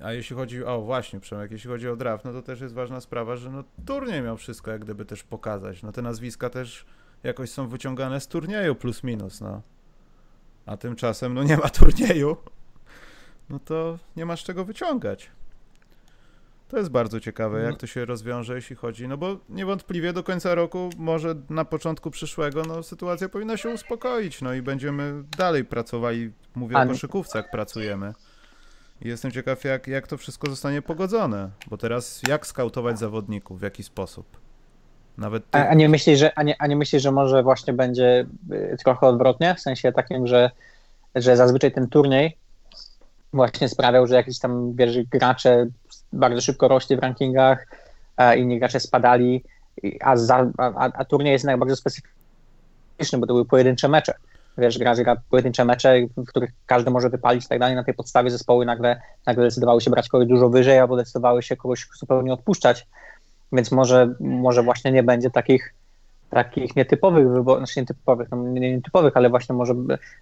A 0.00 0.12
jeśli 0.12 0.36
chodzi 0.36 0.64
o, 0.64 0.80
właśnie 0.80 1.20
Przemek, 1.20 1.50
jeśli 1.50 1.70
chodzi 1.70 1.88
o 1.88 1.96
draft, 1.96 2.24
no 2.24 2.32
to 2.32 2.42
też 2.42 2.60
jest 2.60 2.74
ważna 2.74 3.00
sprawa, 3.00 3.36
że 3.36 3.50
no 3.50 3.64
turniej 3.86 4.22
miał 4.22 4.36
wszystko 4.36 4.70
jak 4.70 4.84
gdyby 4.84 5.04
też 5.04 5.22
pokazać. 5.24 5.82
No 5.82 5.92
te 5.92 6.02
nazwiska 6.02 6.50
też 6.50 6.86
jakoś 7.22 7.50
są 7.50 7.68
wyciągane 7.68 8.20
z 8.20 8.28
turnieju 8.28 8.74
plus 8.74 9.04
minus, 9.04 9.40
no. 9.40 9.62
A 10.66 10.76
tymczasem 10.76 11.34
no 11.34 11.42
nie 11.42 11.56
ma 11.56 11.68
turnieju 11.68 12.36
no 13.50 13.58
to 13.58 13.98
nie 14.16 14.26
masz 14.26 14.44
czego 14.44 14.64
wyciągać. 14.64 15.30
To 16.68 16.76
jest 16.76 16.90
bardzo 16.90 17.20
ciekawe, 17.20 17.62
jak 17.62 17.76
to 17.76 17.86
się 17.86 18.04
rozwiąże, 18.04 18.54
jeśli 18.54 18.76
chodzi, 18.76 19.08
no 19.08 19.16
bo 19.16 19.36
niewątpliwie 19.48 20.12
do 20.12 20.22
końca 20.22 20.54
roku, 20.54 20.90
może 20.96 21.34
na 21.50 21.64
początku 21.64 22.10
przyszłego, 22.10 22.62
no 22.62 22.82
sytuacja 22.82 23.28
powinna 23.28 23.56
się 23.56 23.68
uspokoić, 23.68 24.42
no 24.42 24.54
i 24.54 24.62
będziemy 24.62 25.24
dalej 25.38 25.64
pracowali, 25.64 26.32
mówię 26.54 26.76
A 26.76 26.82
o 26.82 27.24
jak 27.34 27.50
pracujemy. 27.50 28.12
I 29.02 29.08
jestem 29.08 29.30
ciekaw, 29.30 29.64
jak, 29.64 29.86
jak 29.86 30.06
to 30.06 30.16
wszystko 30.16 30.50
zostanie 30.50 30.82
pogodzone, 30.82 31.50
bo 31.70 31.76
teraz 31.76 32.22
jak 32.28 32.46
skautować 32.46 32.98
zawodników, 32.98 33.60
w 33.60 33.62
jaki 33.62 33.82
sposób? 33.82 34.26
Nawet 35.18 35.50
ty... 35.50 35.58
A, 35.58 35.68
a, 35.68 35.74
nie 35.74 35.88
myślisz, 35.88 36.18
że, 36.18 36.38
a, 36.38 36.42
nie, 36.42 36.62
a 36.62 36.66
nie 36.66 36.76
myślisz, 36.76 37.02
że 37.02 37.12
może 37.12 37.42
właśnie 37.42 37.72
będzie 37.72 38.26
y, 38.52 38.76
trochę 38.84 39.06
odwrotnie? 39.06 39.54
W 39.54 39.60
sensie 39.60 39.92
takim, 39.92 40.26
że, 40.26 40.50
że 41.14 41.36
zazwyczaj 41.36 41.72
ten 41.72 41.88
turniej 41.88 42.36
właśnie 43.32 43.68
sprawiał, 43.68 44.06
że 44.06 44.14
jakiś 44.14 44.38
tam 44.38 44.72
wiesz, 44.74 45.02
gracze 45.02 45.66
bardzo 46.12 46.40
szybko 46.40 46.68
rośli 46.68 46.96
w 46.96 46.98
rankingach, 46.98 47.66
a 48.16 48.34
inni 48.34 48.58
gracze 48.58 48.80
spadali, 48.80 49.44
a, 50.00 50.16
za, 50.16 50.46
a, 50.58 50.90
a 50.92 51.04
turniej 51.04 51.32
jest 51.32 51.44
jednak 51.44 51.58
bardzo 51.58 51.76
specyficzny, 51.76 53.18
bo 53.18 53.26
to 53.26 53.32
były 53.32 53.44
pojedyncze 53.44 53.88
mecze. 53.88 54.14
Wiesz, 54.58 54.78
gra, 54.78 54.94
gra 54.94 55.16
pojedyncze 55.30 55.64
mecze, 55.64 55.96
w 56.16 56.26
których 56.26 56.50
każdy 56.66 56.90
może 56.90 57.10
wypalić 57.10 57.44
i 57.44 57.48
tak 57.48 57.58
dalej. 57.58 57.76
Na 57.76 57.84
tej 57.84 57.94
podstawie 57.94 58.30
zespoły 58.30 58.66
nagle, 58.66 59.00
nagle 59.26 59.44
decydowały 59.44 59.80
się 59.80 59.90
brać 59.90 60.08
kogoś 60.08 60.28
dużo 60.28 60.48
wyżej, 60.48 60.78
albo 60.78 60.96
decydowały 60.96 61.42
się 61.42 61.56
kogoś 61.56 61.88
zupełnie 61.98 62.32
odpuszczać. 62.32 62.86
Więc 63.52 63.72
może, 63.72 64.14
może 64.20 64.62
właśnie 64.62 64.92
nie 64.92 65.02
będzie 65.02 65.30
takich, 65.30 65.74
takich 66.30 66.76
nietypowych 66.76 67.28
wyborów, 67.28 67.58
znaczy 67.58 67.80
nietypowych, 67.80 68.28
no 68.30 68.36
nie 68.36 68.76
nietypowych, 68.76 69.16
ale 69.16 69.30
właśnie 69.30 69.54
może 69.54 69.74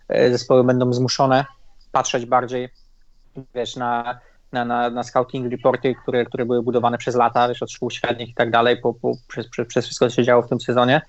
e, 0.09 0.31
zespoły 0.31 0.65
będą 0.65 0.93
zmuszone 0.93 1.45
patrzeć 1.93 2.27
bardziej 2.27 2.69
wiesz, 3.55 3.77
na, 3.77 4.21
na, 4.53 4.65
na, 4.65 4.91
na 4.91 5.03
scouting 5.03 5.53
reporty, 5.53 5.95
które, 6.03 6.25
które 6.25 6.47
były 6.47 6.63
budowane 6.63 6.99
przez 6.99 7.15
lata, 7.15 7.49
wiesz, 7.49 7.63
od 7.63 7.71
szkół 7.71 7.91
średnich 7.91 8.29
i 8.29 8.35
tak 8.35 8.51
dalej, 8.51 8.77
po, 8.77 8.95
po, 8.95 9.13
przez, 9.29 9.49
przez, 9.49 9.67
przez 9.69 9.85
wszystko, 9.85 10.09
co 10.09 10.17
się 10.17 10.25
działo 10.25 10.43
w 10.43 10.49
tym 10.49 10.61
sezonie 10.61 11.01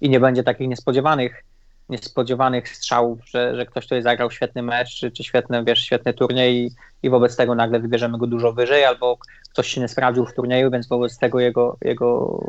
i 0.00 0.10
nie 0.10 0.20
będzie 0.20 0.42
takich 0.42 0.68
niespodziewanych 0.68 1.42
niespodziewanych 1.88 2.68
strzałów, 2.68 3.18
że, 3.26 3.56
że 3.56 3.66
ktoś 3.66 3.84
tutaj 3.84 4.02
zagrał 4.02 4.30
świetny 4.30 4.62
mecz, 4.62 4.94
czy, 4.94 5.10
czy 5.10 5.24
świetny, 5.24 5.64
wiesz, 5.64 5.80
świetny 5.80 6.14
turniej 6.14 6.66
i, 6.66 6.70
i 7.02 7.10
wobec 7.10 7.36
tego 7.36 7.54
nagle 7.54 7.80
wybierzemy 7.80 8.18
go 8.18 8.26
dużo 8.26 8.52
wyżej, 8.52 8.84
albo 8.84 9.18
ktoś 9.52 9.68
się 9.68 9.80
nie 9.80 9.88
sprawdził 9.88 10.26
w 10.26 10.34
turnieju, 10.34 10.70
więc 10.70 10.88
wobec 10.88 11.18
tego 11.18 11.40
jego, 11.40 11.76
jego, 11.82 12.40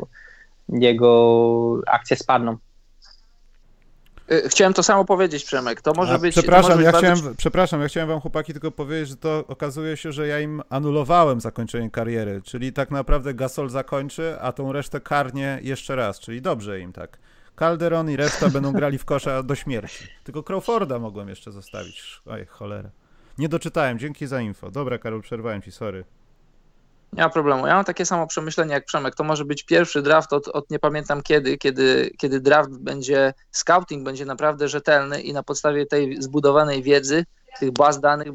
jego 0.68 1.80
akcje 1.86 2.16
spadną. 2.16 2.56
Y, 4.32 4.48
Chciałem 4.48 4.74
to 4.74 4.82
samo 4.82 5.04
powiedzieć, 5.04 5.44
Przemek. 5.44 5.82
To 5.82 5.92
może 5.96 6.14
A, 6.14 6.18
być. 6.18 6.34
przepraszam, 6.34 6.70
może 6.70 6.76
być 6.76 6.86
ja 6.86 6.92
bardzo 6.92 7.16
chciałem, 7.16 7.36
przepraszam, 7.36 7.80
ja 7.80 7.88
chciałem 7.88 8.08
wam 8.08 8.20
chłopaki 8.20 8.52
tylko 8.52 8.70
powiedzieć, 8.70 9.08
że 9.08 9.16
to 9.16 9.44
okazuje 9.48 9.96
się, 9.96 10.12
że 10.12 10.26
ja 10.26 10.40
im 10.40 10.62
anulowałem 10.70 11.40
zakończenie 11.40 11.90
kariery, 11.90 12.42
czyli 12.44 12.72
tak 12.72 12.90
naprawdę 12.90 13.34
Gasol 13.34 13.70
zakończy, 13.70 14.36
a 14.40 14.52
tą 14.52 14.72
resztę 14.72 15.00
karnie 15.00 15.58
jeszcze 15.62 15.96
raz, 15.96 16.20
czyli 16.20 16.42
dobrze 16.42 16.80
im 16.80 16.92
tak. 16.92 17.18
Calderon 17.58 18.10
i 18.10 18.16
reszta 18.16 18.48
będą 18.58 18.72
grali 18.72 18.98
w 18.98 19.04
kosza 19.04 19.42
do 19.42 19.54
śmierci. 19.54 20.04
Tylko 20.24 20.42
Crawforda 20.42 20.98
mogłem 20.98 21.28
jeszcze 21.28 21.52
zostawić. 21.52 22.20
Oj, 22.26 22.46
cholera. 22.46 22.90
Nie 23.38 23.48
doczytałem, 23.48 23.98
dzięki 23.98 24.26
za 24.26 24.40
info. 24.40 24.70
Dobra, 24.70 24.98
Karol, 24.98 25.22
przerwałem 25.22 25.62
ci, 25.62 25.72
sorry. 25.72 26.04
Nie 27.12 27.22
ma 27.22 27.30
problemu. 27.30 27.66
Ja 27.66 27.74
mam 27.74 27.84
takie 27.84 28.06
samo 28.06 28.26
przemyślenie 28.26 28.74
jak 28.74 28.84
Przemek. 28.84 29.14
To 29.14 29.24
może 29.24 29.44
być 29.44 29.62
pierwszy 29.62 30.02
draft 30.02 30.32
od, 30.32 30.48
od 30.48 30.70
nie 30.70 30.78
pamiętam 30.78 31.22
kiedy, 31.22 31.58
kiedy, 31.58 32.10
kiedy 32.18 32.40
draft 32.40 32.70
będzie, 32.70 33.34
scouting 33.50 34.04
będzie 34.04 34.24
naprawdę 34.24 34.68
rzetelny 34.68 35.20
i 35.20 35.32
na 35.32 35.42
podstawie 35.42 35.86
tej 35.86 36.22
zbudowanej 36.22 36.82
wiedzy 36.82 37.24
tych 37.58 37.72
baz 37.72 38.00
danych 38.00 38.28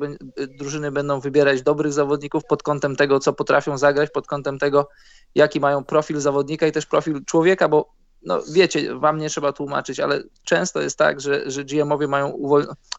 drużyny 0.57 0.91
będą 0.91 1.19
wybierać 1.19 1.61
dobrych 1.61 1.93
zawodników 1.93 2.45
pod 2.45 2.63
kątem 2.63 2.95
tego, 2.95 3.19
co 3.19 3.33
potrafią 3.33 3.77
zagrać, 3.77 4.09
pod 4.09 4.27
kątem 4.27 4.59
tego, 4.59 4.89
jaki 5.35 5.59
mają 5.59 5.83
profil 5.83 6.19
zawodnika 6.19 6.67
i 6.67 6.71
też 6.71 6.85
profil 6.85 7.25
człowieka, 7.25 7.69
bo 7.69 7.93
no 8.25 8.39
wiecie, 8.53 8.95
wam 8.95 9.17
nie 9.17 9.29
trzeba 9.29 9.53
tłumaczyć, 9.53 9.99
ale 9.99 10.23
często 10.43 10.81
jest 10.81 10.97
tak, 10.97 11.21
że, 11.21 11.51
że 11.51 11.63
GM-owie 11.63 12.07
mają 12.07 12.37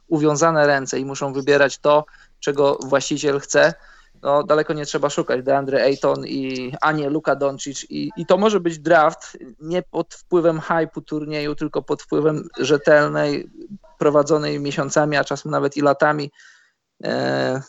uwiązane 0.09 0.67
ręce 0.67 0.99
i 0.99 1.05
muszą 1.05 1.33
wybierać 1.33 1.79
to, 1.79 2.05
czego 2.41 2.79
właściciel 2.85 3.41
chce. 3.41 3.75
No, 4.25 4.45
daleko 4.45 4.73
nie 4.73 4.87
trzeba 4.87 5.11
szukać. 5.11 5.43
DeAndre 5.43 5.83
Ayton 5.83 6.27
i 6.27 6.73
Anie 6.81 7.11
Luka 7.11 7.37
Doncic 7.37 7.87
i, 7.91 8.11
i 8.17 8.27
to 8.27 8.39
może 8.39 8.61
być 8.61 8.79
draft 8.79 9.39
nie 9.61 9.83
pod 9.83 10.15
wpływem 10.15 10.61
hypu 10.61 11.01
turnieju, 11.01 11.55
tylko 11.55 11.83
pod 11.83 12.03
wpływem 12.03 12.49
rzetelnej, 12.59 13.51
prowadzonej 13.99 14.61
miesiącami, 14.61 15.17
a 15.17 15.25
czasem 15.25 15.51
nawet 15.51 15.77
i 15.77 15.81
latami 15.81 16.31
e, 17.05 17.61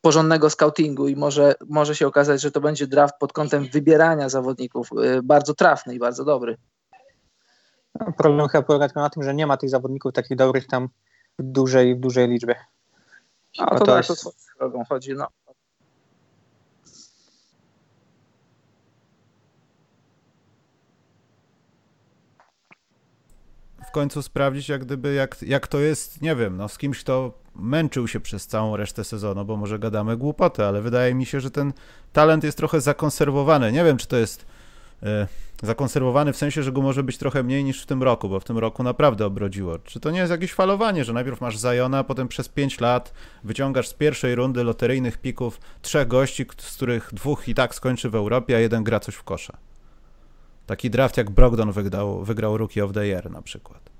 porządnego 0.00 0.50
scoutingu 0.50 1.08
i 1.08 1.16
może, 1.16 1.54
może 1.68 1.94
się 1.94 2.06
okazać, 2.06 2.40
że 2.40 2.50
to 2.50 2.60
będzie 2.60 2.86
draft 2.86 3.14
pod 3.20 3.32
kątem 3.32 3.68
wybierania 3.72 4.28
zawodników 4.28 4.90
e, 4.92 5.22
bardzo 5.22 5.54
trafny 5.54 5.94
i 5.94 5.98
bardzo 5.98 6.24
dobry. 6.24 6.56
No, 8.00 8.12
problem 8.12 8.48
chyba 8.48 8.62
polega 8.62 8.88
tylko 8.88 9.00
na 9.00 9.10
tym, 9.10 9.22
że 9.22 9.34
nie 9.34 9.46
ma 9.46 9.56
tych 9.56 9.70
zawodników 9.70 10.12
takich 10.12 10.36
dobrych 10.36 10.66
tam 10.66 10.88
w 11.38 11.42
dużej, 11.42 11.96
w 11.96 12.00
dużej 12.00 12.28
liczbie. 12.28 12.54
A 13.58 13.66
to, 13.66 13.78
to, 13.78 13.84
tak, 13.84 14.08
jest... 14.08 14.24
to 14.24 14.30
drogą 14.58 14.84
chodzi. 14.84 15.14
No. 15.14 15.28
w 23.88 23.90
końcu 23.90 24.22
sprawdzić, 24.22 24.68
jak 24.68 24.84
gdyby, 24.84 25.14
jak, 25.14 25.42
jak 25.42 25.66
to 25.66 25.78
jest, 25.78 26.22
nie 26.22 26.36
wiem, 26.36 26.56
no 26.56 26.68
z 26.68 26.78
kimś, 26.78 27.00
kto 27.00 27.32
męczył 27.54 28.08
się 28.08 28.20
przez 28.20 28.46
całą 28.46 28.76
resztę 28.76 29.04
sezonu, 29.04 29.44
bo 29.44 29.56
może 29.56 29.78
gadamy 29.78 30.16
głupoty, 30.16 30.64
ale 30.64 30.82
wydaje 30.82 31.14
mi 31.14 31.26
się, 31.26 31.40
że 31.40 31.50
ten 31.50 31.72
talent 32.12 32.44
jest 32.44 32.58
trochę 32.58 32.80
zakonserwowany. 32.80 33.72
Nie 33.72 33.84
wiem, 33.84 33.96
czy 33.96 34.06
to 34.06 34.16
jest 34.16 34.46
e, 35.02 35.26
zakonserwowany 35.62 36.32
w 36.32 36.36
sensie, 36.36 36.62
że 36.62 36.72
go 36.72 36.82
może 36.82 37.02
być 37.02 37.18
trochę 37.18 37.42
mniej 37.42 37.64
niż 37.64 37.82
w 37.82 37.86
tym 37.86 38.02
roku, 38.02 38.28
bo 38.28 38.40
w 38.40 38.44
tym 38.44 38.58
roku 38.58 38.82
naprawdę 38.82 39.26
obrodziło. 39.26 39.78
Czy 39.78 40.00
to 40.00 40.10
nie 40.10 40.18
jest 40.18 40.30
jakieś 40.30 40.52
falowanie, 40.52 41.04
że 41.04 41.12
najpierw 41.12 41.40
masz 41.40 41.56
Zajona, 41.56 42.04
potem 42.04 42.28
przez 42.28 42.48
5 42.48 42.80
lat 42.80 43.12
wyciągasz 43.44 43.88
z 43.88 43.94
pierwszej 43.94 44.34
rundy 44.34 44.64
loteryjnych 44.64 45.18
pików 45.18 45.60
trzech 45.82 46.08
gości, 46.08 46.46
z 46.58 46.76
których 46.76 47.10
dwóch 47.12 47.48
i 47.48 47.54
tak 47.54 47.74
skończy 47.74 48.10
w 48.10 48.14
Europie, 48.14 48.56
a 48.56 48.58
jeden 48.58 48.84
gra 48.84 49.00
coś 49.00 49.14
w 49.14 49.22
kosza. 49.22 49.56
Taki 50.66 50.90
draft 50.90 51.16
jak 51.16 51.30
Brogdon 51.30 51.72
wygrał, 51.72 52.24
wygrał 52.24 52.56
Rookie 52.56 52.84
of 52.84 52.92
the 52.92 53.06
Year 53.06 53.30
na 53.30 53.42
przykład. 53.42 53.90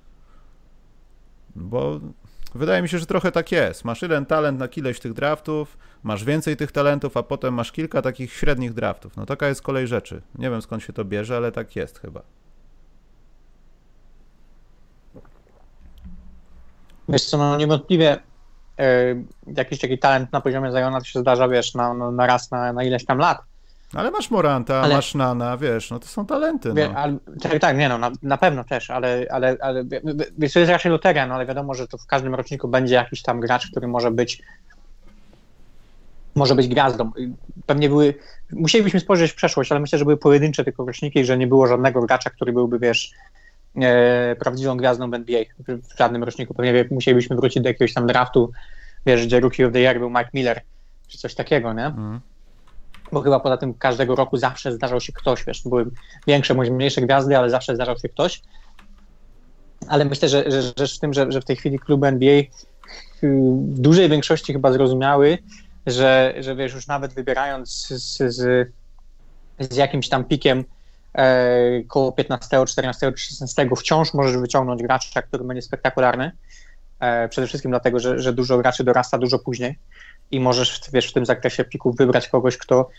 Bo 1.55 1.99
wydaje 2.55 2.81
mi 2.81 2.89
się, 2.89 2.99
że 2.99 3.05
trochę 3.05 3.31
tak 3.31 3.51
jest. 3.51 3.85
Masz 3.85 4.01
jeden 4.01 4.25
talent 4.25 4.59
na 4.59 4.67
kileś 4.67 4.99
tych 4.99 5.13
draftów, 5.13 5.77
masz 6.03 6.23
więcej 6.23 6.57
tych 6.57 6.71
talentów, 6.71 7.17
a 7.17 7.23
potem 7.23 7.53
masz 7.53 7.71
kilka 7.71 8.01
takich 8.01 8.33
średnich 8.33 8.73
draftów. 8.73 9.17
No 9.17 9.25
taka 9.25 9.47
jest 9.47 9.61
kolej 9.61 9.87
rzeczy. 9.87 10.21
Nie 10.35 10.49
wiem 10.49 10.61
skąd 10.61 10.83
się 10.83 10.93
to 10.93 11.05
bierze, 11.05 11.37
ale 11.37 11.51
tak 11.51 11.75
jest 11.75 11.99
chyba. 11.99 12.21
Wiesz 17.09 17.25
co, 17.25 17.37
no 17.37 17.57
niewątpliwie 17.57 18.17
e, 18.79 19.15
jakiś 19.47 19.79
taki 19.79 19.99
talent 19.99 20.33
na 20.33 20.41
poziomie 20.41 20.71
Zajona 20.71 21.03
się 21.03 21.19
zdarza, 21.19 21.47
wiesz, 21.47 21.73
na, 21.73 21.93
na 21.93 22.27
raz 22.27 22.51
na, 22.51 22.73
na 22.73 22.83
ileś 22.83 23.05
tam 23.05 23.17
lat. 23.17 23.48
Ale 23.93 24.11
masz 24.11 24.31
Moranta, 24.31 24.81
ale... 24.81 24.95
masz 24.95 25.15
Nana, 25.15 25.57
wiesz, 25.57 25.91
no 25.91 25.99
to 25.99 26.07
są 26.07 26.25
talenty. 26.25 26.73
Wie, 26.73 26.89
no. 26.89 26.99
ale, 26.99 27.17
tak, 27.41 27.59
tak, 27.59 27.77
nie 27.77 27.89
no, 27.89 27.97
na, 27.97 28.11
na 28.23 28.37
pewno 28.37 28.63
też, 28.63 28.89
ale, 28.89 29.25
ale, 29.31 29.57
ale 29.61 29.83
wiesz, 30.37 30.53
to 30.53 30.59
jest 30.59 30.71
raczej 30.71 30.91
loteria, 30.91 31.27
no 31.27 31.35
ale 31.35 31.45
wiadomo, 31.45 31.73
że 31.73 31.87
to 31.87 31.97
w 31.97 32.05
każdym 32.05 32.35
roczniku 32.35 32.67
będzie 32.67 32.95
jakiś 32.95 33.21
tam 33.21 33.39
gracz, 33.39 33.71
który 33.71 33.87
może 33.87 34.11
być 34.11 34.41
może 36.35 36.55
być 36.55 36.67
gwiazdą. 36.67 37.11
Pewnie 37.65 37.89
były, 37.89 38.13
musielibyśmy 38.51 38.99
spojrzeć 38.99 39.31
w 39.31 39.35
przeszłość, 39.35 39.71
ale 39.71 39.81
myślę, 39.81 39.99
że 39.99 40.05
były 40.05 40.17
pojedyncze 40.17 40.63
tylko 40.63 40.85
roczniki, 40.85 41.25
że 41.25 41.37
nie 41.37 41.47
było 41.47 41.67
żadnego 41.67 42.01
gracza, 42.01 42.29
który 42.29 42.53
byłby, 42.53 42.79
wiesz, 42.79 43.11
e, 43.81 44.35
prawdziwą 44.39 44.77
gwiazdą 44.77 45.11
w 45.11 45.13
NBA 45.13 45.43
w 45.67 45.97
żadnym 45.97 46.23
roczniku. 46.23 46.53
Pewnie 46.53 46.85
musielibyśmy 46.91 47.35
wrócić 47.35 47.63
do 47.63 47.69
jakiegoś 47.69 47.93
tam 47.93 48.07
draftu, 48.07 48.51
wiesz, 49.05 49.25
gdzie 49.25 49.39
Rookie 49.39 49.67
of 49.67 49.73
the 49.73 49.79
Year 49.79 49.99
był 49.99 50.09
Mike 50.09 50.29
Miller, 50.33 50.61
czy 51.07 51.17
coś 51.17 51.35
takiego, 51.35 51.73
nie? 51.73 51.85
Mm 51.85 52.19
bo 53.11 53.21
chyba 53.21 53.39
poza 53.39 53.57
tym 53.57 53.73
każdego 53.73 54.15
roku 54.15 54.37
zawsze 54.37 54.71
zdarzał 54.71 55.01
się 55.01 55.13
ktoś, 55.13 55.45
wiesz, 55.45 55.61
były 55.65 55.85
większe 56.27 56.55
bądź 56.55 56.69
mniejsze 56.69 57.01
gwiazdy, 57.01 57.37
ale 57.37 57.49
zawsze 57.49 57.75
zdarzał 57.75 57.97
się 57.97 58.09
ktoś. 58.09 58.41
Ale 59.87 60.05
myślę, 60.05 60.29
że, 60.29 60.51
że 60.51 60.61
rzecz 60.77 60.97
w 60.97 60.99
tym, 60.99 61.13
że, 61.13 61.31
że 61.31 61.41
w 61.41 61.45
tej 61.45 61.55
chwili 61.55 61.79
kluby 61.79 62.07
NBA 62.07 62.41
w 63.23 63.79
dużej 63.79 64.09
większości 64.09 64.53
chyba 64.53 64.71
zrozumiały, 64.71 65.37
że, 65.87 66.33
że 66.39 66.55
wiesz, 66.55 66.73
już 66.73 66.87
nawet 66.87 67.13
wybierając 67.13 67.87
z, 67.87 68.17
z, 68.17 68.71
z 69.59 69.75
jakimś 69.75 70.09
tam 70.09 70.25
pikiem 70.25 70.63
e, 71.13 71.83
koło 71.83 72.11
15, 72.11 72.65
14 72.67 73.11
czy 73.11 73.23
16 73.23 73.69
wciąż 73.77 74.13
możesz 74.13 74.37
wyciągnąć 74.37 74.81
gracza, 74.81 75.21
który 75.21 75.43
będzie 75.43 75.61
spektakularny. 75.61 76.31
E, 76.99 77.29
przede 77.29 77.47
wszystkim 77.47 77.71
dlatego, 77.71 77.99
że, 77.99 78.19
że 78.19 78.33
dużo 78.33 78.57
graczy 78.57 78.83
dorasta 78.83 79.17
dużo 79.17 79.39
później 79.39 79.79
i 80.31 80.39
możesz 80.39 80.81
wiesz, 80.93 81.09
w 81.09 81.13
tym 81.13 81.25
zakresie 81.25 81.63
pików 81.63 81.95
wybrać 81.95 82.27
kogoś, 82.27 82.57
kto, 82.57 82.89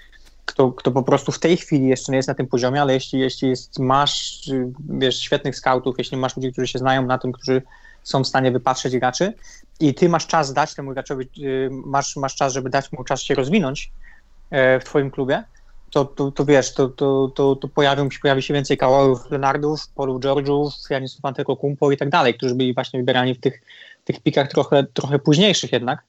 kto, 0.45 0.72
kto 0.72 0.91
po 0.91 1.03
prostu 1.03 1.33
w 1.33 1.39
tej 1.39 1.57
chwili 1.57 1.89
jeszcze 1.89 2.12
nie 2.12 2.16
jest 2.16 2.28
na 2.28 2.35
tym 2.35 2.47
poziomie, 2.47 2.83
ale 2.83 2.95
jeśli, 2.95 3.20
jeśli 3.20 3.49
jest, 3.49 3.78
masz 3.78 4.51
wiesz, 4.89 5.18
świetnych 5.18 5.57
scoutów, 5.57 5.95
jeśli 5.99 6.16
masz 6.16 6.37
ludzi, 6.37 6.53
którzy 6.53 6.66
się 6.66 6.78
znają 6.78 7.07
na 7.07 7.18
tym, 7.18 7.33
którzy 7.33 7.62
są 8.03 8.24
w 8.24 8.26
stanie 8.26 8.51
wypatrzeć 8.53 8.99
graczy 8.99 9.33
i 9.81 9.95
ty 9.95 10.09
masz 10.09 10.26
czas 10.26 10.53
dać 10.53 10.74
temu 10.74 10.93
graczowi, 10.93 11.28
y, 11.39 11.68
masz, 11.70 12.16
masz 12.16 12.35
czas, 12.35 12.53
żeby 12.53 12.70
dać 12.70 12.93
mu 12.93 13.05
czas 13.05 13.22
się 13.22 13.35
rozwinąć 13.35 13.93
e, 14.51 14.81
w 14.81 14.85
twoim 14.85 15.11
klubie, 15.11 15.45
to, 15.91 16.05
to, 16.05 16.31
to 16.31 16.45
wiesz, 16.45 16.74
to, 16.74 16.89
to, 16.89 17.33
to, 17.35 17.57
to 17.57 17.68
pojawią, 17.68 18.09
pojawi 18.22 18.43
się 18.43 18.55
więcej 18.55 18.76
kałorów 18.76 19.31
Leonardów, 19.31 19.89
Polów 19.89 20.20
George'ów, 20.20 20.70
Janisów 20.91 21.24
Antetokounmpo 21.24 21.93
i 21.93 21.97
tak 21.97 22.11
dalej, 22.11 22.35
którzy 22.35 22.55
byli 22.55 22.74
właśnie 22.74 23.01
wybierani 23.01 23.35
w 23.35 23.41
tych, 23.41 23.62
tych 24.05 24.20
pikach 24.20 24.49
trochę, 24.49 24.85
trochę 24.85 25.18
późniejszych 25.18 25.72
jednak. 25.72 26.03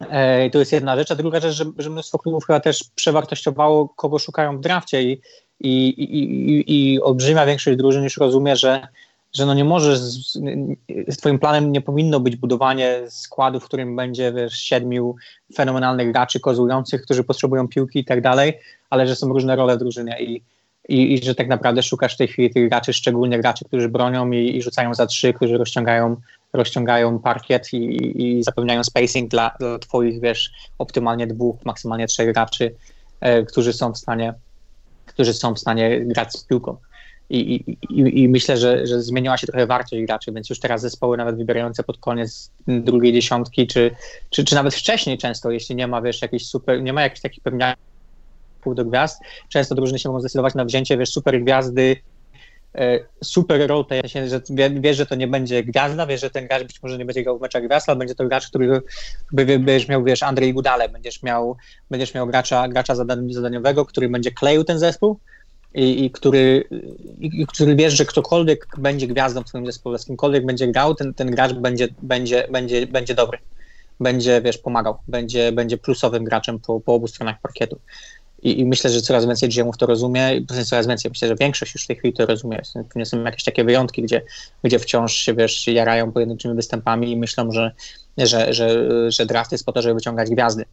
E, 0.00 0.50
to 0.50 0.58
jest 0.58 0.72
jedna 0.72 0.96
rzecz, 0.96 1.10
a 1.10 1.14
druga 1.14 1.40
rzecz, 1.40 1.54
że, 1.54 1.64
że 1.78 1.90
mnóstwo 1.90 2.18
klubów 2.18 2.46
chyba 2.46 2.60
też 2.60 2.84
przewartościowało, 2.94 3.88
kogo 3.88 4.18
szukają 4.18 4.58
w 4.58 4.60
drafcie 4.60 5.02
i, 5.02 5.20
i, 5.60 5.88
i, 5.88 6.22
i, 6.22 6.92
i 6.94 7.00
olbrzymia 7.00 7.46
większość 7.46 7.76
drużyn 7.76 8.04
już 8.04 8.16
rozumie, 8.16 8.56
że, 8.56 8.88
że 9.32 9.46
no 9.46 9.54
nie 9.54 9.64
możesz, 9.64 9.98
z, 9.98 10.32
z 11.08 11.16
twoim 11.16 11.38
planem 11.38 11.72
nie 11.72 11.80
powinno 11.80 12.20
być 12.20 12.36
budowanie 12.36 13.00
składu, 13.08 13.60
w 13.60 13.64
którym 13.64 13.96
będzie 13.96 14.32
wiesz, 14.32 14.60
siedmiu 14.60 15.16
fenomenalnych 15.54 16.12
graczy 16.12 16.40
kozujących, 16.40 17.02
którzy 17.02 17.24
potrzebują 17.24 17.68
piłki 17.68 17.98
i 17.98 18.04
tak 18.04 18.20
dalej, 18.20 18.58
ale 18.90 19.06
że 19.06 19.16
są 19.16 19.28
różne 19.28 19.56
role 19.56 19.76
w 19.76 19.78
drużynie 19.78 20.20
i, 20.20 20.42
i, 20.88 21.14
i 21.14 21.24
że 21.24 21.34
tak 21.34 21.48
naprawdę 21.48 21.82
szukasz 21.82 22.14
w 22.14 22.18
tej 22.18 22.28
chwili 22.28 22.50
tych 22.50 22.68
graczy, 22.68 22.92
szczególnie 22.92 23.38
graczy, 23.38 23.64
którzy 23.64 23.88
bronią 23.88 24.30
i, 24.30 24.56
i 24.56 24.62
rzucają 24.62 24.94
za 24.94 25.06
trzy, 25.06 25.32
którzy 25.32 25.58
rozciągają 25.58 26.16
rozciągają 26.52 27.18
parkiet 27.18 27.72
i, 27.72 28.22
i 28.22 28.42
zapewniają 28.42 28.84
spacing 28.84 29.30
dla, 29.30 29.50
dla 29.60 29.78
twoich, 29.78 30.20
wiesz, 30.20 30.50
optymalnie 30.78 31.26
dwóch, 31.26 31.56
maksymalnie 31.64 32.06
trzech 32.06 32.32
graczy, 32.32 32.74
e, 33.20 33.42
którzy 33.42 33.72
są 33.72 33.92
w 33.92 33.98
stanie 33.98 34.34
którzy 35.08 35.34
są 35.34 35.54
w 35.54 35.58
stanie 35.58 36.00
grać 36.00 36.32
z 36.32 36.44
piłką. 36.44 36.76
I, 37.30 37.54
i, 37.90 38.22
i, 38.22 38.28
myślę, 38.28 38.56
że, 38.56 38.86
że 38.86 39.02
zmieniła 39.02 39.36
się 39.36 39.46
trochę 39.46 39.66
wartość 39.66 40.02
graczy, 40.02 40.32
więc 40.32 40.50
już 40.50 40.60
teraz 40.60 40.80
zespoły 40.80 41.16
nawet 41.16 41.36
wybierające 41.36 41.82
pod 41.82 41.98
koniec 41.98 42.50
drugiej 42.66 43.12
dziesiątki, 43.12 43.66
czy, 43.66 43.90
czy, 44.30 44.44
czy 44.44 44.54
nawet 44.54 44.74
wcześniej 44.74 45.18
często, 45.18 45.50
jeśli 45.50 45.76
nie 45.76 45.86
ma, 45.86 46.02
wiesz, 46.02 46.22
jakiejś 46.22 46.46
super, 46.46 46.82
nie 46.82 46.92
ma 46.92 47.02
jakichś 47.02 47.20
takich 47.20 47.42
pewniaków 47.42 48.74
do 48.74 48.84
gwiazd, 48.84 49.20
często 49.48 49.74
drużyny 49.74 49.98
się 49.98 50.08
mogą 50.08 50.20
zdecydować 50.20 50.54
na 50.54 50.64
wzięcie, 50.64 50.96
wiesz, 50.96 51.10
super 51.10 51.42
gwiazdy 51.42 51.96
E, 52.78 52.98
super 53.24 53.68
rotate, 53.68 54.08
że 54.08 54.40
wiesz, 54.80 54.96
że 54.96 55.06
to 55.06 55.14
nie 55.14 55.26
będzie 55.26 55.64
gwiazda, 55.64 56.06
wiesz, 56.06 56.20
że 56.20 56.30
ten 56.30 56.46
gracz 56.46 56.62
być 56.62 56.82
może 56.82 56.98
nie 56.98 57.04
będzie 57.04 57.22
grał 57.22 57.38
w 57.38 57.40
meczach 57.40 57.66
gwiazd, 57.66 57.88
ale 57.88 57.98
będzie 57.98 58.14
to 58.14 58.24
gracz, 58.24 58.48
który 58.48 58.82
będziesz 59.32 59.88
miał, 59.88 60.04
wiesz, 60.04 60.22
Andrzej 60.22 60.54
Gudale, 60.54 60.88
będziesz 60.88 61.22
miał, 61.22 61.56
będziesz 61.90 62.14
miał 62.14 62.26
gracza, 62.26 62.68
gracza 62.68 62.94
zadaniowego, 63.30 63.84
który 63.84 64.08
będzie 64.08 64.30
kleił 64.30 64.64
ten 64.64 64.78
zespół 64.78 65.18
i, 65.74 66.04
i 66.04 66.10
który, 66.10 66.64
i, 67.20 67.46
który 67.46 67.76
wiesz, 67.76 67.94
że 67.94 68.04
ktokolwiek 68.04 68.66
będzie 68.78 69.06
gwiazdą 69.06 69.42
w 69.42 69.46
twoim 69.46 69.66
zespole, 69.66 69.98
z 69.98 70.04
kimkolwiek 70.04 70.46
będzie 70.46 70.68
grał, 70.68 70.94
ten, 70.94 71.14
ten 71.14 71.30
gracz 71.30 71.52
będzie, 71.52 71.88
będzie, 72.02 72.48
będzie, 72.50 72.86
będzie 72.86 73.14
dobry 73.14 73.38
będzie, 74.00 74.42
wiesz, 74.42 74.58
pomagał, 74.58 74.98
będzie, 75.08 75.52
będzie 75.52 75.78
plusowym 75.78 76.24
graczem 76.24 76.58
po, 76.58 76.80
po 76.80 76.94
obu 76.94 77.06
stronach 77.06 77.40
parkietu. 77.40 77.80
I, 78.42 78.60
I, 78.60 78.64
myślę, 78.64 78.90
że 78.90 79.02
coraz 79.02 79.26
więcej 79.26 79.48
GM-ów 79.48 79.76
to 79.76 79.86
rozumie 79.86 80.40
coraz 80.64 80.86
więcej, 80.86 81.10
myślę, 81.10 81.28
że 81.28 81.36
większość 81.36 81.74
już 81.74 81.84
w 81.84 81.86
tej 81.86 81.96
chwili 81.96 82.14
to 82.14 82.26
rozumie. 82.26 82.62
Pewnie 82.74 83.06
są 83.06 83.24
jakieś 83.24 83.44
takie 83.44 83.64
wyjątki, 83.64 84.02
gdzie, 84.02 84.22
gdzie 84.64 84.78
wciąż 84.78 85.12
się, 85.12 85.34
wiesz, 85.34 85.66
jarają 85.66 86.12
pojedynczymi 86.12 86.54
występami 86.54 87.10
i 87.10 87.16
myślą, 87.16 87.52
że, 87.52 87.74
że, 88.18 88.52
że, 88.54 88.86
że 89.10 89.26
draft 89.26 89.52
jest 89.52 89.66
po 89.66 89.72
to, 89.72 89.82
żeby 89.82 89.94
wyciągać 89.94 90.30
gwiazdy. 90.30 90.64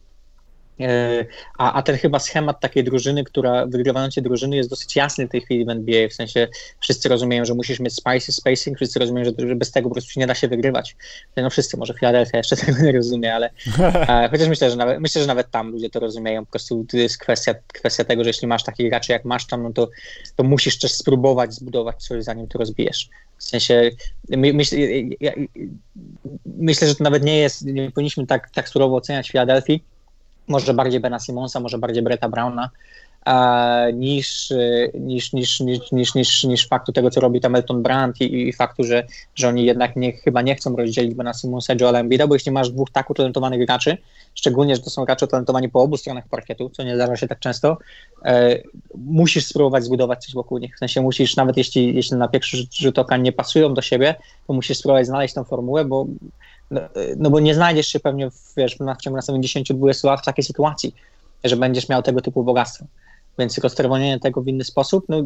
E, 0.80 1.24
a, 1.58 1.72
a 1.72 1.82
ten 1.82 1.96
chyba 1.96 2.18
schemat 2.18 2.60
takiej 2.60 2.84
drużyny, 2.84 3.24
która 3.24 3.66
wygrywającej 3.66 4.22
drużyny 4.22 4.56
jest 4.56 4.70
dosyć 4.70 4.96
jasny 4.96 5.26
w 5.26 5.30
tej 5.30 5.40
chwili 5.40 5.64
w 5.64 5.68
NBA, 5.68 6.08
w 6.08 6.12
sensie 6.12 6.48
wszyscy 6.80 7.08
rozumieją, 7.08 7.44
że 7.44 7.54
musisz 7.54 7.80
mieć 7.80 7.94
spicy, 7.94 8.32
spacing, 8.32 8.76
wszyscy 8.76 8.98
rozumieją, 8.98 9.32
że, 9.38 9.54
bez 9.54 9.70
tego 9.70 9.88
po 9.88 9.94
prostu 9.94 10.20
nie 10.20 10.26
da 10.26 10.34
się 10.34 10.48
wygrywać. 10.48 10.96
No 11.36 11.50
wszyscy, 11.50 11.76
może 11.76 11.94
Philadelphia 11.94 12.38
jeszcze 12.38 12.56
tego 12.66 12.82
nie 12.82 12.92
rozumie, 12.92 13.34
ale 13.34 13.50
e, 13.78 14.28
chociaż 14.30 14.48
myślę, 14.48 14.70
że 14.70 14.76
nawet, 14.76 15.00
myślę, 15.00 15.20
że 15.20 15.28
nawet 15.28 15.50
tam 15.50 15.70
ludzie 15.70 15.90
to 15.90 16.00
rozumieją, 16.00 16.44
po 16.44 16.50
prostu 16.50 16.84
to 16.84 16.96
jest 16.96 17.18
kwestia, 17.18 17.54
kwestia 17.72 18.04
tego, 18.04 18.24
że 18.24 18.30
jeśli 18.30 18.48
masz 18.48 18.64
takich 18.64 18.90
graczy 18.90 19.12
jak 19.12 19.24
masz 19.24 19.46
tam, 19.46 19.62
no 19.62 19.72
to, 19.72 19.88
to 20.36 20.44
musisz 20.44 20.78
też 20.78 20.92
spróbować 20.92 21.54
zbudować 21.54 22.02
coś, 22.02 22.24
zanim 22.24 22.46
to 22.46 22.58
rozbijesz. 22.58 23.08
W 23.38 23.44
sensie 23.44 23.90
my, 24.28 24.52
myśl, 24.52 24.76
ja, 25.20 25.32
myślę, 26.46 26.88
że 26.88 26.94
to 26.94 27.04
nawet 27.04 27.22
nie 27.22 27.38
jest, 27.38 27.64
nie 27.64 27.90
powinniśmy 27.90 28.26
tak, 28.26 28.50
tak 28.50 28.68
surowo 28.68 28.96
oceniać 28.96 29.30
Philadelphii, 29.30 29.84
może 30.48 30.74
bardziej 30.74 31.00
Bena 31.00 31.18
Simonsa, 31.18 31.60
może 31.60 31.78
bardziej 31.78 32.02
Bretta 32.02 32.28
Browna, 32.28 32.70
niż, 33.92 34.52
niż, 34.94 35.32
niż, 35.32 35.60
niż, 35.60 35.92
niż, 35.92 36.14
niż, 36.14 36.44
niż 36.44 36.68
faktu 36.68 36.92
tego, 36.92 37.10
co 37.10 37.20
robi 37.20 37.40
tam 37.40 37.54
Elton 37.54 37.82
Brand 37.82 38.20
i, 38.20 38.48
i 38.48 38.52
faktu, 38.52 38.84
że, 38.84 39.06
że 39.34 39.48
oni 39.48 39.64
jednak 39.64 39.96
nie, 39.96 40.12
chyba 40.12 40.42
nie 40.42 40.54
chcą 40.54 40.76
rozdzielić 40.76 41.14
Bena 41.14 41.34
Simonsa 41.34 41.74
i 41.74 41.76
Joela 41.80 42.00
Embida, 42.00 42.26
bo 42.26 42.34
jeśli 42.34 42.52
masz 42.52 42.70
dwóch 42.70 42.90
tak 42.90 43.10
utalentowanych 43.10 43.66
graczy, 43.66 43.98
szczególnie, 44.34 44.76
że 44.76 44.82
to 44.82 44.90
są 44.90 45.04
gracze 45.04 45.26
utalentowani 45.26 45.68
po 45.68 45.82
obu 45.82 45.96
stronach 45.96 46.28
parkietu, 46.28 46.70
co 46.70 46.82
nie 46.82 46.94
zdarza 46.94 47.16
się 47.16 47.28
tak 47.28 47.38
często, 47.38 47.78
e, 48.24 48.58
musisz 48.94 49.46
spróbować 49.46 49.84
zbudować 49.84 50.24
coś 50.24 50.34
wokół 50.34 50.58
nich. 50.58 50.76
W 50.76 50.78
sensie 50.78 51.00
musisz, 51.00 51.36
nawet 51.36 51.56
jeśli, 51.56 51.94
jeśli 51.94 52.16
na 52.16 52.28
pierwszy 52.28 52.56
rzut, 52.56 52.74
rzut 52.74 52.98
oka 52.98 53.16
nie 53.16 53.32
pasują 53.32 53.74
do 53.74 53.82
siebie, 53.82 54.14
to 54.46 54.52
musisz 54.52 54.78
spróbować 54.78 55.06
znaleźć 55.06 55.34
tą 55.34 55.44
formułę, 55.44 55.84
bo 55.84 56.06
no, 56.70 56.80
no 57.16 57.30
bo 57.30 57.40
nie 57.40 57.54
znajdziesz 57.54 57.86
się 57.86 58.00
pewnie 58.00 58.30
w, 58.30 58.52
wiesz, 58.56 58.76
w 58.76 59.02
ciągu 59.02 59.16
następnych 59.16 59.50
10-20 59.50 60.06
lat 60.06 60.20
w 60.20 60.24
takiej 60.24 60.44
sytuacji, 60.44 60.94
że 61.44 61.56
będziesz 61.56 61.88
miał 61.88 62.02
tego 62.02 62.20
typu 62.20 62.44
bogactwo. 62.44 62.84
Więc 63.38 63.58
roztrwonienie 63.58 64.20
tego 64.20 64.42
w 64.42 64.48
inny 64.48 64.64
sposób, 64.64 65.04
no, 65.08 65.22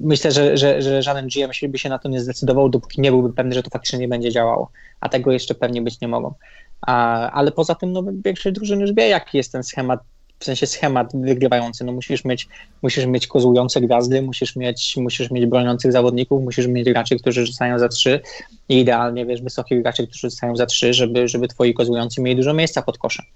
myślę, 0.00 0.32
że, 0.32 0.56
że, 0.56 0.82
że 0.82 1.02
żaden 1.02 1.28
GM 1.28 1.70
by 1.70 1.78
się 1.78 1.88
na 1.88 1.98
to 1.98 2.08
nie 2.08 2.20
zdecydował, 2.20 2.68
dopóki 2.68 3.00
nie 3.00 3.10
byłby 3.10 3.32
pewny, 3.32 3.54
że 3.54 3.62
to 3.62 3.70
faktycznie 3.70 3.98
nie 3.98 4.08
będzie 4.08 4.30
działało. 4.30 4.70
A 5.00 5.08
tego 5.08 5.32
jeszcze 5.32 5.54
pewnie 5.54 5.82
być 5.82 6.00
nie 6.00 6.08
mogą. 6.08 6.34
A, 6.80 7.30
ale 7.30 7.52
poza 7.52 7.74
tym 7.74 7.92
no, 7.92 8.02
większość 8.24 8.54
drużyn 8.54 8.80
już 8.80 8.92
wie, 8.92 9.08
jaki 9.08 9.36
jest 9.36 9.52
ten 9.52 9.62
schemat 9.62 10.00
w 10.42 10.44
sensie 10.44 10.66
schemat 10.66 11.12
wygrywający. 11.14 11.84
No 11.84 11.92
musisz 11.92 12.24
mieć, 12.24 12.48
musisz 12.82 13.06
mieć 13.06 13.26
kozujące 13.26 13.80
gwiazdy, 13.80 14.22
musisz 14.22 14.56
mieć, 14.56 14.96
musisz 14.96 15.30
mieć 15.30 15.46
broniących 15.46 15.92
zawodników, 15.92 16.42
musisz 16.44 16.66
mieć 16.66 16.84
graczy, 16.84 17.16
którzy 17.16 17.46
rzucają 17.46 17.78
za 17.78 17.88
trzy 17.88 18.20
i 18.68 18.80
idealnie, 18.80 19.26
wiesz, 19.26 19.42
wysokich 19.42 19.82
graczy, 19.82 20.06
którzy 20.06 20.30
rzucają 20.30 20.56
za 20.56 20.66
trzy, 20.66 20.94
żeby, 20.94 21.28
żeby 21.28 21.48
twoi 21.48 21.74
kozujący 21.74 22.20
mieli 22.20 22.36
dużo 22.36 22.54
miejsca 22.54 22.82
pod 22.82 22.98
koszem. 22.98 23.26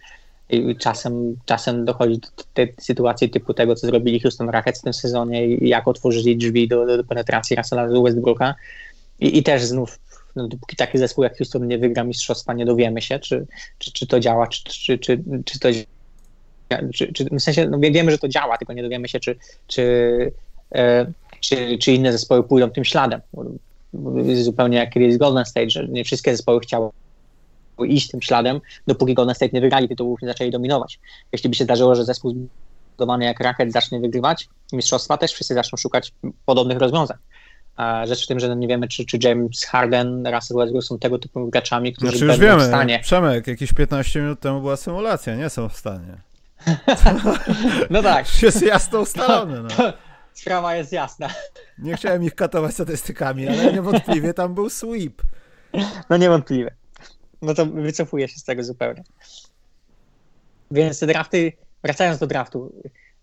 I 0.51 0.77
czasem, 0.77 1.37
czasem 1.45 1.85
dochodzi 1.85 2.19
do 2.19 2.29
tej 2.55 2.75
sytuacji 2.81 3.31
typu 3.31 3.55
tego, 3.55 3.75
co 3.75 3.87
zrobili 3.87 4.21
Houston 4.21 4.49
Rockets 4.51 4.81
w 4.81 4.85
tym 4.85 4.93
sezonie 4.93 5.47
i 5.47 5.69
jak 5.69 5.89
otworzyli 5.89 6.37
drzwi 6.37 6.69
do, 6.69 6.97
do 6.97 7.05
penetracji 7.05 7.57
Russella 7.57 8.03
Westbrooka. 8.03 8.55
I, 9.21 9.39
I 9.39 9.43
też 9.43 9.63
znów 9.63 9.99
no, 10.37 10.49
dopóki 10.49 10.77
taki 10.77 10.99
zespół 10.99 11.25
jak 11.25 11.39
Houston 11.39 11.69
nie 11.69 11.79
wygra 11.79 12.05
mistrzostwa, 12.05 12.53
nie 12.53 12.65
dowiemy 12.65 13.03
się, 13.03 13.19
czy, 13.19 13.47
czy, 13.79 13.93
czy 13.93 14.07
to 14.07 14.21
działa, 14.21 14.47
czy, 14.47 14.65
czy, 14.65 14.99
czy, 14.99 15.23
czy 15.45 15.59
to 15.59 15.69
czy, 16.95 17.13
czy, 17.13 17.25
w 17.25 17.41
sensie 17.43 17.69
no 17.69 17.79
wiemy, 17.79 18.11
że 18.11 18.19
to 18.19 18.29
działa, 18.29 18.59
tylko 18.59 18.73
nie 18.73 18.83
dowiemy 18.83 19.09
się, 19.09 19.21
czy, 19.21 19.37
czy, 19.67 20.33
e, 20.75 21.13
czy, 21.41 21.79
czy 21.79 21.93
inne 21.93 22.13
zespoły 22.13 22.45
pójdą 22.45 22.71
tym 22.71 22.85
śladem. 22.85 23.21
Zupełnie 24.35 24.79
jak 24.79 24.91
kiedyś 24.91 25.17
Golden 25.17 25.45
State, 25.45 25.71
że 25.71 25.89
nie 25.89 26.05
wszystkie 26.05 26.31
zespoły 26.37 26.61
chciały 26.61 26.91
iść 27.87 28.11
tym 28.11 28.23
śladem, 28.23 28.61
dopóki 28.87 29.15
Golden 29.15 29.35
State 29.35 29.51
nie 29.53 29.61
wygrali 29.61 29.89
tytułów, 29.89 30.23
nie 30.23 30.29
zaczęli 30.29 30.51
dominować. 30.51 31.01
Jeśli 31.33 31.51
by 31.51 31.57
się 31.57 31.65
zdarzyło, 31.65 31.95
że 31.95 32.05
zespół 32.05 32.35
zbudowany 32.91 33.25
jak 33.25 33.41
Rocket 33.41 33.73
zacznie 33.73 34.01
wygrywać 34.01 34.49
mistrzostwa, 34.73 35.17
też 35.17 35.33
wszyscy 35.33 35.55
zaczną 35.55 35.77
szukać 35.77 36.13
podobnych 36.47 36.79
rozwiązań. 36.79 37.17
Rzecz 38.05 38.25
w 38.25 38.27
tym, 38.27 38.41
że 38.41 38.57
nie 38.57 38.69
wiemy, 38.69 38.89
czy, 38.89 39.05
czy 39.05 39.19
James 39.23 39.65
Harden, 39.65 40.27
Russell 40.27 40.57
Westbrook 40.57 40.85
są 40.85 40.99
tego 40.99 41.19
typu 41.19 41.49
graczami, 41.49 41.93
którzy 41.93 42.19
znaczy, 42.19 42.27
będą 42.27 42.47
wiemy. 42.47 42.63
w 42.63 42.67
stanie. 42.67 43.01
Przemek, 43.03 43.47
jakieś 43.47 43.73
15 43.73 44.21
minut 44.21 44.41
temu 44.41 44.61
była 44.61 44.77
symulacja, 44.77 45.37
nie 45.37 45.51
są 45.51 45.69
w 45.69 45.77
stanie. 45.77 46.26
No 47.91 48.03
tak. 48.03 48.43
Jest 48.43 48.63
jasno 48.63 49.01
ustalone. 49.01 49.63
No. 49.63 49.93
Sprawa 50.33 50.75
jest 50.75 50.93
jasna. 50.93 51.29
Nie 51.79 51.97
chciałem 51.97 52.23
ich 52.23 52.35
katować 52.35 52.75
statystykami, 52.75 53.49
ale 53.49 53.73
niewątpliwie 53.73 54.35
tam 54.35 54.55
był 54.55 54.71
sweep. 54.71 55.23
No 56.11 56.17
niewątpliwie. 56.17 56.75
No 57.43 57.55
to 57.55 57.67
wycofuję 57.67 58.29
się 58.29 58.39
z 58.39 58.45
tego 58.45 58.65
zupełnie. 58.65 59.05
Więc 60.71 60.99
te 61.01 61.07
drafty, 61.07 61.53
wracając 61.85 62.19
do 62.19 62.27
draftu, 62.27 62.73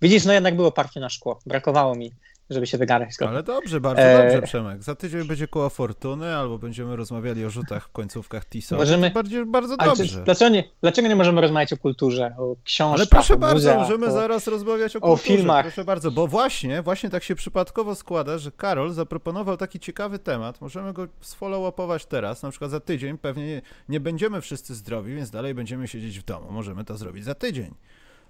widzisz, 0.02 0.26
no 0.26 0.34
jednak 0.34 0.56
było 0.56 0.72
parcie 0.72 1.00
na 1.00 1.10
szkło. 1.10 1.40
Brakowało 1.46 1.96
mi 1.96 2.14
żeby 2.50 2.68
się 2.68 2.78
wygadać. 2.78 3.10
Ale 3.28 3.44
dobrze, 3.44 3.82
bardzo 3.82 4.02
e... 4.02 4.24
dobrze, 4.24 4.42
Przemek. 4.42 4.84
Za 4.84 4.96
tydzień 4.96 5.24
będzie 5.24 5.48
koło 5.48 5.70
Fortuny, 5.70 6.36
albo 6.36 6.58
będziemy 6.58 6.96
rozmawiali 6.96 7.46
o 7.46 7.50
rzutach 7.50 7.88
w 7.88 7.92
końcówkach 7.92 8.46
TISA. 8.46 8.76
Możemy... 8.76 9.12
Bardziej, 9.12 9.46
bardzo 9.46 9.78
dobrze. 9.78 10.06
Czy, 10.06 10.22
dlaczego, 10.22 10.50
nie, 10.50 10.64
dlaczego 10.82 11.08
nie 11.08 11.16
możemy 11.16 11.42
rozmawiać 11.42 11.74
o 11.74 11.78
kulturze, 11.78 12.36
o 12.38 12.56
książkach, 12.64 13.00
Ale 13.00 13.08
proszę 13.08 13.34
o 13.34 13.38
bardzo, 13.38 13.76
możemy 13.76 14.08
o, 14.08 14.12
zaraz 14.12 14.48
rozmawiać 14.48 14.96
o 14.96 15.02
kulturze. 15.02 15.34
O 15.34 15.38
filmach. 15.38 15.66
Proszę 15.66 15.84
bardzo, 15.84 16.12
bo 16.12 16.28
właśnie, 16.28 16.82
właśnie 16.82 17.10
tak 17.10 17.24
się 17.24 17.36
przypadkowo 17.36 17.96
składa, 17.96 18.38
że 18.38 18.52
Karol 18.52 18.92
zaproponował 18.92 19.58
taki 19.58 19.80
ciekawy 19.80 20.20
temat. 20.20 20.62
Możemy 20.62 20.94
go 20.94 21.08
sfollow-upować 21.22 22.06
teraz, 22.06 22.44
na 22.44 22.50
przykład 22.50 22.72
za 22.72 22.80
tydzień. 22.80 23.18
Pewnie 23.18 23.46
nie, 23.48 23.62
nie 23.90 24.00
będziemy 24.00 24.42
wszyscy 24.42 24.76
zdrowi, 24.76 25.16
więc 25.16 25.30
dalej 25.30 25.54
będziemy 25.54 25.88
siedzieć 25.88 26.20
w 26.20 26.24
domu. 26.24 26.52
Możemy 26.52 26.86
to 26.86 26.98
zrobić 26.98 27.24
za 27.24 27.36
tydzień. 27.36 27.74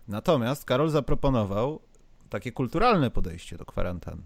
Natomiast 0.08 0.66
Karol 0.66 0.90
zaproponował 0.90 1.80
takie 2.34 2.52
kulturalne 2.52 3.12
podejście 3.12 3.58
do 3.58 3.66
kwarantanny, 3.66 4.24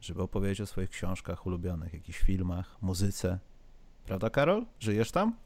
żeby 0.00 0.22
opowiedzieć 0.22 0.60
o 0.60 0.66
swoich 0.66 0.90
książkach 0.90 1.46
ulubionych, 1.46 1.94
jakichś 1.94 2.18
filmach, 2.18 2.76
muzyce. 2.80 3.38
Prawda, 4.06 4.30
Karol? 4.30 4.66
Żyjesz 4.80 5.10
tam? 5.10 5.36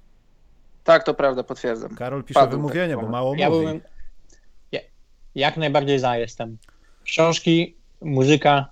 Tak, 0.84 1.04
to 1.04 1.14
prawda, 1.14 1.42
potwierdzam. 1.42 1.96
Karol 1.96 2.24
pisze 2.24 2.40
Padł 2.40 2.56
wymówienie, 2.56 2.94
tak, 2.94 3.04
bo 3.04 3.10
mało 3.10 3.34
ja 3.36 3.50
mówi. 3.50 3.60
Byłem, 3.60 3.80
ja, 4.72 4.80
jak 5.34 5.56
najbardziej 5.56 5.98
za 5.98 6.16
jestem. 6.16 6.58
Książki, 7.04 7.76
muzyka, 8.00 8.66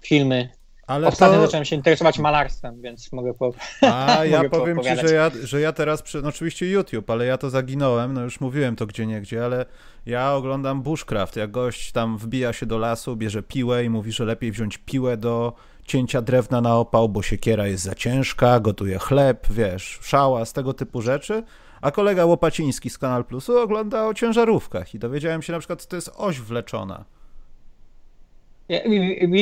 filmy, 0.00 0.48
ale 0.86 1.08
Ostatnio 1.08 1.38
to... 1.38 1.46
zacząłem 1.46 1.64
się 1.64 1.76
interesować 1.76 2.18
malarstwem, 2.18 2.82
więc 2.82 3.12
mogę 3.12 3.34
po... 3.34 3.52
A 3.82 4.18
ja 4.24 4.48
powiem 4.48 4.78
ci, 4.82 4.96
że 5.06 5.14
ja, 5.14 5.30
że 5.42 5.60
ja 5.60 5.72
teraz, 5.72 6.02
przy... 6.02 6.22
no 6.22 6.28
oczywiście 6.28 6.70
YouTube, 6.70 7.10
ale 7.10 7.26
ja 7.26 7.38
to 7.38 7.50
zaginąłem, 7.50 8.12
no 8.12 8.20
już 8.20 8.40
mówiłem 8.40 8.76
to 8.76 8.86
gdzie 8.86 9.06
niegdzie, 9.06 9.44
ale 9.44 9.66
ja 10.06 10.34
oglądam 10.34 10.82
bushcraft, 10.82 11.36
jak 11.36 11.50
gość 11.50 11.92
tam 11.92 12.18
wbija 12.18 12.52
się 12.52 12.66
do 12.66 12.78
lasu, 12.78 13.16
bierze 13.16 13.42
piłę 13.42 13.84
i 13.84 13.90
mówi, 13.90 14.12
że 14.12 14.24
lepiej 14.24 14.52
wziąć 14.52 14.78
piłę 14.78 15.16
do 15.16 15.52
cięcia 15.84 16.22
drewna 16.22 16.60
na 16.60 16.76
opał, 16.76 17.08
bo 17.08 17.22
siekiera 17.22 17.66
jest 17.66 17.84
za 17.84 17.94
ciężka, 17.94 18.60
gotuje 18.60 18.98
chleb, 18.98 19.46
wiesz, 19.50 19.98
szała, 20.02 20.44
z 20.44 20.52
tego 20.52 20.74
typu 20.74 21.02
rzeczy. 21.02 21.42
A 21.80 21.90
kolega 21.90 22.24
Łopaciński 22.24 22.90
z 22.90 22.98
Kanal 22.98 23.24
Plusu 23.24 23.58
ogląda 23.58 24.06
o 24.06 24.14
ciężarówkach 24.14 24.94
i 24.94 24.98
dowiedziałem 24.98 25.42
się 25.42 25.52
na 25.52 25.58
przykład, 25.58 25.80
że 25.80 25.86
to 25.86 25.96
jest 25.96 26.10
oś 26.16 26.40
wleczona. 26.40 27.04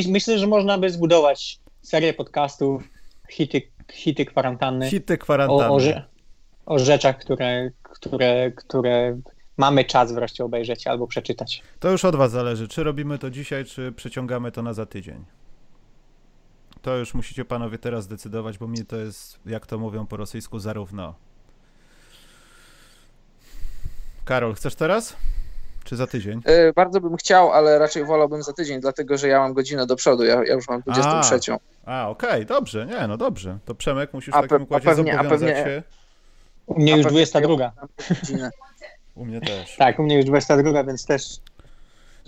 Myślę, 0.08 0.38
że 0.38 0.46
można 0.46 0.78
by 0.78 0.90
zbudować 0.90 1.58
serię 1.82 2.14
podcastów, 2.14 2.82
hity, 3.28 3.62
hity 3.92 4.24
kwarantanny. 4.24 4.90
Hity 4.90 5.18
kwarantanny. 5.18 5.64
O, 5.64 5.76
o, 6.66 6.74
o 6.74 6.78
rzeczach, 6.78 7.18
które, 7.18 7.70
które, 7.82 8.52
które 8.52 9.20
mamy 9.56 9.84
czas 9.84 10.12
wreszcie 10.12 10.44
obejrzeć 10.44 10.86
albo 10.86 11.06
przeczytać. 11.06 11.62
To 11.80 11.90
już 11.90 12.04
od 12.04 12.16
was 12.16 12.30
zależy, 12.30 12.68
czy 12.68 12.84
robimy 12.84 13.18
to 13.18 13.30
dzisiaj, 13.30 13.64
czy 13.64 13.92
przeciągamy 13.92 14.52
to 14.52 14.62
na 14.62 14.72
za 14.72 14.86
tydzień. 14.86 15.24
To 16.82 16.96
już 16.96 17.14
musicie 17.14 17.44
panowie 17.44 17.78
teraz 17.78 18.06
decydować, 18.06 18.58
bo 18.58 18.68
mi 18.68 18.86
to 18.86 18.96
jest, 18.96 19.38
jak 19.46 19.66
to 19.66 19.78
mówią 19.78 20.06
po 20.06 20.16
rosyjsku, 20.16 20.58
zarówno. 20.58 21.14
Karol, 24.24 24.54
chcesz 24.54 24.74
teraz? 24.74 25.16
Czy 25.91 25.97
za 25.97 26.07
tydzień? 26.07 26.41
Yy, 26.47 26.72
bardzo 26.72 27.01
bym 27.01 27.16
chciał, 27.16 27.53
ale 27.53 27.78
raczej 27.78 28.05
wolałbym 28.05 28.43
za 28.43 28.53
tydzień, 28.53 28.80
dlatego 28.80 29.18
że 29.18 29.28
ja 29.28 29.38
mam 29.38 29.53
godzinę 29.53 29.86
do 29.86 29.97
przodu. 29.97 30.24
Ja, 30.24 30.34
ja 30.45 30.55
już 30.55 30.68
mam 30.68 30.80
23. 30.80 31.53
A, 31.86 32.03
a 32.03 32.09
okej, 32.09 32.30
okay, 32.30 32.45
dobrze, 32.45 32.86
nie, 32.86 33.07
no 33.09 33.16
dobrze. 33.16 33.59
To 33.64 33.74
Przemek 33.74 34.14
musisz 34.14 34.34
w 34.34 34.41
takim 34.41 34.62
układzie 34.62 34.84
pewnie, 34.84 35.12
zobowiązać 35.12 35.41
pewnie, 35.41 35.64
się. 35.64 35.82
U 36.66 36.80
mnie 36.80 36.97
już 36.97 37.07
22. 37.07 37.72
U 39.16 39.24
mnie 39.24 39.41
też. 39.41 39.76
Tak, 39.76 39.99
u 39.99 40.03
mnie 40.03 40.16
już 40.16 40.24
22, 40.24 40.84
więc 40.84 41.07
też. 41.07 41.22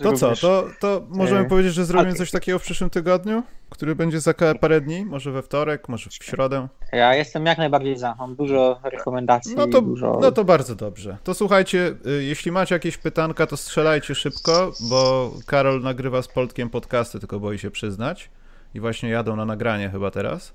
To 0.03 0.13
co, 0.13 0.35
to, 0.35 0.67
to 0.79 1.01
możemy 1.09 1.41
e... 1.41 1.45
powiedzieć, 1.45 1.73
że 1.73 1.85
zrobimy 1.85 2.13
coś 2.13 2.31
takiego 2.31 2.59
w 2.59 2.61
przyszłym 2.61 2.89
tygodniu, 2.89 3.43
który 3.69 3.95
będzie 3.95 4.19
za 4.19 4.33
parę 4.59 4.81
dni, 4.81 5.05
może 5.05 5.31
we 5.31 5.41
wtorek, 5.41 5.89
może 5.89 6.09
w 6.09 6.13
środę. 6.13 6.67
Ja 6.91 7.15
jestem 7.15 7.45
jak 7.45 7.57
najbardziej 7.57 7.97
za, 7.97 8.15
mam 8.15 8.35
dużo 8.35 8.79
rekomendacji. 8.83 9.55
No 9.55 9.67
to, 9.67 9.81
dużo... 9.81 10.19
no 10.21 10.31
to 10.31 10.43
bardzo 10.43 10.75
dobrze. 10.75 11.17
To 11.23 11.33
słuchajcie, 11.33 11.95
y, 12.07 12.23
jeśli 12.23 12.51
macie 12.51 12.75
jakieś 12.75 12.97
pytanka, 12.97 13.47
to 13.47 13.57
strzelajcie 13.57 14.15
szybko, 14.15 14.71
bo 14.89 15.31
Karol 15.45 15.81
nagrywa 15.81 16.21
z 16.21 16.27
Poltkiem 16.27 16.69
podcasty, 16.69 17.19
tylko 17.19 17.39
boi 17.39 17.59
się 17.59 17.71
przyznać. 17.71 18.29
I 18.73 18.79
właśnie 18.79 19.09
jadą 19.09 19.35
na 19.35 19.45
nagranie 19.45 19.89
chyba 19.89 20.11
teraz. 20.11 20.53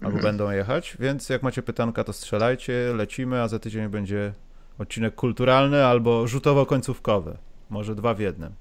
Albo 0.00 0.16
mhm. 0.16 0.22
będą 0.22 0.50
jechać, 0.50 0.96
więc 1.00 1.28
jak 1.28 1.42
macie 1.42 1.62
pytanka, 1.62 2.04
to 2.04 2.12
strzelajcie, 2.12 2.92
lecimy, 2.96 3.42
a 3.42 3.48
za 3.48 3.58
tydzień 3.58 3.88
będzie 3.88 4.32
Odcinek 4.78 5.14
kulturalny 5.14 5.84
albo 5.84 6.26
rzutowo-końcówkowy. 6.26 7.36
Może 7.70 7.94
dwa 7.94 8.14
w 8.14 8.20
jednym. 8.20 8.52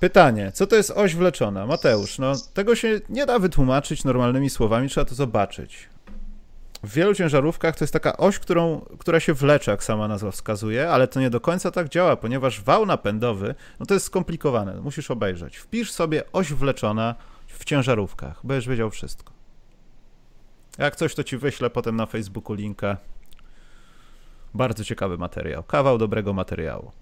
Pytanie, 0.00 0.52
co 0.52 0.66
to 0.66 0.76
jest 0.76 0.90
oś 0.90 1.14
wleczona? 1.14 1.66
Mateusz, 1.66 2.18
no 2.18 2.32
tego 2.54 2.74
się 2.74 3.00
nie 3.08 3.26
da 3.26 3.38
wytłumaczyć 3.38 4.04
normalnymi 4.04 4.50
słowami, 4.50 4.88
trzeba 4.88 5.04
to 5.04 5.14
zobaczyć. 5.14 5.88
W 6.82 6.94
wielu 6.94 7.14
ciężarówkach 7.14 7.76
to 7.76 7.84
jest 7.84 7.92
taka 7.92 8.16
oś, 8.16 8.38
którą, 8.38 8.80
która 8.98 9.20
się 9.20 9.34
wlecze, 9.34 9.70
jak 9.70 9.84
sama 9.84 10.08
nazwa 10.08 10.30
wskazuje, 10.30 10.90
ale 10.90 11.08
to 11.08 11.20
nie 11.20 11.30
do 11.30 11.40
końca 11.40 11.70
tak 11.70 11.88
działa, 11.88 12.16
ponieważ 12.16 12.62
wał 12.62 12.86
napędowy, 12.86 13.54
no 13.80 13.86
to 13.86 13.94
jest 13.94 14.06
skomplikowane, 14.06 14.80
musisz 14.80 15.10
obejrzeć. 15.10 15.56
Wpisz 15.56 15.92
sobie 15.92 16.32
oś 16.32 16.52
wleczona 16.52 17.14
w 17.46 17.64
ciężarówkach, 17.64 18.40
będziesz 18.44 18.68
wiedział 18.68 18.90
wszystko. 18.90 19.32
Jak 20.78 20.96
coś, 20.96 21.14
to 21.14 21.24
ci 21.24 21.36
wyślę 21.36 21.70
potem 21.70 21.96
na 21.96 22.06
Facebooku 22.06 22.54
linka. 22.54 22.96
Bardzo 24.54 24.84
ciekawy 24.84 25.18
materiał, 25.18 25.62
kawał 25.62 25.98
dobrego 25.98 26.32
materiału. 26.32 26.92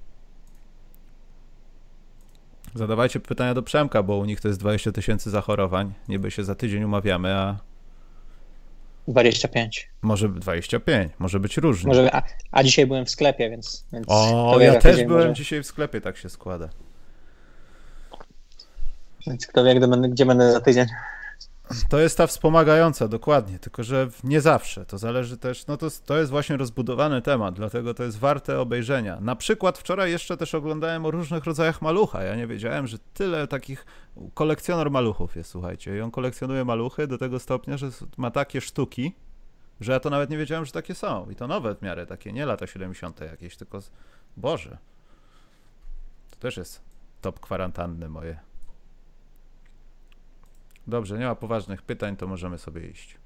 Zadawajcie 2.75 3.21
pytania 3.21 3.55
do 3.55 3.63
Przemka, 3.63 4.03
bo 4.03 4.17
u 4.17 4.25
nich 4.25 4.41
to 4.41 4.49
jest 4.49 4.61
20 4.61 4.93
tysięcy 4.93 5.31
zachorowań. 5.31 5.93
Niby 6.09 6.31
się 6.31 6.45
za 6.45 6.55
tydzień 6.55 6.85
umawiamy, 6.85 7.35
a 7.35 7.57
25. 9.09 9.91
może 10.03 10.29
25, 10.29 11.13
może 11.19 11.41
być 11.41 11.57
różnie. 11.57 11.89
Może, 11.89 12.15
a, 12.15 12.23
a 12.53 12.63
dzisiaj 12.63 12.87
byłem 12.87 13.05
w 13.07 13.11
sklepie, 13.11 13.51
więc. 13.51 13.87
więc 13.93 14.07
O, 14.09 14.57
ja 14.61 14.75
też 14.81 15.05
byłem 15.05 15.23
może- 15.23 15.33
dzisiaj 15.35 15.63
w 15.63 15.67
sklepie, 15.67 16.01
tak 16.01 16.17
się 16.17 16.29
składa. 16.29 16.69
Więc 19.27 19.47
kto 19.47 19.65
wie, 19.65 19.75
gdzie 19.75 19.89
będę, 19.89 20.09
gdzie 20.09 20.27
będę 20.27 20.53
za 20.53 20.61
tydzień. 20.61 20.87
To 21.89 21.99
jest 21.99 22.19
ta 22.19 22.27
wspomagająca, 22.27 23.09
dokładnie, 23.09 23.59
tylko 23.59 23.83
że 23.83 24.09
nie 24.25 24.41
zawsze. 24.41 24.87
To 24.87 24.99
zależy 24.99 25.37
też, 25.39 25.67
no 25.67 25.77
to, 25.77 25.89
to 26.07 26.19
jest 26.19 26.31
właśnie 26.31 26.57
rozbudowany 26.57 27.23
temat, 27.23 27.55
dlatego 27.55 27.95
to 27.95 28.03
jest 28.03 28.19
warte 28.19 28.61
obejrzenia. 28.61 29.21
Na 29.21 29.37
przykład 29.37 29.79
wczoraj 29.79 30.11
jeszcze 30.11 30.37
też 30.37 30.55
oglądałem 30.55 31.07
o 31.07 31.11
różnych 31.11 31.45
rodzajach 31.45 31.83
malucha. 31.83 32.23
Ja 32.23 32.37
nie 32.37 32.47
wiedziałem, 32.47 32.87
że 32.87 32.99
tyle 33.15 33.47
takich 33.47 33.87
kolekcjoner 34.35 34.91
maluchów 34.91 35.37
jest, 35.37 35.51
słuchajcie. 35.51 35.97
I 35.97 36.01
on 36.01 36.11
kolekcjonuje 36.11 36.65
maluchy 36.65 37.07
do 37.07 37.19
tego 37.19 37.39
stopnia, 37.39 37.77
że 37.77 37.89
ma 38.17 38.31
takie 38.31 38.61
sztuki, 38.61 39.15
że 39.81 39.93
ja 39.93 40.01
to 40.01 40.11
nawet 40.11 40.31
nie 40.31 40.39
wiedziałem, 40.39 40.65
że 40.65 40.73
takie 40.73 40.95
są. 40.95 41.31
I 41.31 41.35
to 41.35 41.47
nowe 41.47 41.75
w 41.75 41.83
miarę 41.83 42.07
takie, 42.07 42.33
nie 42.33 42.47
lata 42.47 42.67
70. 42.67 43.21
jakieś, 43.21 43.57
tylko. 43.57 43.81
Boże. 44.37 44.79
To 46.31 46.37
też 46.37 46.57
jest 46.57 46.81
top 47.21 47.41
kwarantanny 47.41 48.09
moje. 48.09 48.52
Dobrze, 50.87 51.19
nie 51.19 51.25
ma 51.25 51.35
poważnych 51.35 51.83
pytań, 51.83 52.17
to 52.17 52.27
możemy 52.27 52.59
sobie 52.59 52.87
iść. 52.87 53.17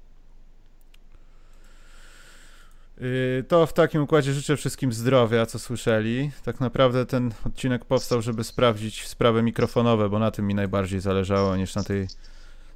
Yy, 2.97 3.43
To 3.47 3.65
w 3.65 3.73
takim 3.73 4.01
układzie 4.01 4.33
życzę 4.33 4.57
wszystkim 4.57 4.93
zdrowia, 4.93 5.45
co 5.45 5.59
słyszeli. 5.59 6.31
Tak 6.45 6.59
naprawdę 6.59 7.05
ten 7.05 7.31
odcinek 7.45 7.85
powstał, 7.85 8.21
żeby 8.21 8.43
sprawdzić 8.43 9.07
sprawy 9.07 9.43
mikrofonowe, 9.43 10.09
bo 10.09 10.19
na 10.19 10.31
tym 10.31 10.47
mi 10.47 10.55
najbardziej 10.55 10.99
zależało 10.99 11.55
niż 11.55 11.75
na 11.75 11.83
tej 11.83 12.07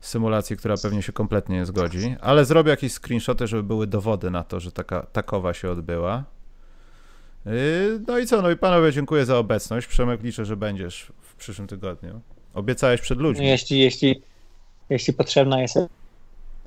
symulacji, 0.01 0.57
która 0.57 0.75
pewnie 0.77 1.01
się 1.01 1.13
kompletnie 1.13 1.55
nie 1.55 1.65
zgodzi. 1.65 2.15
Ale 2.21 2.45
zrobię 2.45 2.71
jakieś 2.71 2.93
screenshoty, 2.93 3.47
żeby 3.47 3.63
były 3.63 3.87
dowody 3.87 4.31
na 4.31 4.43
to, 4.43 4.59
że 4.59 4.71
taka 4.71 5.01
takowa 5.01 5.53
się 5.53 5.71
odbyła. 5.71 6.23
Yy, 7.45 7.51
No 8.07 8.19
i 8.19 8.25
co? 8.25 8.41
No 8.41 8.51
i 8.51 8.57
panowie, 8.57 8.91
dziękuję 8.91 9.25
za 9.25 9.37
obecność. 9.37 9.87
Przemek, 9.87 10.23
liczę, 10.23 10.45
że 10.45 10.57
będziesz 10.57 11.11
w 11.21 11.35
przyszłym 11.35 11.67
tygodniu. 11.67 12.21
Obiecałeś 12.53 13.01
przed 13.01 13.19
ludźmi. 13.19 13.47
Jeśli, 13.47 13.79
jeśli, 13.79 14.21
jeśli 14.91 15.13
potrzebna 15.13 15.61
jest 15.61 15.77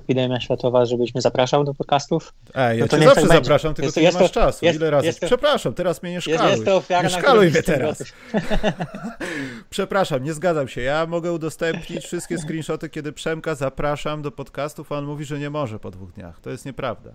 epidemia 0.01 0.39
światowa, 0.39 0.85
żebyś 0.85 1.13
mnie 1.13 1.21
zapraszał 1.21 1.63
do 1.63 1.73
podcastów, 1.73 2.33
Ej, 2.55 2.79
ja 2.79 2.85
No 2.85 2.89
to 2.89 2.97
cię 2.99 3.03
zawsze 3.03 3.21
tak 3.21 3.29
będzie. 3.29 3.43
zapraszam, 3.43 3.73
tylko 3.73 3.85
Jest 3.85 3.95
ty 3.95 4.01
nie 4.01 4.05
jest 4.05 4.19
masz 4.19 4.27
to- 4.31 4.33
czasu. 4.33 4.65
jest- 4.65 4.77
Ile 4.79 4.89
razy? 4.89 5.07
jest 5.07 5.19
Przepraszam, 5.19 5.73
teraz 5.73 6.03
mnie 6.03 6.11
nie 6.11 6.21
szkaluj. 6.21 6.51
jest 6.51 6.65
to 6.65 6.75
ofiara, 6.75 7.09
nie 7.09 7.15
szkaluj 7.15 7.51
mnie 7.51 7.63
teraz. 7.63 8.03
Przepraszam, 9.69 10.23
nie 10.23 10.33
zgadzam 10.33 10.67
się. 10.67 10.81
Ja 10.81 11.05
mogę 11.05 11.31
udostępnić 11.31 12.05
wszystkie 12.05 12.37
screenshoty, 12.37 12.89
kiedy 12.89 13.13
Przemka 13.13 13.55
zapraszam 13.55 14.21
do 14.21 14.31
podcastów, 14.31 14.91
a 14.91 14.95
on 14.97 15.05
mówi, 15.05 15.25
że 15.25 15.39
nie 15.39 15.49
może 15.49 15.79
po 15.79 15.91
dwóch 15.91 16.11
dniach. 16.11 16.39
To 16.39 16.49
jest 16.49 16.65
nieprawda. 16.65 17.11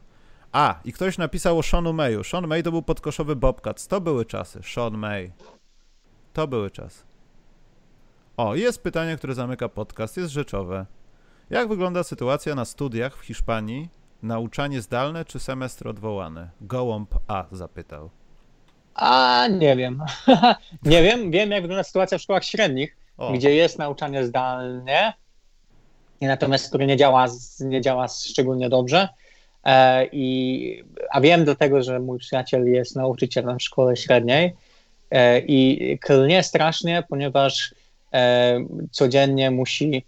A, 0.53 0.81
i 0.85 0.93
ktoś 0.93 1.19
napisał 1.19 1.59
o 1.59 1.63
Seanu 1.63 1.93
Mayu. 1.93 2.25
Sean 2.25 2.47
May 2.47 2.63
to 2.63 2.71
był 2.71 2.83
podkoszowy 2.83 3.37
Bobcat. 3.37 3.87
To 3.87 4.01
były 4.01 4.25
czasy. 4.25 4.61
Sean 4.75 4.99
May. 4.99 5.33
To 6.33 6.47
były 6.47 6.71
czasy. 6.71 7.03
O, 8.37 8.55
jest 8.55 8.83
pytanie, 8.83 9.17
które 9.17 9.35
zamyka 9.35 9.69
podcast. 9.69 10.17
Jest 10.17 10.33
rzeczowe. 10.33 10.87
Jak 11.51 11.69
wygląda 11.69 12.03
sytuacja 12.03 12.55
na 12.55 12.65
studiach 12.65 13.17
w 13.17 13.21
Hiszpanii? 13.21 13.89
Nauczanie 14.23 14.81
zdalne 14.81 15.25
czy 15.25 15.39
semestr 15.39 15.89
odwołany? 15.89 16.49
Gołąb 16.61 17.15
A 17.29 17.45
zapytał. 17.53 18.11
A 18.95 19.47
nie 19.51 19.77
wiem. 19.77 20.03
nie 20.83 21.03
wiem. 21.03 21.31
Wiem, 21.31 21.51
jak 21.51 21.63
wygląda 21.63 21.85
sytuacja 21.85 22.19
w 22.19 22.23
szkołach 22.23 22.45
średnich, 22.45 22.97
O, 23.19 23.33
gdzie 23.33 23.55
jest 23.55 23.79
nauczanie 23.79 24.25
zdalnie, 24.25 25.13
natomiast 26.21 26.69
które 26.69 26.87
nie 26.87 26.97
działa, 26.97 27.27
nie 27.61 27.81
działa 27.81 28.09
szczególnie 28.09 28.69
dobrze. 28.69 29.09
E, 29.65 30.07
i, 30.07 30.85
a 31.11 31.21
wiem 31.21 31.45
do 31.45 31.57
tego, 31.57 31.83
że 31.83 32.01
mój 32.01 32.19
przyjaciel 32.19 32.67
jest 32.67 32.97
nauczycielem 32.97 33.59
w 33.59 33.63
szkole 33.63 33.97
średniej 33.97 34.55
e, 35.11 35.41
i 35.41 35.99
klnie 35.99 36.43
strasznie, 36.43 37.05
ponieważ 37.09 37.75
e, 38.13 38.59
codziennie 38.91 39.51
musi 39.51 40.05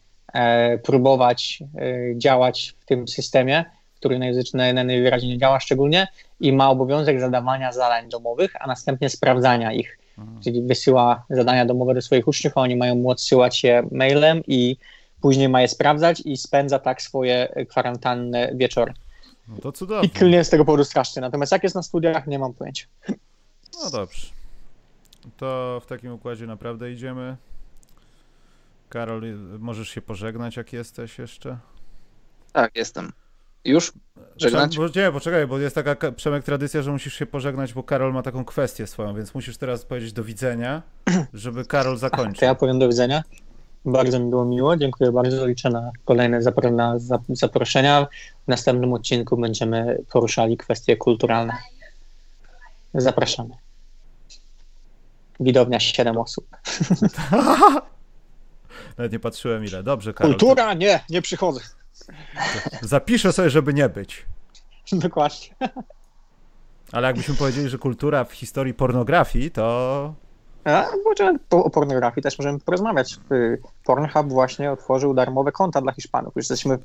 próbować 0.83 1.63
e, 1.77 2.19
działać 2.19 2.75
w 2.81 2.85
tym 2.85 3.09
systemie, 3.09 3.65
który 3.95 4.19
najwyraźniej 4.19 4.75
najwyraźniej 4.75 5.33
nie 5.33 5.39
działa 5.39 5.61
szczególnie 5.61 6.09
i 6.41 6.53
ma 6.53 6.71
obowiązek 6.71 7.21
zadawania 7.21 7.73
zadań 7.73 8.09
domowych, 8.09 8.53
a 8.61 8.67
następnie 8.67 9.09
sprawdzania 9.09 9.73
ich. 9.73 9.99
Mhm. 10.19 10.43
Czyli 10.43 10.63
wysyła 10.63 11.25
zadania 11.31 11.67
domowe 11.67 11.95
do 11.95 12.03
swoich 12.03 12.29
uczniów, 12.29 12.53
a 12.57 12.61
oni 12.61 12.77
mają 12.77 12.95
mu 12.95 13.11
odsyłać 13.11 13.65
je 13.65 13.83
mailem 13.91 14.43
i 14.47 14.77
później 15.21 15.49
ma 15.49 15.63
je 15.63 15.69
sprawdzać 15.69 16.23
i 16.25 16.37
spędza 16.37 16.79
tak 16.79 17.03
swoje 17.03 17.65
kwarantanny 17.69 18.53
wieczory. 18.55 18.93
no 19.49 19.57
to 19.63 19.69
I 19.69 19.73
cudownie. 19.73 20.09
klnie 20.09 20.45
z 20.45 20.51
tego 20.51 20.65
powodu 20.65 20.85
strasznie. 20.85 21.23
Natomiast 21.23 21.53
jak 21.53 21.63
jest 21.63 21.75
na 21.75 21.83
studiach, 21.83 22.27
nie 22.27 22.39
mam 22.39 22.55
pojęcia. 22.55 22.87
No 23.85 23.91
dobrze. 23.91 24.27
To 25.37 25.81
w 25.85 25.87
takim 25.87 26.13
układzie 26.13 26.47
naprawdę 26.47 26.93
idziemy. 26.93 27.37
Karol, 28.93 29.23
możesz 29.59 29.89
się 29.89 30.03
pożegnać, 30.03 30.57
jak 30.57 30.73
jesteś 30.73 31.19
jeszcze? 31.19 31.59
Tak, 32.53 32.77
jestem. 32.77 33.13
Już? 33.65 33.93
Żegnać? 34.37 34.77
Bo, 34.77 34.87
nie, 34.97 35.13
poczekaj, 35.13 35.47
bo 35.47 35.59
jest 35.59 35.75
taka 35.75 35.95
ka- 35.95 36.13
Przemek 36.13 36.45
tradycja, 36.45 36.83
że 36.83 36.91
musisz 36.93 37.15
się 37.15 37.27
pożegnać, 37.27 37.73
bo 37.73 37.83
Karol 37.83 38.13
ma 38.13 38.23
taką 38.23 38.45
kwestię 38.45 38.87
swoją, 38.87 39.15
więc 39.15 39.35
musisz 39.35 39.57
teraz 39.57 39.85
powiedzieć 39.85 40.13
do 40.13 40.25
widzenia, 40.25 40.83
żeby 41.35 41.65
Karol 41.65 41.95
To 41.95 41.99
zakończył. 41.99 42.47
ja 42.47 42.55
powiem 42.55 42.79
do 42.79 42.89
widzenia. 42.89 43.23
Bardzo 43.85 44.19
mi 44.21 44.31
było 44.31 44.45
miło, 44.45 44.77
dziękuję 44.77 45.13
bardzo. 45.13 45.47
Liczę 45.47 45.71
na 45.71 45.91
kolejne 46.05 46.41
zapro- 46.41 46.73
na 46.73 46.97
zap- 46.99 47.37
zaproszenia. 47.37 48.07
W 48.45 48.49
następnym 48.49 48.93
odcinku 48.93 49.37
będziemy 49.37 49.99
poruszali 50.13 50.57
kwestie 50.57 50.97
kulturalne. 50.97 51.53
Zapraszamy. 52.95 53.55
Widownia 55.41 55.81
7 55.81 56.19
osób. 56.19 56.47
Nawet 58.99 59.13
nie 59.13 59.19
patrzyłem 59.19 59.65
ile. 59.65 59.83
Dobrze, 59.83 60.15
Karol. 60.15 60.33
Kultura? 60.33 60.75
Nie, 60.75 61.05
nie 61.11 61.23
przychodzę. 61.23 61.61
to 62.81 62.87
Zapiszę 62.87 63.33
sobie, 63.33 63.51
żeby 63.51 63.75
nie 63.75 63.89
być. 63.89 64.27
Dokładnie. 64.93 65.49
Ale 66.93 67.07
jakbyśmy 67.07 67.35
powiedzieli, 67.35 67.69
że 67.69 67.79
kultura 67.79 68.25
w 68.25 68.33
historii 68.33 68.75
pornografii, 68.75 69.51
to 69.51 70.15
A 70.65 70.87
możemy 71.05 71.39
o 71.51 71.71
pornografii 71.71 72.23
też 72.23 72.39
możemy 72.39 72.61
porozmawiać. 72.61 73.19
Y, 73.33 73.61
Pornhub 73.85 74.29
właśnie 74.29 74.73
otworzył 74.73 75.15
darmowe 75.15 75.53
konta 75.53 75.81
dla 75.81 75.93
Hiszpanów. 75.93 76.37
Już 76.37 76.43
jesteśmy 76.51 76.79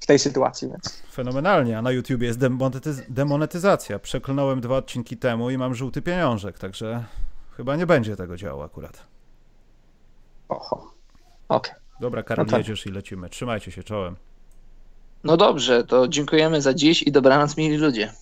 w 0.00 0.06
tej 0.06 0.18
sytuacji, 0.18 0.68
więc 0.68 1.02
fenomenalnie. 1.12 1.78
A 1.78 1.82
na 1.82 1.90
YouTubie 1.90 2.26
jest 2.26 2.38
demonetyz- 2.38 3.02
demonetyzacja. 3.08 3.98
Przeklnąłem 3.98 4.60
dwa 4.60 4.76
odcinki 4.76 5.16
temu 5.16 5.50
i 5.50 5.58
mam 5.58 5.74
żółty 5.74 6.02
pieniążek, 6.02 6.58
także 6.58 7.04
chyba 7.56 7.76
nie 7.76 7.86
będzie 7.86 8.16
tego 8.16 8.36
działo 8.36 8.64
akurat. 8.64 9.06
oho. 10.48 10.87
Okej. 11.48 11.74
Dobra, 12.00 12.22
Karol, 12.22 12.46
No 12.46 12.50
tak. 12.50 12.58
jedziesz 12.58 12.86
i 12.86 12.90
lecimy. 12.90 13.28
Trzymajcie 13.28 13.72
się 13.72 13.82
czołem. 13.82 14.16
No 15.24 15.36
dobrze, 15.36 15.84
to 15.84 16.08
dziękujemy 16.08 16.62
za 16.62 16.74
dziś 16.74 17.02
i 17.02 17.12
dobranoc, 17.12 17.56
mili 17.56 17.76
ludzie. 17.76 18.12